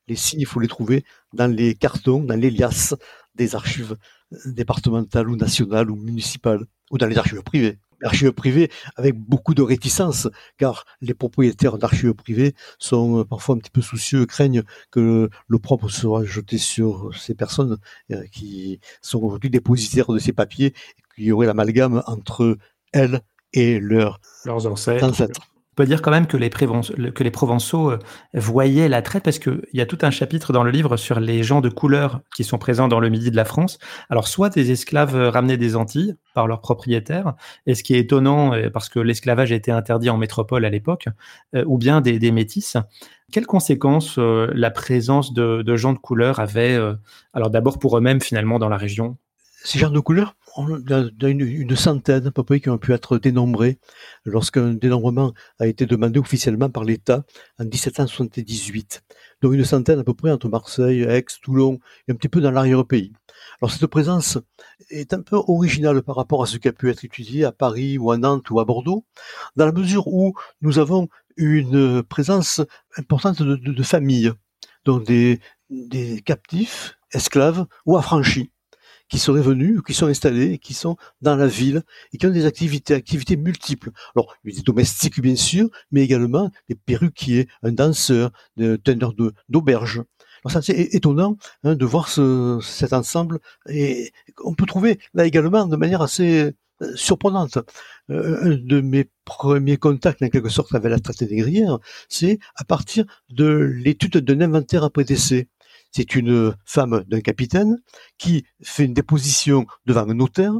les 0.08 0.16
signes, 0.16 0.40
il 0.40 0.46
faut 0.46 0.60
les 0.60 0.68
trouver 0.68 1.04
dans 1.32 1.50
les 1.50 1.74
cartons, 1.74 2.22
dans 2.22 2.38
les 2.38 2.50
liasses 2.50 2.94
des 3.34 3.54
archives 3.54 3.96
départementales 4.44 5.28
ou 5.28 5.36
nationales 5.36 5.90
ou 5.90 5.96
municipales, 5.96 6.64
ou 6.90 6.98
dans 6.98 7.06
les 7.06 7.18
archives 7.18 7.42
privées. 7.42 7.78
Archives 8.02 8.32
privées 8.32 8.68
avec 8.96 9.16
beaucoup 9.16 9.54
de 9.54 9.62
réticence, 9.62 10.28
car 10.58 10.84
les 11.00 11.14
propriétaires 11.14 11.78
d'archives 11.78 12.14
privées 12.14 12.54
sont 12.78 13.20
euh, 13.20 13.24
parfois 13.24 13.54
un 13.54 13.58
petit 13.58 13.70
peu 13.70 13.80
soucieux, 13.80 14.26
craignent 14.26 14.64
que 14.90 15.30
le 15.46 15.58
propre 15.60 15.88
soit 15.88 16.24
jeté 16.24 16.58
sur 16.58 17.16
ces 17.16 17.34
personnes 17.34 17.78
euh, 18.10 18.24
qui 18.32 18.80
sont 19.02 19.20
aujourd'hui 19.20 19.50
dépositaires 19.50 20.12
de 20.12 20.18
ces 20.18 20.32
papiers, 20.32 20.74
et 20.74 21.02
qu'il 21.14 21.24
y 21.24 21.32
aurait 21.32 21.46
l'amalgame 21.46 22.02
entre 22.06 22.58
elles 22.92 23.20
et 23.52 23.78
leurs, 23.78 24.20
leurs 24.46 24.66
ancêtres. 24.66 25.51
On 25.72 25.76
peut 25.76 25.86
dire 25.86 26.02
quand 26.02 26.10
même 26.10 26.26
que 26.26 26.36
les, 26.36 26.50
que 26.50 27.24
les 27.24 27.30
Provençaux 27.30 27.92
euh, 27.92 27.98
voyaient 28.34 28.90
la 28.90 29.00
traite 29.00 29.22
parce 29.22 29.38
qu'il 29.38 29.62
y 29.72 29.80
a 29.80 29.86
tout 29.86 29.96
un 30.02 30.10
chapitre 30.10 30.52
dans 30.52 30.64
le 30.64 30.70
livre 30.70 30.98
sur 30.98 31.18
les 31.18 31.42
gens 31.42 31.62
de 31.62 31.70
couleur 31.70 32.20
qui 32.36 32.44
sont 32.44 32.58
présents 32.58 32.88
dans 32.88 33.00
le 33.00 33.08
midi 33.08 33.30
de 33.30 33.36
la 33.36 33.46
France. 33.46 33.78
Alors, 34.10 34.28
soit 34.28 34.50
des 34.50 34.70
esclaves 34.70 35.16
euh, 35.16 35.30
ramenés 35.30 35.56
des 35.56 35.74
Antilles 35.74 36.14
par 36.34 36.46
leurs 36.46 36.60
propriétaires, 36.60 37.32
et 37.64 37.74
ce 37.74 37.82
qui 37.82 37.94
est 37.94 38.00
étonnant 38.00 38.52
euh, 38.52 38.68
parce 38.68 38.90
que 38.90 38.98
l'esclavage 38.98 39.50
été 39.50 39.70
interdit 39.72 40.10
en 40.10 40.18
métropole 40.18 40.66
à 40.66 40.70
l'époque, 40.70 41.08
ou 41.66 41.78
bien 41.78 42.00
des, 42.00 42.18
des 42.18 42.32
métis. 42.32 42.76
Quelles 43.32 43.46
conséquences 43.46 44.18
la 44.18 44.70
présence 44.70 45.32
de, 45.32 45.62
de, 45.62 45.76
gens 45.76 45.92
de 45.92 45.98
couleur 45.98 46.38
avait, 46.38 46.78
alors 47.32 47.50
d'abord 47.50 47.78
pour 47.78 47.96
eux-mêmes 47.96 48.20
finalement 48.20 48.58
dans 48.58 48.68
la 48.68 48.76
région? 48.76 49.16
Ces 49.64 49.78
gens 49.78 49.90
de 49.90 50.00
couleur 50.00 50.34
on 50.56 50.68
a 50.90 51.28
une, 51.28 51.76
centaine 51.76 52.26
à 52.26 52.30
peu 52.30 52.42
près 52.42 52.60
qui 52.60 52.68
ont 52.68 52.78
pu 52.78 52.92
être 52.92 53.18
dénombrés 53.18 53.78
lorsqu'un 54.24 54.74
dénombrement 54.74 55.32
a 55.58 55.66
été 55.66 55.86
demandé 55.86 56.18
officiellement 56.18 56.68
par 56.68 56.84
l'État 56.84 57.24
en 57.58 57.64
1778. 57.64 59.02
Donc 59.40 59.54
une 59.54 59.64
centaine 59.64 59.98
à 59.98 60.04
peu 60.04 60.14
près 60.14 60.30
entre 60.30 60.48
Marseille, 60.48 61.02
Aix, 61.02 61.24
Toulon 61.42 61.78
et 62.06 62.12
un 62.12 62.14
petit 62.14 62.28
peu 62.28 62.40
dans 62.40 62.50
l'arrière-pays. 62.50 63.12
Alors 63.60 63.72
cette 63.72 63.86
présence 63.86 64.38
est 64.90 65.14
un 65.14 65.22
peu 65.22 65.36
originale 65.36 66.02
par 66.02 66.16
rapport 66.16 66.42
à 66.42 66.46
ce 66.46 66.58
qui 66.58 66.68
a 66.68 66.72
pu 66.72 66.90
être 66.90 67.04
étudié 67.04 67.44
à 67.44 67.52
Paris 67.52 67.98
ou 67.98 68.10
à 68.10 68.18
Nantes 68.18 68.50
ou 68.50 68.60
à 68.60 68.64
Bordeaux, 68.64 69.04
dans 69.56 69.66
la 69.66 69.72
mesure 69.72 70.06
où 70.08 70.34
nous 70.60 70.78
avons 70.78 71.08
une 71.36 72.02
présence 72.02 72.60
importante 72.98 73.42
de, 73.42 73.82
familles, 73.82 74.32
donc 74.84 75.04
des 75.04 75.40
captifs, 76.26 76.98
esclaves 77.12 77.64
ou 77.86 77.96
affranchis 77.96 78.50
qui 79.12 79.18
seraient 79.18 79.42
venus, 79.42 79.82
qui 79.86 79.92
sont 79.92 80.06
installés, 80.06 80.56
qui 80.56 80.72
sont 80.72 80.96
dans 81.20 81.36
la 81.36 81.46
ville 81.46 81.82
et 82.14 82.16
qui 82.16 82.26
ont 82.26 82.30
des 82.30 82.46
activités, 82.46 82.94
activités 82.94 83.36
multiples. 83.36 83.90
Alors, 84.16 84.34
des 84.42 84.62
domestiques 84.62 85.20
bien 85.20 85.36
sûr, 85.36 85.68
mais 85.90 86.00
également 86.00 86.50
des 86.70 86.74
perruquiers, 86.74 87.46
un 87.62 87.72
danseur, 87.72 88.30
des 88.56 88.78
teneurs 88.78 89.12
d'auberge. 89.50 90.02
Alors 90.46 90.64
c'est 90.64 90.94
étonnant 90.94 91.36
hein, 91.62 91.74
de 91.74 91.84
voir 91.84 92.08
ce, 92.08 92.58
cet 92.62 92.94
ensemble 92.94 93.38
et 93.68 94.12
on 94.42 94.54
peut 94.54 94.64
trouver 94.64 94.98
là 95.12 95.26
également 95.26 95.66
de 95.66 95.76
manière 95.76 96.00
assez 96.00 96.54
euh, 96.80 96.96
surprenante. 96.96 97.58
Euh, 98.08 98.40
un 98.42 98.56
de 98.56 98.80
mes 98.80 99.10
premiers 99.26 99.76
contacts, 99.76 100.22
en 100.22 100.30
quelque 100.30 100.48
sorte, 100.48 100.74
avec 100.74 100.90
la 100.90 100.98
traite 100.98 101.20
négrière, 101.20 101.78
c'est 102.08 102.38
à 102.56 102.64
partir 102.64 103.04
de 103.28 103.44
l'étude 103.44 104.16
d'un 104.16 104.40
inventaire 104.40 104.84
après 104.84 105.04
décès. 105.04 105.48
C'est 105.92 106.14
une 106.14 106.54
femme 106.64 107.04
d'un 107.06 107.20
capitaine 107.20 107.78
qui 108.18 108.44
fait 108.62 108.84
une 108.84 108.94
déposition 108.94 109.66
devant 109.84 110.08
un 110.08 110.14
notaire. 110.14 110.54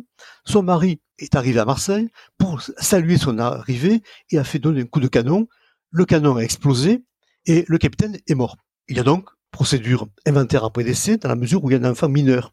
Son 0.44 0.62
mari 0.62 1.00
est 1.18 1.34
arrivé 1.34 1.58
à 1.58 1.64
Marseille 1.64 2.08
pour 2.38 2.60
saluer 2.60 3.16
son 3.16 3.38
arrivée 3.38 4.02
et 4.30 4.38
a 4.38 4.44
fait 4.44 4.58
donner 4.58 4.82
un 4.82 4.86
coup 4.86 5.00
de 5.00 5.08
canon. 5.08 5.48
Le 5.90 6.04
canon 6.04 6.36
a 6.36 6.40
explosé 6.40 7.02
et 7.46 7.64
le 7.66 7.78
capitaine 7.78 8.18
est 8.26 8.34
mort. 8.34 8.56
Il 8.88 8.96
y 8.98 9.00
a 9.00 9.04
donc 9.04 9.28
procédure 9.50 10.08
inventaire 10.26 10.64
après 10.64 10.84
décès 10.84 11.16
dans 11.16 11.28
la 11.28 11.36
mesure 11.36 11.64
où 11.64 11.70
il 11.70 11.74
y 11.74 11.76
a 11.76 11.86
un 11.86 11.90
enfant 11.90 12.08
mineur. 12.08 12.52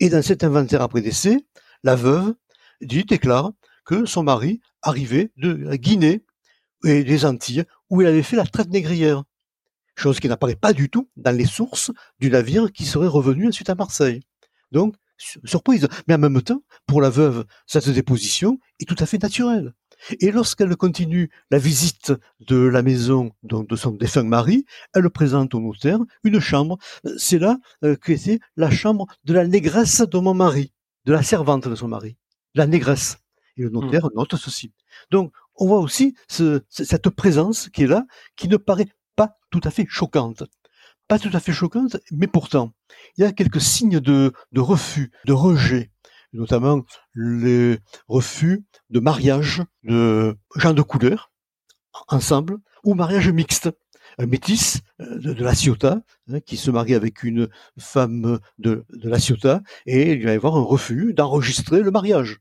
Et 0.00 0.08
dans 0.10 0.22
cet 0.22 0.44
inventaire 0.44 0.82
après 0.82 1.00
décès, 1.00 1.38
la 1.82 1.94
veuve 1.94 2.34
dit, 2.80 3.04
déclare 3.04 3.52
que 3.84 4.04
son 4.04 4.22
mari 4.22 4.60
arrivait 4.82 5.30
de 5.36 5.50
la 5.50 5.78
Guinée 5.78 6.24
et 6.84 7.04
des 7.04 7.24
Antilles 7.24 7.64
où 7.90 8.02
il 8.02 8.06
avait 8.06 8.22
fait 8.22 8.36
la 8.36 8.46
traite 8.46 8.68
négrière 8.68 9.24
chose 10.00 10.20
qui 10.20 10.28
n'apparaît 10.28 10.56
pas 10.56 10.72
du 10.72 10.90
tout 10.90 11.08
dans 11.16 11.36
les 11.36 11.46
sources 11.46 11.90
du 12.18 12.30
navire 12.30 12.72
qui 12.72 12.84
serait 12.84 13.06
revenu 13.06 13.48
ensuite 13.48 13.70
à 13.70 13.74
Marseille. 13.74 14.20
Donc, 14.72 14.94
surprise. 15.44 15.88
Mais 16.06 16.14
en 16.14 16.18
même 16.18 16.42
temps, 16.42 16.62
pour 16.86 17.00
la 17.00 17.10
veuve, 17.10 17.44
cette 17.66 17.88
déposition 17.88 18.58
est 18.80 18.88
tout 18.88 18.96
à 18.98 19.06
fait 19.06 19.22
naturelle. 19.22 19.74
Et 20.20 20.30
lorsqu'elle 20.30 20.76
continue 20.76 21.30
la 21.50 21.58
visite 21.58 22.12
de 22.40 22.56
la 22.56 22.82
maison 22.82 23.32
de 23.42 23.76
son 23.76 23.90
défunt 23.90 24.22
mari, 24.22 24.64
elle 24.94 25.10
présente 25.10 25.54
au 25.54 25.60
notaire 25.60 25.98
une 26.22 26.38
chambre. 26.38 26.78
C'est 27.16 27.38
là 27.38 27.58
euh, 27.84 27.96
c'est 28.16 28.38
la 28.56 28.70
chambre 28.70 29.06
de 29.24 29.34
la 29.34 29.46
négresse 29.46 30.02
de 30.02 30.18
mon 30.18 30.34
mari, 30.34 30.72
de 31.04 31.12
la 31.12 31.22
servante 31.22 31.66
de 31.66 31.74
son 31.74 31.88
mari, 31.88 32.16
la 32.54 32.66
négresse. 32.66 33.18
Et 33.56 33.62
le 33.62 33.70
notaire 33.70 34.06
mmh. 34.06 34.10
note 34.14 34.36
ceci. 34.36 34.72
Donc, 35.10 35.32
on 35.56 35.66
voit 35.66 35.80
aussi 35.80 36.14
cette 36.28 37.10
présence 37.10 37.68
qui 37.70 37.82
est 37.82 37.86
là, 37.88 38.06
qui 38.36 38.46
ne 38.46 38.56
paraît 38.56 38.84
pas 38.84 38.92
tout 39.50 39.60
à 39.64 39.70
fait 39.70 39.86
choquante. 39.88 40.44
Pas 41.06 41.18
tout 41.18 41.30
à 41.32 41.40
fait 41.40 41.52
choquante, 41.52 41.96
mais 42.10 42.26
pourtant, 42.26 42.72
il 43.16 43.22
y 43.22 43.24
a 43.24 43.32
quelques 43.32 43.60
signes 43.60 44.00
de, 44.00 44.32
refus, 44.54 45.10
de 45.24 45.32
rejet, 45.32 45.90
notamment 46.32 46.84
les 47.14 47.78
refus 48.08 48.64
de 48.90 49.00
mariage 49.00 49.62
de 49.84 50.36
gens 50.56 50.74
de 50.74 50.82
couleur 50.82 51.32
ensemble 52.08 52.58
ou 52.84 52.94
mariage 52.94 53.30
mixte. 53.30 53.70
Un 54.18 54.26
métis 54.26 54.80
euh, 55.00 55.18
de, 55.18 55.44
la 55.44 55.54
Ciotat 55.54 56.00
hein, 56.32 56.40
qui 56.40 56.56
se 56.56 56.70
marie 56.70 56.94
avec 56.94 57.22
une 57.22 57.48
femme 57.78 58.40
de, 58.58 58.84
de 58.88 59.08
la 59.08 59.18
Ciotat 59.18 59.62
et 59.86 60.12
il 60.12 60.24
va 60.24 60.32
y 60.32 60.36
avoir 60.36 60.56
un 60.56 60.62
refus 60.62 61.14
d'enregistrer 61.14 61.82
le 61.82 61.90
mariage 61.90 62.40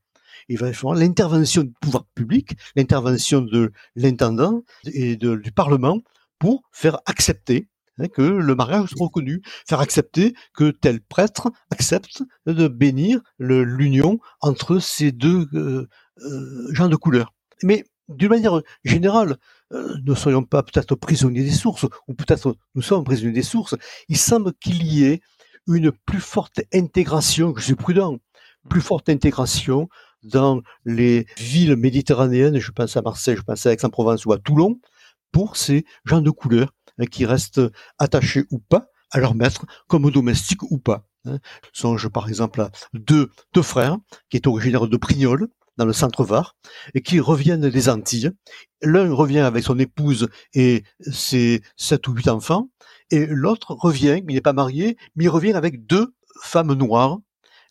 il 0.49 0.57
va 0.57 0.67
y 0.67 0.73
avoir 0.73 0.95
l'intervention 0.95 1.63
du 1.63 1.73
pouvoir 1.81 2.05
public, 2.15 2.55
l'intervention 2.75 3.41
de 3.41 3.71
l'intendant 3.95 4.63
et 4.85 5.15
du 5.15 5.51
Parlement 5.51 6.01
pour 6.39 6.63
faire 6.71 6.99
accepter 7.05 7.67
hein, 7.99 8.07
que 8.07 8.21
le 8.21 8.55
mariage 8.55 8.89
soit 8.89 9.07
reconnu, 9.07 9.41
faire 9.67 9.79
accepter 9.79 10.33
que 10.53 10.71
tel 10.71 11.01
prêtre 11.01 11.49
accepte 11.71 12.23
de 12.45 12.67
bénir 12.67 13.21
l'union 13.39 14.19
entre 14.41 14.79
ces 14.79 15.11
deux 15.11 15.47
euh, 15.53 15.87
euh, 16.21 16.73
gens 16.73 16.89
de 16.89 16.95
couleur. 16.95 17.33
Mais 17.63 17.85
d'une 18.09 18.29
manière 18.29 18.61
générale, 18.83 19.37
euh, 19.73 19.95
ne 20.05 20.15
soyons 20.15 20.43
pas 20.43 20.63
peut-être 20.63 20.95
prisonniers 20.95 21.43
des 21.43 21.51
sources, 21.51 21.85
ou 22.07 22.13
peut-être 22.13 22.55
nous 22.75 22.81
sommes 22.81 23.03
prisonniers 23.03 23.33
des 23.33 23.43
sources, 23.43 23.75
il 24.07 24.17
semble 24.17 24.53
qu'il 24.53 24.83
y 24.83 25.03
ait 25.03 25.21
une 25.67 25.91
plus 25.91 26.21
forte 26.21 26.61
intégration, 26.73 27.53
je 27.57 27.63
suis 27.63 27.75
prudent, 27.75 28.17
plus 28.69 28.81
forte 28.81 29.09
intégration 29.09 29.89
dans 30.23 30.61
les 30.85 31.27
villes 31.37 31.75
méditerranéennes, 31.75 32.59
je 32.59 32.71
pense 32.71 32.95
à 32.97 33.01
Marseille, 33.01 33.35
je 33.35 33.41
pense 33.41 33.65
à 33.65 33.73
Aix-en-Provence 33.73 34.25
ou 34.25 34.31
à 34.31 34.37
Toulon, 34.37 34.79
pour 35.31 35.57
ces 35.57 35.85
gens 36.05 36.21
de 36.21 36.31
couleur 36.31 36.73
hein, 36.99 37.05
qui 37.05 37.25
restent 37.25 37.61
attachés 37.97 38.45
ou 38.51 38.59
pas 38.59 38.87
à 39.11 39.19
leur 39.19 39.35
maître, 39.35 39.65
comme 39.87 40.09
domestiques 40.11 40.63
ou 40.63 40.77
pas. 40.77 41.07
Hein. 41.25 41.39
Songe 41.73 42.09
par 42.09 42.27
exemple 42.27 42.61
à 42.61 42.71
deux, 42.93 43.29
deux 43.53 43.61
frères 43.61 43.97
qui 44.29 44.37
est 44.37 44.47
originaire 44.47 44.87
de 44.87 44.97
Prignol, 44.97 45.47
dans 45.77 45.85
le 45.85 45.93
centre 45.93 46.23
Var, 46.23 46.55
et 46.93 47.01
qui 47.01 47.19
reviennent 47.19 47.69
des 47.69 47.89
Antilles. 47.89 48.31
L'un 48.81 49.13
revient 49.13 49.39
avec 49.39 49.63
son 49.63 49.77
épouse 49.79 50.27
et 50.53 50.83
ses 50.99 51.61
sept 51.75 52.07
ou 52.07 52.13
huit 52.13 52.27
enfants, 52.27 52.69
et 53.11 53.25
l'autre 53.27 53.73
revient, 53.73 54.21
il 54.27 54.33
n'est 54.33 54.41
pas 54.41 54.53
marié, 54.53 54.97
mais 55.15 55.25
il 55.25 55.29
revient 55.29 55.53
avec 55.53 55.85
deux 55.85 56.13
femmes 56.41 56.73
noires, 56.73 57.19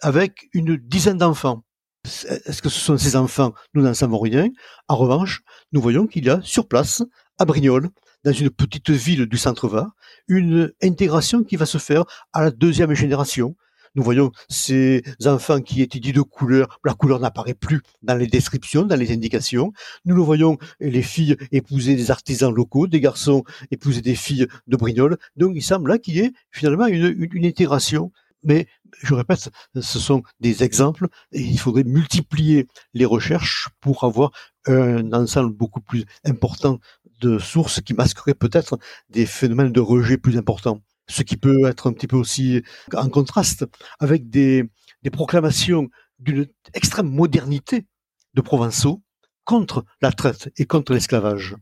avec 0.01 0.49
une 0.53 0.77
dizaine 0.77 1.19
d'enfants. 1.19 1.63
Est-ce 2.05 2.63
que 2.63 2.69
ce 2.69 2.79
sont 2.79 2.97
ces 2.97 3.17
enfants? 3.17 3.53
Nous 3.75 3.83
n'en 3.83 3.95
savons 3.95 4.21
rien. 4.21 4.49
En 4.87 4.97
revanche, 4.97 5.43
nous 5.73 5.81
voyons 5.81 6.07
qu'il 6.07 6.25
y 6.25 6.31
a 6.31 6.41
sur 6.43 6.69
place 6.69 7.03
à 7.39 7.45
Brignoles, 7.45 7.89
dans 8.25 8.33
une 8.33 8.51
petite 8.51 8.91
ville 8.91 9.27
du 9.27 9.37
centre-Var, 9.37 9.91
une 10.29 10.73
intégration 10.83 11.45
qui 11.45 11.57
va 11.57 11.67
se 11.67 11.79
faire 11.79 12.05
à 12.33 12.43
la 12.45 12.51
deuxième 12.51 12.95
génération. 12.95 13.57
Nous 13.95 14.03
voyons 14.03 14.31
ces 14.51 15.03
enfants 15.25 15.61
qui 15.63 15.81
étaient 15.81 16.01
dits 16.01 16.13
de 16.13 16.21
couleur, 16.21 16.81
la 16.85 16.93
couleur 16.93 17.19
n'apparaît 17.19 17.55
plus 17.55 17.81
dans 18.03 18.15
les 18.15 18.27
descriptions, 18.27 18.85
dans 18.85 18.97
les 18.97 19.11
indications. 19.11 19.73
Nous 20.05 20.15
le 20.15 20.23
voyons, 20.23 20.59
les 20.81 21.03
filles 21.03 21.37
épouser 21.51 21.97
des 21.97 22.11
artisans 22.11 22.53
locaux, 22.53 22.87
des 22.87 23.01
garçons 23.01 23.43
épouser 23.71 24.03
des 24.03 24.15
filles 24.15 24.49
de 24.67 24.77
Brignoles. 24.77 25.17
Donc 25.37 25.53
il 25.55 25.63
semble 25.63 25.91
là 25.91 25.99
qu'il 25.99 26.17
y 26.17 26.21
ait 26.21 26.33
finalement 26.51 26.87
une, 26.87 27.29
une 27.33 27.47
intégration 27.47 28.13
mais 28.47 28.67
je 29.03 29.15
répète, 29.15 29.51
ce 29.75 29.99
sont 29.99 30.23
des 30.41 30.63
exemples 30.63 31.09
et 31.33 31.43
il 31.43 31.59
faudrait 31.59 31.85
multiplier 31.85 32.67
les 32.95 33.05
recherches 33.05 33.69
pour 33.81 34.05
avoir 34.05 34.31
un 34.67 35.13
ensemble 35.13 35.53
beaucoup 35.53 35.81
plus 35.81 36.05
important 36.25 36.79
de 37.21 37.39
sources 37.39 37.81
qui 37.81 37.95
masqueraient 37.95 38.35
peut-être 38.35 38.79
des 39.11 39.27
phénomènes 39.27 39.73
de 39.73 39.81
rejet 39.81 40.19
plus 40.19 40.37
importants. 40.37 40.81
Ce 41.09 41.23
qui 41.23 41.37
peut 41.37 41.67
être 41.67 41.89
un 41.89 41.93
petit 41.93 42.09
peu 42.09 42.17
aussi 42.17 42.63
en 42.95 43.09
contraste 43.09 43.65
avec 44.01 44.29
des, 44.29 44.65
des 45.03 45.11
proclamations 45.11 45.89
d'une 46.19 46.47
extrême 46.75 47.09
modernité 47.09 47.87
de 48.35 48.41
Provençaux 48.41 49.03
contre 49.45 49.85
la 50.03 50.13
traite 50.13 50.51
et 50.57 50.67
contre 50.67 50.93
l'esclavage. 50.93 51.57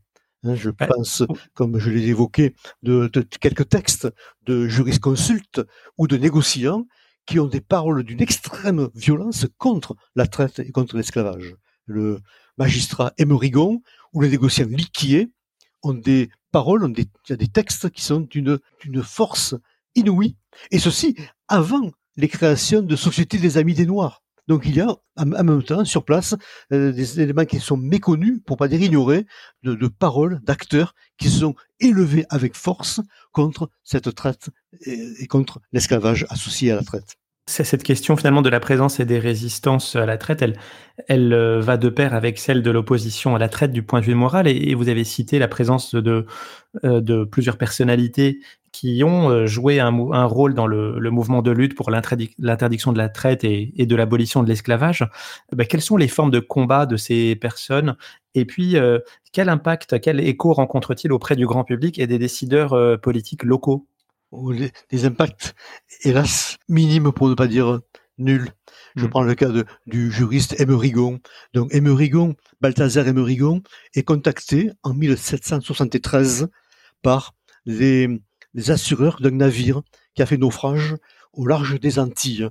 Hein, 0.45 0.55
je 0.55 0.71
pense, 0.71 1.23
comme 1.55 1.79
je 1.79 1.91
l'ai 1.91 2.09
évoqué, 2.09 2.55
de, 2.83 3.09
de, 3.13 3.21
quelques 3.23 3.69
textes 3.69 4.09
de 4.43 4.67
jurisconsultes 4.67 5.63
ou 5.99 6.07
de 6.07 6.17
négociants 6.17 6.87
qui 7.27 7.41
ont 7.41 7.47
des 7.47 7.61
paroles 7.61 8.03
d'une 8.03 8.21
extrême 8.21 8.89
violence 8.95 9.47
contre 9.57 9.97
la 10.15 10.27
traite 10.27 10.59
et 10.59 10.71
contre 10.71 10.97
l'esclavage. 10.97 11.57
Le 11.87 12.21
magistrat 12.59 13.13
Emerigon 13.19 13.83
ou 14.13 14.21
les 14.21 14.29
négociants 14.29 14.67
liquiers 14.69 15.31
ont 15.85 15.95
des 15.95 16.31
paroles, 16.51 16.85
ont 16.85 16.89
des, 16.89 17.07
a 17.31 17.37
des 17.37 17.49
textes 17.49 17.91
qui 17.91 18.03
sont 18.03 18.21
d'une, 18.21 18.59
force 19.03 19.55
inouïe, 19.95 20.37
et 20.71 20.79
ceci 20.79 21.17
avant 21.49 21.91
les 22.17 22.29
créations 22.29 22.83
de 22.83 22.97
sociétés 22.97 23.39
des 23.39 23.59
Amis 23.59 23.75
des 23.75 23.87
Noirs. 23.87 24.23
Donc 24.47 24.65
il 24.67 24.77
y 24.77 24.81
a 24.81 24.95
en 25.17 25.25
même 25.27 25.63
temps 25.63 25.85
sur 25.85 26.05
place 26.05 26.35
euh, 26.73 26.93
des 26.93 27.21
éléments 27.21 27.47
qui 27.47 27.61
sont 27.61 27.79
méconnus, 27.79 28.41
pour 28.45 28.57
pas 28.57 28.69
dire 28.69 28.83
ignorés, 28.83 29.27
de, 29.63 29.89
paroles 29.89 30.41
d'acteurs 30.43 30.95
qui 31.17 31.31
sont 31.31 31.55
élevés 31.81 32.27
avec 32.29 32.55
force 32.55 33.01
contre 33.33 33.71
cette 33.85 34.15
traite 34.15 34.51
et 34.87 35.27
contre 35.27 35.61
l'esclavage 35.73 36.27
associé 36.29 36.73
à 36.73 36.77
la 36.77 36.83
traite. 36.83 37.17
Cette 37.47 37.83
question 37.83 38.17
finalement 38.17 38.41
de 38.41 38.49
la 38.49 38.59
présence 38.59 39.01
et 39.01 39.05
des 39.05 39.19
résistances 39.19 39.97
à 39.97 40.07
la 40.07 40.17
traite, 40.17 40.41
elle, 40.41 40.57
elle 41.09 41.31
euh, 41.35 41.61
va 41.61 41.77
de 41.77 41.91
pair 41.91 42.15
avec 42.15 42.39
celle 42.39 42.63
de 42.63 42.71
l'opposition 42.71 43.37
à 43.37 43.39
la 43.39 43.51
traite 43.51 43.71
du 43.71 43.83
point 43.83 44.01
de 44.01 44.07
vue 44.07 44.15
moral. 44.15 44.49
Et, 44.49 44.75
vous 44.75 44.89
avez 44.89 45.05
cité 45.05 45.39
la 45.39 45.47
présence 45.47 45.95
de, 45.95 46.25
euh, 46.85 47.03
de 47.03 47.25
plusieurs 47.25 47.59
personnalités 47.59 48.41
qui 48.73 49.05
ont 49.05 49.29
euh, 49.29 49.45
joué 49.45 49.79
un, 49.79 49.93
un 50.13 50.25
rôle 50.25 50.55
dans 50.55 50.67
le, 50.67 50.99
le, 50.99 51.11
mouvement 51.11 51.43
de 51.43 51.51
lutte 51.51 51.75
pour 51.75 51.91
l'interdiction 51.91 52.93
de 52.95 52.99
la 52.99 53.11
traite 53.11 53.45
et, 53.45 53.75
de 53.77 53.95
l'abolition 53.95 54.43
de 54.43 54.49
l'esclavage. 54.49 55.07
Ben, 55.53 55.67
quelles 55.67 55.83
sont 55.83 55.99
les 55.99 56.09
formes 56.09 56.31
de 56.31 56.41
combat 56.41 56.87
de 56.87 56.97
ces 56.97 57.37
personnes? 57.37 57.97
Et 58.35 58.47
puis, 58.47 58.77
quel 59.33 59.49
impact, 59.49 60.01
quel 60.01 60.19
écho 60.19 60.55
rencontre-t-il 60.55 61.13
auprès 61.13 61.37
du 61.37 61.47
grand 61.47 61.63
public 61.63 61.99
et 61.99 62.07
des 62.07 62.19
décideurs 62.19 63.01
politiques 63.01 63.45
locaux? 63.45 63.87
Des 64.91 65.05
impacts, 65.05 65.55
hélas, 66.03 66.59
minimes 66.69 67.13
pour 67.13 67.29
ne 67.29 67.35
pas 67.35 67.47
dire 67.47 67.81
nul. 68.19 68.51
Je 68.97 69.07
hmm. 69.07 69.11
prends 69.11 69.23
le 69.23 69.35
cas 69.35 69.49
de, 69.49 69.65
du 69.87 70.11
juriste 70.11 70.61
Emerigon. 70.61 71.21
Donc 71.53 71.75
Emerigon, 71.75 72.35
Balthazar 72.61 73.07
Emerigon, 73.09 73.63
est 73.95 74.03
contacté 74.03 74.71
en 74.83 74.95
1773 74.95 76.49
par 77.03 77.35
les, 77.67 78.09
les 78.55 78.71
assureurs 78.71 79.21
d'un 79.21 79.33
navire 79.33 79.83
qui 80.15 80.23
a 80.23 80.27
fait 80.27 80.37
naufrage 80.37 80.97
au 81.33 81.47
large 81.47 81.81
des 81.81 81.99
Antilles. 81.99 82.49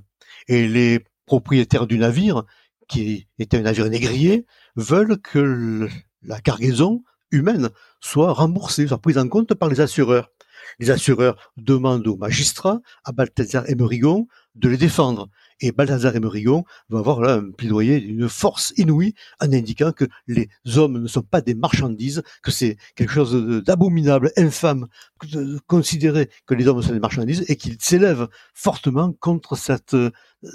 Et 0.48 0.68
les 0.68 1.04
propriétaires 1.26 1.86
du 1.86 1.98
navire, 1.98 2.44
qui 2.88 3.26
était 3.38 3.56
un 3.56 3.62
navire 3.62 3.88
négrier, 3.88 4.46
veulent 4.76 5.18
que 5.20 5.88
la 6.22 6.40
cargaison 6.40 7.02
humaine 7.30 7.70
soit 8.00 8.32
remboursée, 8.32 8.86
soit 8.86 8.98
prise 8.98 9.18
en 9.18 9.28
compte 9.28 9.54
par 9.54 9.68
les 9.68 9.80
assureurs. 9.80 10.30
Les 10.78 10.90
assureurs 10.90 11.52
demandent 11.56 12.06
au 12.06 12.16
magistrat, 12.16 12.80
à 13.04 13.12
Balthazar 13.12 13.68
Emerigon, 13.68 14.26
de 14.54 14.68
les 14.68 14.76
défendre. 14.76 15.28
Et 15.60 15.72
Balthazar 15.72 16.14
Emerigon 16.16 16.64
va 16.88 16.98
avoir 16.98 17.20
là 17.20 17.34
un 17.34 17.50
plaidoyer 17.50 18.00
d'une 18.00 18.28
force 18.28 18.72
inouïe 18.76 19.14
en 19.40 19.52
indiquant 19.52 19.92
que 19.92 20.04
les 20.26 20.48
hommes 20.76 21.00
ne 21.00 21.06
sont 21.06 21.22
pas 21.22 21.40
des 21.40 21.54
marchandises, 21.54 22.22
que 22.42 22.50
c'est 22.50 22.76
quelque 22.94 23.12
chose 23.12 23.62
d'abominable, 23.64 24.32
infâme, 24.36 24.86
de 25.32 25.58
considérer 25.66 26.28
que 26.46 26.54
les 26.54 26.66
hommes 26.68 26.82
sont 26.82 26.92
des 26.92 27.00
marchandises 27.00 27.44
et 27.48 27.56
qu'il 27.56 27.76
s'élève 27.80 28.28
fortement 28.52 29.12
contre 29.12 29.56
cette, 29.56 29.96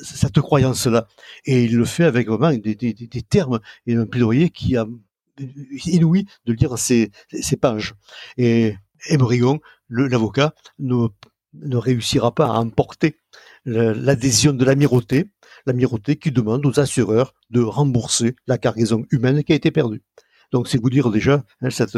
cette 0.03 0.39
croyance-là. 0.39 1.07
Et 1.45 1.64
il 1.66 1.76
le 1.76 1.86
fait 1.86 2.05
avec 2.05 2.28
vraiment 2.28 2.51
des, 2.51 2.76
des, 2.76 3.22
termes 3.22 3.60
et 3.86 3.95
un 3.95 4.05
plaidoyer 4.05 4.49
qui 4.49 4.78
a 4.78 4.86
inouï 5.86 6.26
de 6.45 6.53
lire 6.53 6.78
ces, 6.78 7.12
pages. 7.60 7.95
Et 8.38 8.76
l'avocat, 9.90 10.54
ne, 10.80 11.08
réussira 11.76 12.34
pas 12.34 12.48
à 12.48 12.60
emporter 12.60 13.18
l'adhésion 13.66 14.54
de 14.54 14.64
l'amirauté, 14.66 15.30
l'amirauté 15.66 16.16
qui 16.16 16.32
demande 16.32 16.66
aux 16.66 16.80
assureurs 16.80 17.34
de 17.50 17.62
rembourser 17.62 18.36
la 18.48 18.58
cargaison 18.58 19.06
humaine 19.12 19.44
qui 19.44 19.54
a 19.54 19.56
été 19.56 19.72
perdue. 19.72 20.04
Donc 20.52 20.68
c'est 20.68 20.82
vous 20.82 20.90
dire 20.90 21.12
déjà 21.12 21.44
hein, 21.62 21.70
cette, 21.70 21.98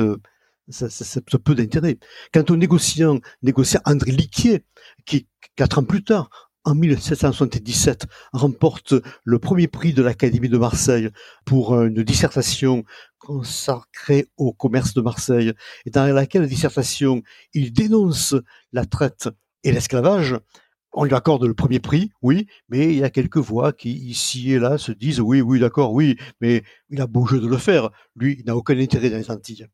peu 1.44 1.56
d'intérêt. 1.56 2.00
Quant 2.34 2.46
au 2.50 2.56
négociant, 2.56 3.20
négociant 3.42 3.82
André 3.86 4.12
Liquier, 4.12 4.66
qui 5.06 5.28
quatre 5.56 5.80
ans 5.80 5.84
plus 5.84 6.04
tard, 6.04 6.51
en 6.64 6.76
1777, 6.76 8.06
remporte 8.34 8.94
le 9.24 9.40
premier 9.40 9.68
prix 9.68 9.94
de 9.94 10.02
l'Académie 10.02 10.50
de 10.50 10.58
Marseille 10.58 11.10
pour 11.46 11.80
une 11.82 12.04
dissertation 12.04 12.84
consacrée 13.18 14.28
au 14.38 14.54
commerce 14.54 14.94
de 14.94 15.02
Marseille, 15.02 15.54
et 15.86 15.90
dans 15.90 16.06
laquelle 16.06 16.48
dissertation 16.48 17.22
il 17.54 17.74
dénonce 17.74 18.36
la 18.74 18.86
traite 18.86 19.30
et 19.64 19.72
l'esclavage, 19.72 20.36
on 20.94 21.06
lui 21.06 21.14
accorde 21.14 21.46
le 21.46 21.54
premier 21.54 21.80
prix, 21.80 22.12
oui, 22.22 22.48
mais 22.68 22.92
il 22.94 23.00
y 23.00 23.04
a 23.04 23.10
quelques 23.10 23.38
voix 23.38 23.72
qui, 23.72 23.92
ici 23.92 24.52
et 24.52 24.60
là, 24.60 24.78
se 24.78 24.92
disent 24.92 25.22
oui, 25.22 25.42
oui, 25.42 25.60
d'accord, 25.60 25.94
oui, 25.94 26.18
mais 26.42 26.64
il 26.90 27.00
a 27.02 27.08
beau 27.08 27.26
jeu 27.26 27.40
de 27.40 27.48
le 27.48 27.58
faire. 27.58 27.90
Lui, 28.16 28.38
il 28.40 28.46
n'a 28.46 28.58
aucun 28.58 28.78
intérêt 28.78 29.10
dans 29.10 29.18
les 29.18 29.32
Antilles. 29.32 29.68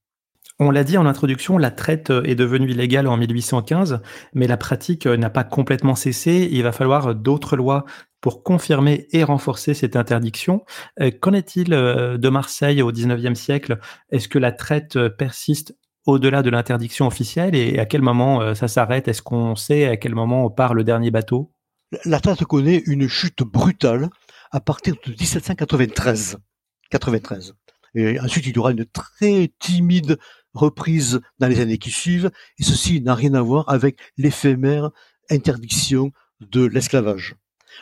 On 0.60 0.72
l'a 0.72 0.84
dit 0.84 0.98
en 0.98 1.06
introduction, 1.06 1.60
la 1.60 1.70
traite 1.70 2.10
est 2.10 2.34
devenue 2.34 2.72
illégale 2.72 3.08
en 3.08 3.16
1815, 3.16 4.02
mais 4.34 4.48
la 4.48 4.58
pratique 4.58 5.06
n'a 5.06 5.30
pas 5.30 5.44
complètement 5.44 5.94
cessé. 5.94 6.50
Il 6.52 6.64
va 6.64 6.72
falloir 6.72 7.14
d'autres 7.14 7.56
lois 7.56 7.86
pour 8.22 8.44
confirmer 8.44 9.08
et 9.12 9.24
renforcer 9.24 9.74
cette 9.74 9.96
interdiction. 9.96 10.66
Euh, 11.00 11.12
qu'en 11.12 11.34
est-il 11.34 11.74
euh, 11.74 12.18
de 12.18 12.30
Marseille 12.30 12.82
au 12.82 12.92
XIXe 12.92 13.40
siècle? 13.40 13.80
Est-ce 14.12 14.28
que 14.28 14.40
la 14.40 14.52
traite 14.52 14.98
persiste 15.10 15.76
au-delà 16.06 16.42
de 16.42 16.50
l'interdiction 16.50 17.06
officielle 17.06 17.56
et 17.56 17.80
à 17.80 17.86
quel 17.86 18.02
moment 18.02 18.42
euh, 18.42 18.54
ça 18.54 18.68
s'arrête? 18.68 19.08
Est-ce 19.08 19.22
qu'on 19.22 19.56
sait 19.56 19.86
à 19.86 19.98
quel 19.98 20.16
moment 20.16 20.50
part 20.50 20.74
le 20.74 20.84
dernier 20.84 21.12
bateau? 21.12 21.54
La 22.06 22.20
traite 22.20 22.44
connaît 22.46 22.82
une 22.86 23.08
chute 23.08 23.44
brutale 23.44 24.10
à 24.52 24.60
partir 24.60 24.96
de 25.06 25.12
1793. 25.12 26.38
93. 26.90 27.54
Et 27.96 28.20
ensuite, 28.20 28.46
il 28.48 28.56
y 28.56 28.60
aura 28.60 28.72
une 28.72 28.86
très 28.86 29.52
timide 29.60 30.18
reprise 30.58 31.22
dans 31.40 31.48
les 31.48 31.60
années 31.60 31.78
qui 31.78 31.92
suivent, 31.92 32.32
et 32.60 32.64
ceci 32.64 33.02
n'a 33.02 33.16
rien 33.16 33.34
à 33.34 33.42
voir 33.42 33.66
avec 33.70 34.00
l'éphémère 34.18 34.92
interdiction 35.30 36.12
de 36.42 36.66
l'esclavage. 36.66 37.36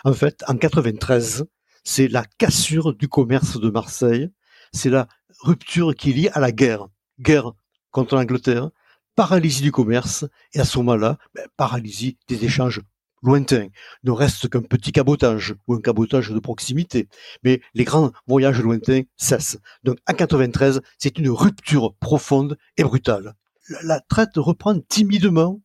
En 0.04 0.14
fait, 0.14 0.44
en 0.48 0.56
93, 0.56 1.46
c'est 1.84 2.08
la 2.08 2.26
cassure 2.38 2.94
du 2.94 3.08
commerce 3.08 3.60
de 3.60 3.70
Marseille, 3.70 4.30
c'est 4.74 4.90
la 4.90 5.08
rupture 5.42 5.96
qui 5.96 6.14
liée 6.14 6.30
à 6.34 6.40
la 6.40 6.52
guerre. 6.52 6.88
Guerre 7.20 7.52
contre 7.92 8.16
l'Angleterre, 8.16 8.70
paralysie 9.16 9.62
du 9.62 9.72
commerce, 9.72 10.26
et 10.54 10.60
à 10.60 10.66
ce 10.66 10.78
moment-là, 10.80 11.18
ben, 11.34 11.48
paralysie 11.56 12.18
des 12.28 12.44
échanges 12.44 12.82
lointains. 13.26 13.68
Ne 14.04 14.12
reste 14.12 14.50
qu'un 14.50 14.62
petit 14.62 14.92
cabotage 14.92 15.56
ou 15.68 15.74
un 15.74 15.82
cabotage 15.82 16.30
de 16.30 16.40
proximité. 16.40 17.10
Mais 17.44 17.62
les 17.74 17.84
grands 17.84 18.12
voyages 18.28 18.62
lointains 18.62 19.02
cessent. 19.18 19.58
Donc 19.84 19.98
en 20.08 20.14
93, 20.14 20.82
c'est 20.98 21.18
une 21.18 21.30
rupture 21.30 21.96
profonde 21.96 22.58
et 22.78 22.84
brutale. 22.84 23.36
La, 23.84 24.00
traite 24.00 24.36
reprend 24.36 24.80
timidement 24.80 25.60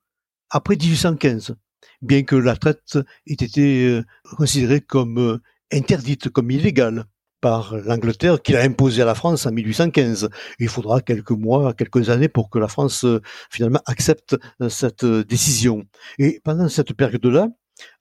après 0.48 0.76
1815, 0.76 1.54
bien 2.02 2.22
que 2.22 2.34
la 2.34 2.56
traite 2.56 2.98
ait 3.26 3.34
été 3.34 3.86
euh, 3.86 4.04
considérée 4.36 4.80
comme 4.80 5.18
euh, 5.18 5.42
interdite, 5.70 6.30
comme 6.30 6.50
illégale 6.50 7.06
par 7.40 7.76
l'Angleterre 7.76 8.42
qui 8.42 8.52
l'a 8.52 8.62
imposé 8.62 9.02
à 9.02 9.04
la 9.04 9.14
France 9.14 9.46
en 9.46 9.52
1815. 9.52 10.28
Il 10.58 10.68
faudra 10.68 11.00
quelques 11.00 11.30
mois, 11.30 11.74
quelques 11.74 12.10
années 12.10 12.28
pour 12.28 12.50
que 12.50 12.58
la 12.58 12.68
France 12.68 13.04
euh, 13.04 13.20
finalement 13.50 13.80
accepte 13.86 14.36
euh, 14.60 14.68
cette 14.68 15.04
euh, 15.04 15.24
décision. 15.24 15.84
Et 16.18 16.40
pendant 16.44 16.68
cette 16.68 16.92
période-là, 16.92 17.48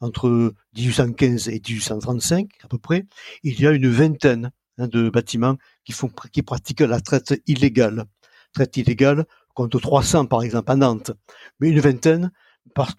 entre 0.02 0.54
1815 0.76 1.48
et 1.48 1.62
1835 1.66 2.50
à 2.64 2.68
peu 2.68 2.78
près, 2.78 3.06
il 3.44 3.60
y 3.60 3.68
a 3.68 3.72
une 3.72 3.88
vingtaine 3.88 4.52
hein, 4.78 4.88
de 4.88 5.10
bâtiments 5.10 5.56
qui, 5.86 5.94
qui 6.32 6.42
pratiquent 6.42 6.82
la 6.82 7.00
traite 7.00 7.42
illégale. 7.48 8.06
Traite 8.54 8.78
illégale 8.78 9.26
contre 9.54 9.80
300 9.80 10.26
par 10.26 10.44
exemple 10.44 10.72
à 10.72 10.76
Nantes, 10.76 11.12
mais 11.60 11.70
une 11.70 11.80
vingtaine. 11.80 12.32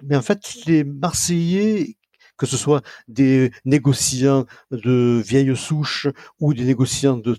Mais 0.02 0.16
en 0.16 0.22
fait, 0.22 0.58
les 0.66 0.84
Marseillais 0.84 1.96
que 2.40 2.46
ce 2.46 2.56
soit 2.56 2.80
des 3.06 3.52
négociants 3.66 4.46
de 4.70 5.22
vieilles 5.22 5.54
souches 5.54 6.08
ou 6.40 6.54
des 6.54 6.64
négociants 6.64 7.18
de, 7.18 7.36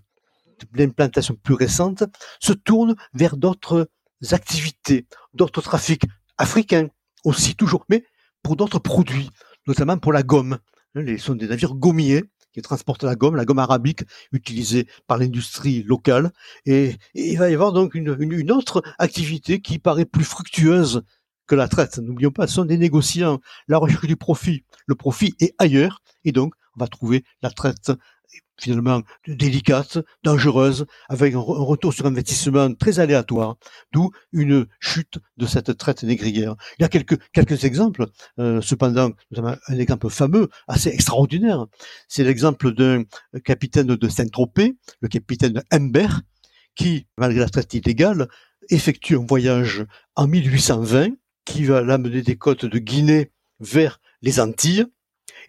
l'implantation 0.75 1.35
plus 1.41 1.55
récente, 1.55 2.03
se 2.39 2.53
tournent 2.53 2.95
vers 3.15 3.35
d'autres 3.35 3.89
activités, 4.29 5.07
d'autres 5.33 5.61
trafics 5.61 6.03
africains 6.37 6.87
aussi 7.23 7.55
toujours, 7.55 7.83
mais 7.89 8.05
pour 8.43 8.55
d'autres 8.55 8.77
produits, 8.77 9.31
notamment 9.65 9.97
pour 9.97 10.13
la 10.13 10.21
gomme. 10.21 10.59
Ce 10.93 11.17
sont 11.17 11.33
des 11.33 11.47
navires 11.47 11.73
gommiers 11.73 12.23
qui 12.53 12.61
transportent 12.61 13.03
la 13.03 13.15
gomme, 13.15 13.35
la 13.35 13.45
gomme 13.45 13.57
arabique 13.57 14.03
utilisée 14.31 14.85
par 15.07 15.17
l'industrie 15.17 15.81
locale. 15.81 16.31
Et, 16.67 16.95
il 17.15 17.39
va 17.39 17.49
y 17.49 17.55
avoir 17.55 17.71
donc 17.71 17.95
une, 17.95 18.51
autre 18.51 18.83
activité 18.99 19.61
qui 19.61 19.79
paraît 19.79 20.05
plus 20.05 20.25
fructueuse 20.25 21.01
que 21.51 21.55
la 21.55 21.67
traite. 21.67 21.97
N'oublions 21.97 22.31
pas, 22.31 22.47
ce 22.47 22.53
sont 22.53 22.65
des 22.65 22.77
négociants. 22.77 23.41
La 23.67 23.77
recherche 23.77 24.07
du 24.07 24.15
profit, 24.15 24.63
le 24.85 24.95
profit 24.95 25.35
est 25.41 25.53
ailleurs, 25.57 26.01
et 26.23 26.31
donc 26.31 26.53
on 26.77 26.79
va 26.79 26.87
trouver 26.87 27.25
la 27.41 27.49
traite 27.49 27.91
finalement 28.57 29.01
délicate, 29.27 29.97
dangereuse, 30.23 30.85
avec 31.09 31.33
un, 31.33 31.39
retour 31.39 31.93
sur 31.93 32.05
investissement 32.05 32.73
très 32.73 33.01
aléatoire, 33.01 33.57
d'où 33.91 34.11
une 34.31 34.65
chute 34.79 35.17
de 35.35 35.45
cette 35.45 35.77
traite 35.77 36.03
négrière. 36.03 36.55
Il 36.79 36.83
y 36.83 36.85
a 36.85 36.87
quelques, 36.87 37.19
quelques 37.33 37.65
exemples, 37.65 38.05
euh, 38.39 38.61
cependant, 38.61 39.11
un 39.35 39.77
exemple 39.77 40.09
fameux, 40.09 40.47
assez 40.69 40.89
extraordinaire, 40.89 41.65
c'est 42.07 42.23
l'exemple 42.23 42.71
d'un 42.73 43.03
capitaine 43.43 43.87
de 43.87 44.07
Saint-Tropez, 44.07 44.77
le 45.01 45.07
capitaine 45.09 45.61
Humbert, 45.69 46.21
qui, 46.75 47.07
malgré 47.17 47.41
la 47.41 47.49
traite 47.49 47.73
illégale, 47.73 48.29
effectue 48.69 49.17
un 49.17 49.25
voyage 49.25 49.85
en 50.15 50.27
1820 50.27 51.15
qui 51.45 51.65
va 51.65 51.81
l'amener 51.81 52.21
des 52.21 52.37
côtes 52.37 52.65
de 52.65 52.79
Guinée 52.79 53.31
vers 53.59 53.99
les 54.21 54.39
Antilles, 54.39 54.85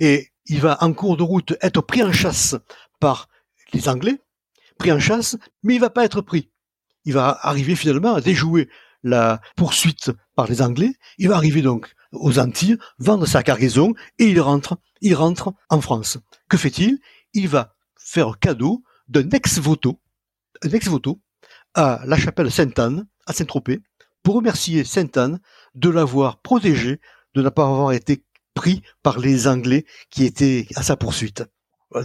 et 0.00 0.28
il 0.46 0.60
va 0.60 0.78
en 0.82 0.92
cours 0.92 1.16
de 1.16 1.22
route 1.22 1.54
être 1.60 1.80
pris 1.82 2.02
en 2.02 2.12
chasse 2.12 2.56
par 3.00 3.28
les 3.72 3.88
Anglais, 3.88 4.20
pris 4.78 4.92
en 4.92 4.98
chasse, 4.98 5.36
mais 5.62 5.74
il 5.74 5.80
va 5.80 5.90
pas 5.90 6.04
être 6.04 6.20
pris. 6.20 6.50
Il 7.04 7.12
va 7.14 7.38
arriver 7.42 7.76
finalement 7.76 8.14
à 8.14 8.20
déjouer 8.20 8.68
la 9.02 9.40
poursuite 9.56 10.10
par 10.36 10.46
les 10.46 10.62
Anglais. 10.62 10.94
Il 11.18 11.28
va 11.28 11.36
arriver 11.36 11.62
donc 11.62 11.92
aux 12.12 12.38
Antilles, 12.38 12.78
vendre 12.98 13.26
sa 13.26 13.42
cargaison 13.42 13.94
et 14.18 14.26
il 14.26 14.40
rentre, 14.40 14.78
il 15.00 15.14
rentre 15.14 15.52
en 15.68 15.80
France. 15.80 16.18
Que 16.48 16.56
fait-il? 16.56 16.98
Il 17.34 17.48
va 17.48 17.74
faire 17.96 18.38
cadeau 18.38 18.82
d'un 19.08 19.28
ex-voto, 19.30 20.00
un 20.62 20.70
ex-voto 20.70 21.20
à 21.74 22.02
la 22.06 22.16
chapelle 22.16 22.50
Sainte-Anne, 22.50 23.06
à 23.26 23.32
Saint-Tropez, 23.32 23.80
pour 24.22 24.36
remercier 24.36 24.84
Sainte-Anne 24.84 25.40
de 25.74 25.88
l'avoir 25.88 26.38
protégé, 26.38 27.00
de 27.34 27.42
ne 27.42 27.48
pas 27.48 27.64
avoir 27.64 27.92
été 27.92 28.24
pris 28.54 28.82
par 29.02 29.18
les 29.18 29.48
Anglais 29.48 29.84
qui 30.10 30.24
étaient 30.24 30.66
à 30.76 30.82
sa 30.82 30.96
poursuite. 30.96 31.44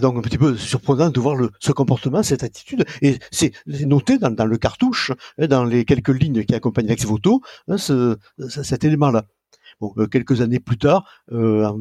Donc 0.02 0.18
un 0.18 0.20
petit 0.20 0.38
peu 0.38 0.56
surprenant 0.56 1.08
de 1.08 1.18
voir 1.20 1.36
ce 1.60 1.72
comportement, 1.72 2.22
cette 2.22 2.42
attitude, 2.42 2.84
et 3.00 3.18
c'est 3.30 3.52
noté 3.66 4.18
dans, 4.18 4.44
le 4.44 4.58
cartouche, 4.58 5.12
hein, 5.38 5.46
dans 5.46 5.64
les 5.64 5.86
quelques 5.86 6.08
lignes 6.08 6.44
qui 6.44 6.54
accompagnent 6.54 6.88
l'ex 6.88 7.04
voto, 7.04 7.40
hein, 7.68 7.76
cet 7.78 8.84
élément-là. 8.84 9.24
Bon, 9.80 9.94
quelques 10.10 10.42
années 10.42 10.60
plus 10.60 10.76
tard, 10.76 11.08
vers 11.28 11.76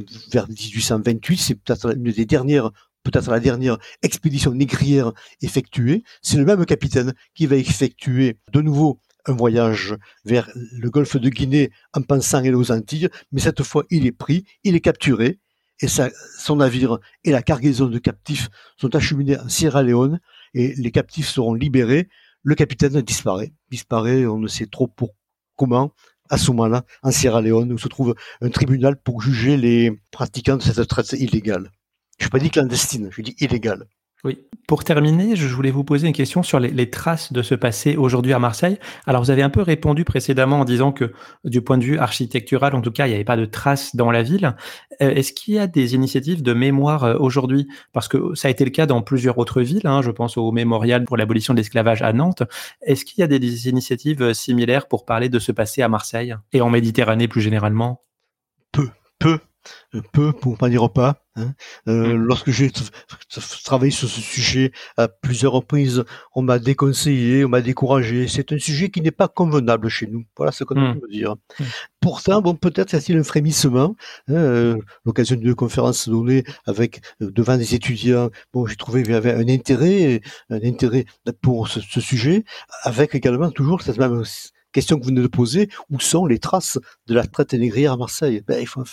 1828, 0.48 1.38
c'est 1.38 1.56
peut-être 1.56 1.98
une 1.98 2.12
des 2.12 2.26
dernières 2.26 2.72
peut-être 3.04 3.32
la 3.32 3.40
dernière 3.40 3.78
expédition 4.04 4.52
négrière 4.54 5.14
effectuée, 5.42 6.04
c'est 6.22 6.38
le 6.38 6.46
même 6.46 6.66
capitaine 6.66 7.14
qui 7.36 7.46
va 7.48 7.56
effectuer 7.56 8.38
de 8.52 8.62
nouveau 8.62 9.00
un 9.28 9.34
voyage 9.34 9.96
vers 10.26 10.50
le 10.56 10.90
golfe 10.90 11.18
de 11.18 11.30
Guinée 11.30 11.72
en 11.94 12.02
pensant 12.02 12.40
aller 12.40 12.54
aux 12.54 12.72
Antilles, 12.72 13.10
mais 13.32 13.42
cette 13.42 13.64
fois 13.64 13.84
il 13.90 14.06
est 14.06 14.12
pris, 14.12 14.46
il 14.64 14.76
est 14.76 14.82
capturé, 14.82 15.40
et 15.80 15.88
son 15.88 16.56
navire 16.56 16.98
et 17.24 17.32
la 17.32 17.44
cargaison 17.44 17.88
de 17.88 18.00
captifs 18.00 18.50
sont 18.78 18.96
acheminés 18.96 19.38
en 19.38 19.48
Sierra 19.48 19.84
Leone, 19.84 20.20
et 20.54 20.74
les 20.76 20.92
captifs 20.92 21.30
seront 21.30 21.54
libérés. 21.54 22.10
Le 22.42 22.56
capitaine 22.56 23.02
disparaît, 23.02 23.54
disparaît, 23.70 24.26
on 24.26 24.40
ne 24.40 24.48
sait 24.48 24.66
trop 24.66 24.88
pour 24.88 25.14
comment, 25.56 25.94
à 26.30 26.38
ce 26.38 26.50
moment-là, 26.52 26.84
en 27.04 27.12
Sierra 27.12 27.42
Leone, 27.42 27.72
où 27.72 27.78
se 27.78 27.88
trouve 27.88 28.16
un 28.42 28.50
tribunal 28.50 28.98
pour 28.98 29.22
juger 29.22 29.58
les 29.58 29.92
pratiquants 30.12 30.58
de 30.58 30.64
cette 30.64 30.88
traite 30.88 31.14
illégale. 31.14 31.72
Je 32.20 32.26
n'ai 32.26 32.30
pas 32.30 32.40
clandestine, 32.40 33.10
je 33.12 33.22
dis 33.22 33.36
illégale. 33.40 33.86
Pour 34.68 34.84
terminer, 34.84 35.38
je 35.38 35.48
voulais 35.48 35.72
vous 35.72 35.86
poser 35.86 36.08
une 36.08 36.14
question 36.14 36.44
sur 36.44 36.60
les, 36.60 36.90
traces 36.90 37.32
de 37.32 37.42
ce 37.42 37.56
passé 37.56 37.96
aujourd'hui 37.96 38.34
à 38.34 38.40
Marseille. 38.40 38.78
Alors, 39.06 39.24
vous 39.24 39.32
avez 39.32 39.42
un 39.42 39.50
peu 39.50 39.62
répondu 39.62 40.04
précédemment 40.04 40.60
en 40.60 40.66
disant 40.66 40.92
que 40.92 41.14
du 41.46 41.62
point 41.62 41.78
de 41.78 41.86
vue 41.86 41.98
architectural, 41.98 42.76
en 42.76 42.82
tout 42.82 42.92
cas, 42.92 43.08
il 43.08 43.12
n'y 43.12 43.16
avait 43.16 43.24
pas 43.24 43.38
de 43.38 43.46
traces 43.46 43.96
dans 43.96 44.12
la 44.12 44.24
ville. 44.24 44.56
Euh, 45.02 45.12
est-ce 45.12 45.32
qu'il 45.32 45.54
y 45.54 45.60
a 45.60 45.68
des 45.68 45.96
initiatives 45.96 46.44
de 46.44 46.54
mémoire 46.54 47.06
euh, 47.06 47.16
aujourd'hui? 47.18 47.70
Parce 47.94 48.10
que 48.10 48.36
ça 48.36 48.50
a 48.50 48.52
été 48.52 48.66
le 48.66 48.72
cas 48.72 48.86
dans 48.86 49.02
plusieurs 49.02 49.38
autres 49.38 49.62
villes. 49.62 49.88
Hein, 49.88 50.02
je 50.02 50.12
pense 50.12 50.38
au 50.38 50.52
mémorial 50.52 51.06
pour 51.06 51.16
l'abolition 51.16 51.54
de 51.54 51.60
l'esclavage 51.60 52.02
à 52.02 52.12
Nantes. 52.12 52.44
Est-ce 52.82 53.06
qu'il 53.06 53.22
y 53.22 53.24
a 53.24 53.28
des 53.28 53.70
initiatives 53.70 54.22
euh, 54.22 54.34
similaires 54.34 54.90
pour 54.90 55.06
parler 55.06 55.30
de 55.30 55.40
ce 55.40 55.54
passé 55.54 55.82
à 55.82 55.88
Marseille 55.88 56.36
et 56.52 56.60
en 56.60 56.70
Méditerranée 56.70 57.30
plus 57.30 57.42
généralement? 57.42 58.02
Peu, 58.74 58.90
peu 59.18 59.40
peu, 60.14 60.34
pour 60.34 60.58
pas 60.58 60.70
dire 60.70 60.92
pas. 60.92 61.24
Hein. 61.38 61.54
Euh, 61.88 62.14
mm. 62.14 62.18
lorsque 62.18 62.52
j'ai 62.52 62.72
travaillé 63.64 63.92
sur 63.92 64.10
ce 64.10 64.22
sujet 64.22 64.72
à 64.98 65.08
plusieurs 65.08 65.54
reprises, 65.54 66.04
on 66.36 66.42
m'a 66.42 66.60
déconseillé, 66.60 67.46
on 67.46 67.50
m'a 67.50 67.62
découragé. 67.62 68.28
C'est 68.28 68.52
un 68.52 68.58
sujet 68.58 68.90
qui 68.90 69.02
n'est 69.02 69.12
pas 69.12 69.28
convenable 69.28 69.90
chez 69.90 70.08
nous. 70.08 70.26
Voilà 70.36 70.52
ce 70.52 70.64
qu'on 70.64 70.76
mm. 70.76 71.00
peut 71.00 71.08
dire. 71.10 71.36
Mm. 71.60 71.64
Pourtant, 72.00 72.42
bon, 72.42 72.56
peut-être 72.56 72.94
y 72.94 72.96
a-t-il 72.96 73.18
un 73.18 73.24
frémissement. 73.24 73.96
Hein, 74.28 74.34
euh, 74.34 74.78
L'occasion 75.06 75.36
d'une 75.36 75.56
conférence 75.56 76.10
donnée 76.10 76.44
avec 76.66 77.02
euh, 77.22 77.32
devant 77.32 77.58
des 77.58 77.76
étudiants, 77.76 78.30
bon, 78.54 78.66
j'ai 78.66 78.76
trouvé 78.76 79.04
qu'il 79.04 79.14
y 79.14 79.16
avait 79.16 79.34
un 79.34 79.48
intérêt, 79.48 80.22
un 80.50 80.64
intérêt 80.64 81.06
pour 81.42 81.68
ce, 81.68 81.80
ce 81.82 82.02
sujet, 82.02 82.46
avec 82.84 83.16
également 83.16 83.52
toujours 83.52 83.82
cette 83.82 83.98
même 83.98 84.24
question 84.72 84.98
que 84.98 85.04
vous 85.04 85.10
venez 85.10 85.22
de 85.22 85.28
poser, 85.28 85.70
où 85.90 86.00
sont 86.00 86.26
les 86.26 86.40
traces 86.40 86.80
de 87.08 87.14
la 87.14 87.26
traite 87.26 87.54
négrière 87.54 87.94
à 87.94 87.98
Marseille? 87.98 88.44
Ben, 88.48 88.60
il, 88.60 88.68
faut, 88.68 88.84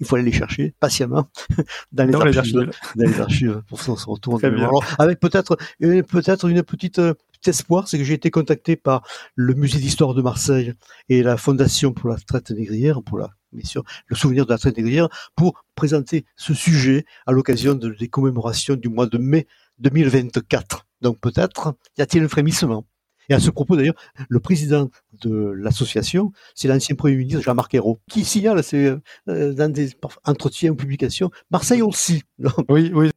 il 0.00 0.06
faut 0.06 0.16
aller 0.16 0.24
les 0.24 0.32
chercher 0.32 0.74
patiemment 0.80 1.28
dans 1.92 2.04
les, 2.04 2.14
archives, 2.14 2.70
Dans 2.96 3.04
les 3.04 3.20
archives 3.20 3.62
pour 3.68 3.80
s'en 3.80 3.94
retourner. 3.94 4.50
avec 4.98 5.20
peut-être 5.20 5.56
peut-être 5.80 6.48
une 6.48 6.62
petite 6.62 6.98
euh, 6.98 7.14
petit 7.40 7.50
espoir, 7.50 7.88
c'est 7.88 7.98
que 7.98 8.04
j'ai 8.04 8.14
été 8.14 8.30
contacté 8.30 8.76
par 8.76 9.06
le 9.34 9.54
musée 9.54 9.78
d'histoire 9.78 10.14
de 10.14 10.22
Marseille 10.22 10.74
et 11.08 11.22
la 11.22 11.36
fondation 11.36 11.92
pour 11.92 12.10
la 12.10 12.16
traite 12.16 12.50
négrière, 12.50 13.02
pour 13.02 13.18
la 13.18 13.30
mission, 13.52 13.84
le 14.06 14.16
souvenir 14.16 14.46
de 14.46 14.50
la 14.50 14.58
traite 14.58 14.76
négrière, 14.76 15.08
pour 15.36 15.64
présenter 15.74 16.24
ce 16.36 16.54
sujet 16.54 17.04
à 17.26 17.32
l'occasion 17.32 17.74
des 17.74 18.08
commémorations 18.08 18.76
du 18.76 18.88
mois 18.88 19.06
de 19.06 19.18
mai 19.18 19.46
2024. 19.78 20.86
Donc 21.00 21.20
peut-être 21.20 21.74
y 21.96 22.02
a-t-il 22.02 22.24
un 22.24 22.28
frémissement? 22.28 22.84
Et 23.28 23.34
à 23.34 23.40
ce 23.40 23.50
propos, 23.50 23.76
d'ailleurs, 23.76 23.94
le 24.28 24.40
président 24.40 24.88
de 25.20 25.52
l'association, 25.56 26.32
c'est 26.54 26.68
l'ancien 26.68 26.96
Premier 26.96 27.16
ministre 27.16 27.42
Jean-Marc 27.42 27.74
Ayrault, 27.74 28.00
qui 28.10 28.24
signale 28.24 28.60
euh, 28.74 29.52
dans 29.52 29.72
des 29.72 29.90
entretiens 30.24 30.70
ou 30.70 30.74
publications, 30.74 31.30
Marseille 31.50 31.82
aussi. 31.82 32.22
oui, 32.68 32.90
oui. 32.94 33.10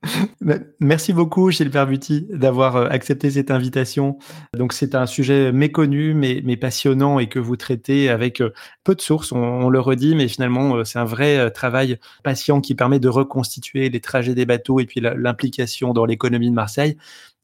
Merci 0.79 1.13
beaucoup, 1.13 1.51
Gilbert 1.51 1.87
Buty, 1.87 2.27
d'avoir 2.29 2.75
euh, 2.75 2.87
accepté 2.89 3.31
cette 3.31 3.51
invitation. 3.51 4.17
Donc, 4.57 4.73
c'est 4.73 4.95
un 4.95 5.05
sujet 5.05 5.51
méconnu, 5.51 6.13
mais, 6.13 6.41
passionnant 6.57 7.19
et 7.19 7.27
que 7.27 7.39
vous 7.39 7.55
traitez 7.55 8.09
avec 8.09 8.41
euh, 8.41 8.51
peu 8.83 8.95
de 8.95 9.01
sources, 9.01 9.31
on, 9.31 9.69
le 9.69 9.79
redit, 9.79 10.15
mais 10.15 10.27
finalement, 10.27 10.83
c'est 10.83 10.99
un 10.99 11.05
vrai 11.05 11.49
travail 11.51 11.97
patient 12.23 12.59
qui 12.59 12.75
permet 12.75 12.99
de 12.99 13.07
reconstituer 13.07 13.89
les 13.89 14.01
trajets 14.01 14.35
des 14.35 14.45
bateaux 14.45 14.79
et 14.79 14.85
puis 14.85 14.99
l'implication 14.99 15.93
dans 15.93 16.05
l'économie 16.05 16.49
de 16.49 16.55
Marseille. 16.55 16.97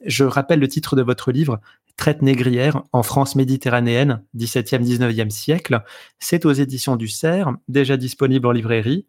Je 0.05 0.23
rappelle 0.23 0.59
le 0.59 0.67
titre 0.67 0.95
de 0.95 1.01
votre 1.01 1.31
livre, 1.31 1.59
Traite 1.97 2.21
négrière 2.21 2.83
en 2.93 3.03
France 3.03 3.35
méditerranéenne, 3.35 4.23
17e, 4.37 4.83
19e 4.83 5.29
siècle. 5.29 5.83
C'est 6.19 6.45
aux 6.45 6.53
éditions 6.53 6.95
du 6.95 7.07
Cerf, 7.07 7.49
déjà 7.67 7.97
disponible 7.97 8.47
en 8.47 8.51
librairie. 8.51 9.05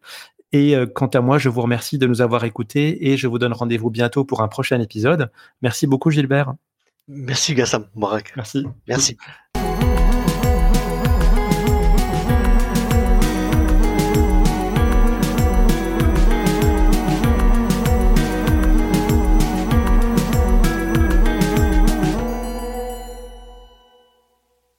Et 0.51 0.75
euh, 0.75 0.87
quant 0.87 1.07
à 1.07 1.21
moi, 1.21 1.37
je 1.37 1.49
vous 1.49 1.61
remercie 1.61 1.97
de 1.97 2.07
nous 2.07 2.21
avoir 2.21 2.43
écoutés 2.43 3.11
et 3.11 3.17
je 3.17 3.27
vous 3.27 3.37
donne 3.37 3.53
rendez-vous 3.53 3.91
bientôt 3.91 4.25
pour 4.25 4.41
un 4.41 4.47
prochain 4.47 4.81
épisode. 4.81 5.31
Merci 5.61 5.85
beaucoup, 5.85 6.09
Gilbert. 6.09 6.53
Merci, 7.07 7.55
Gassam. 7.55 7.85
Merci. 8.35 8.65
Merci. 8.87 9.17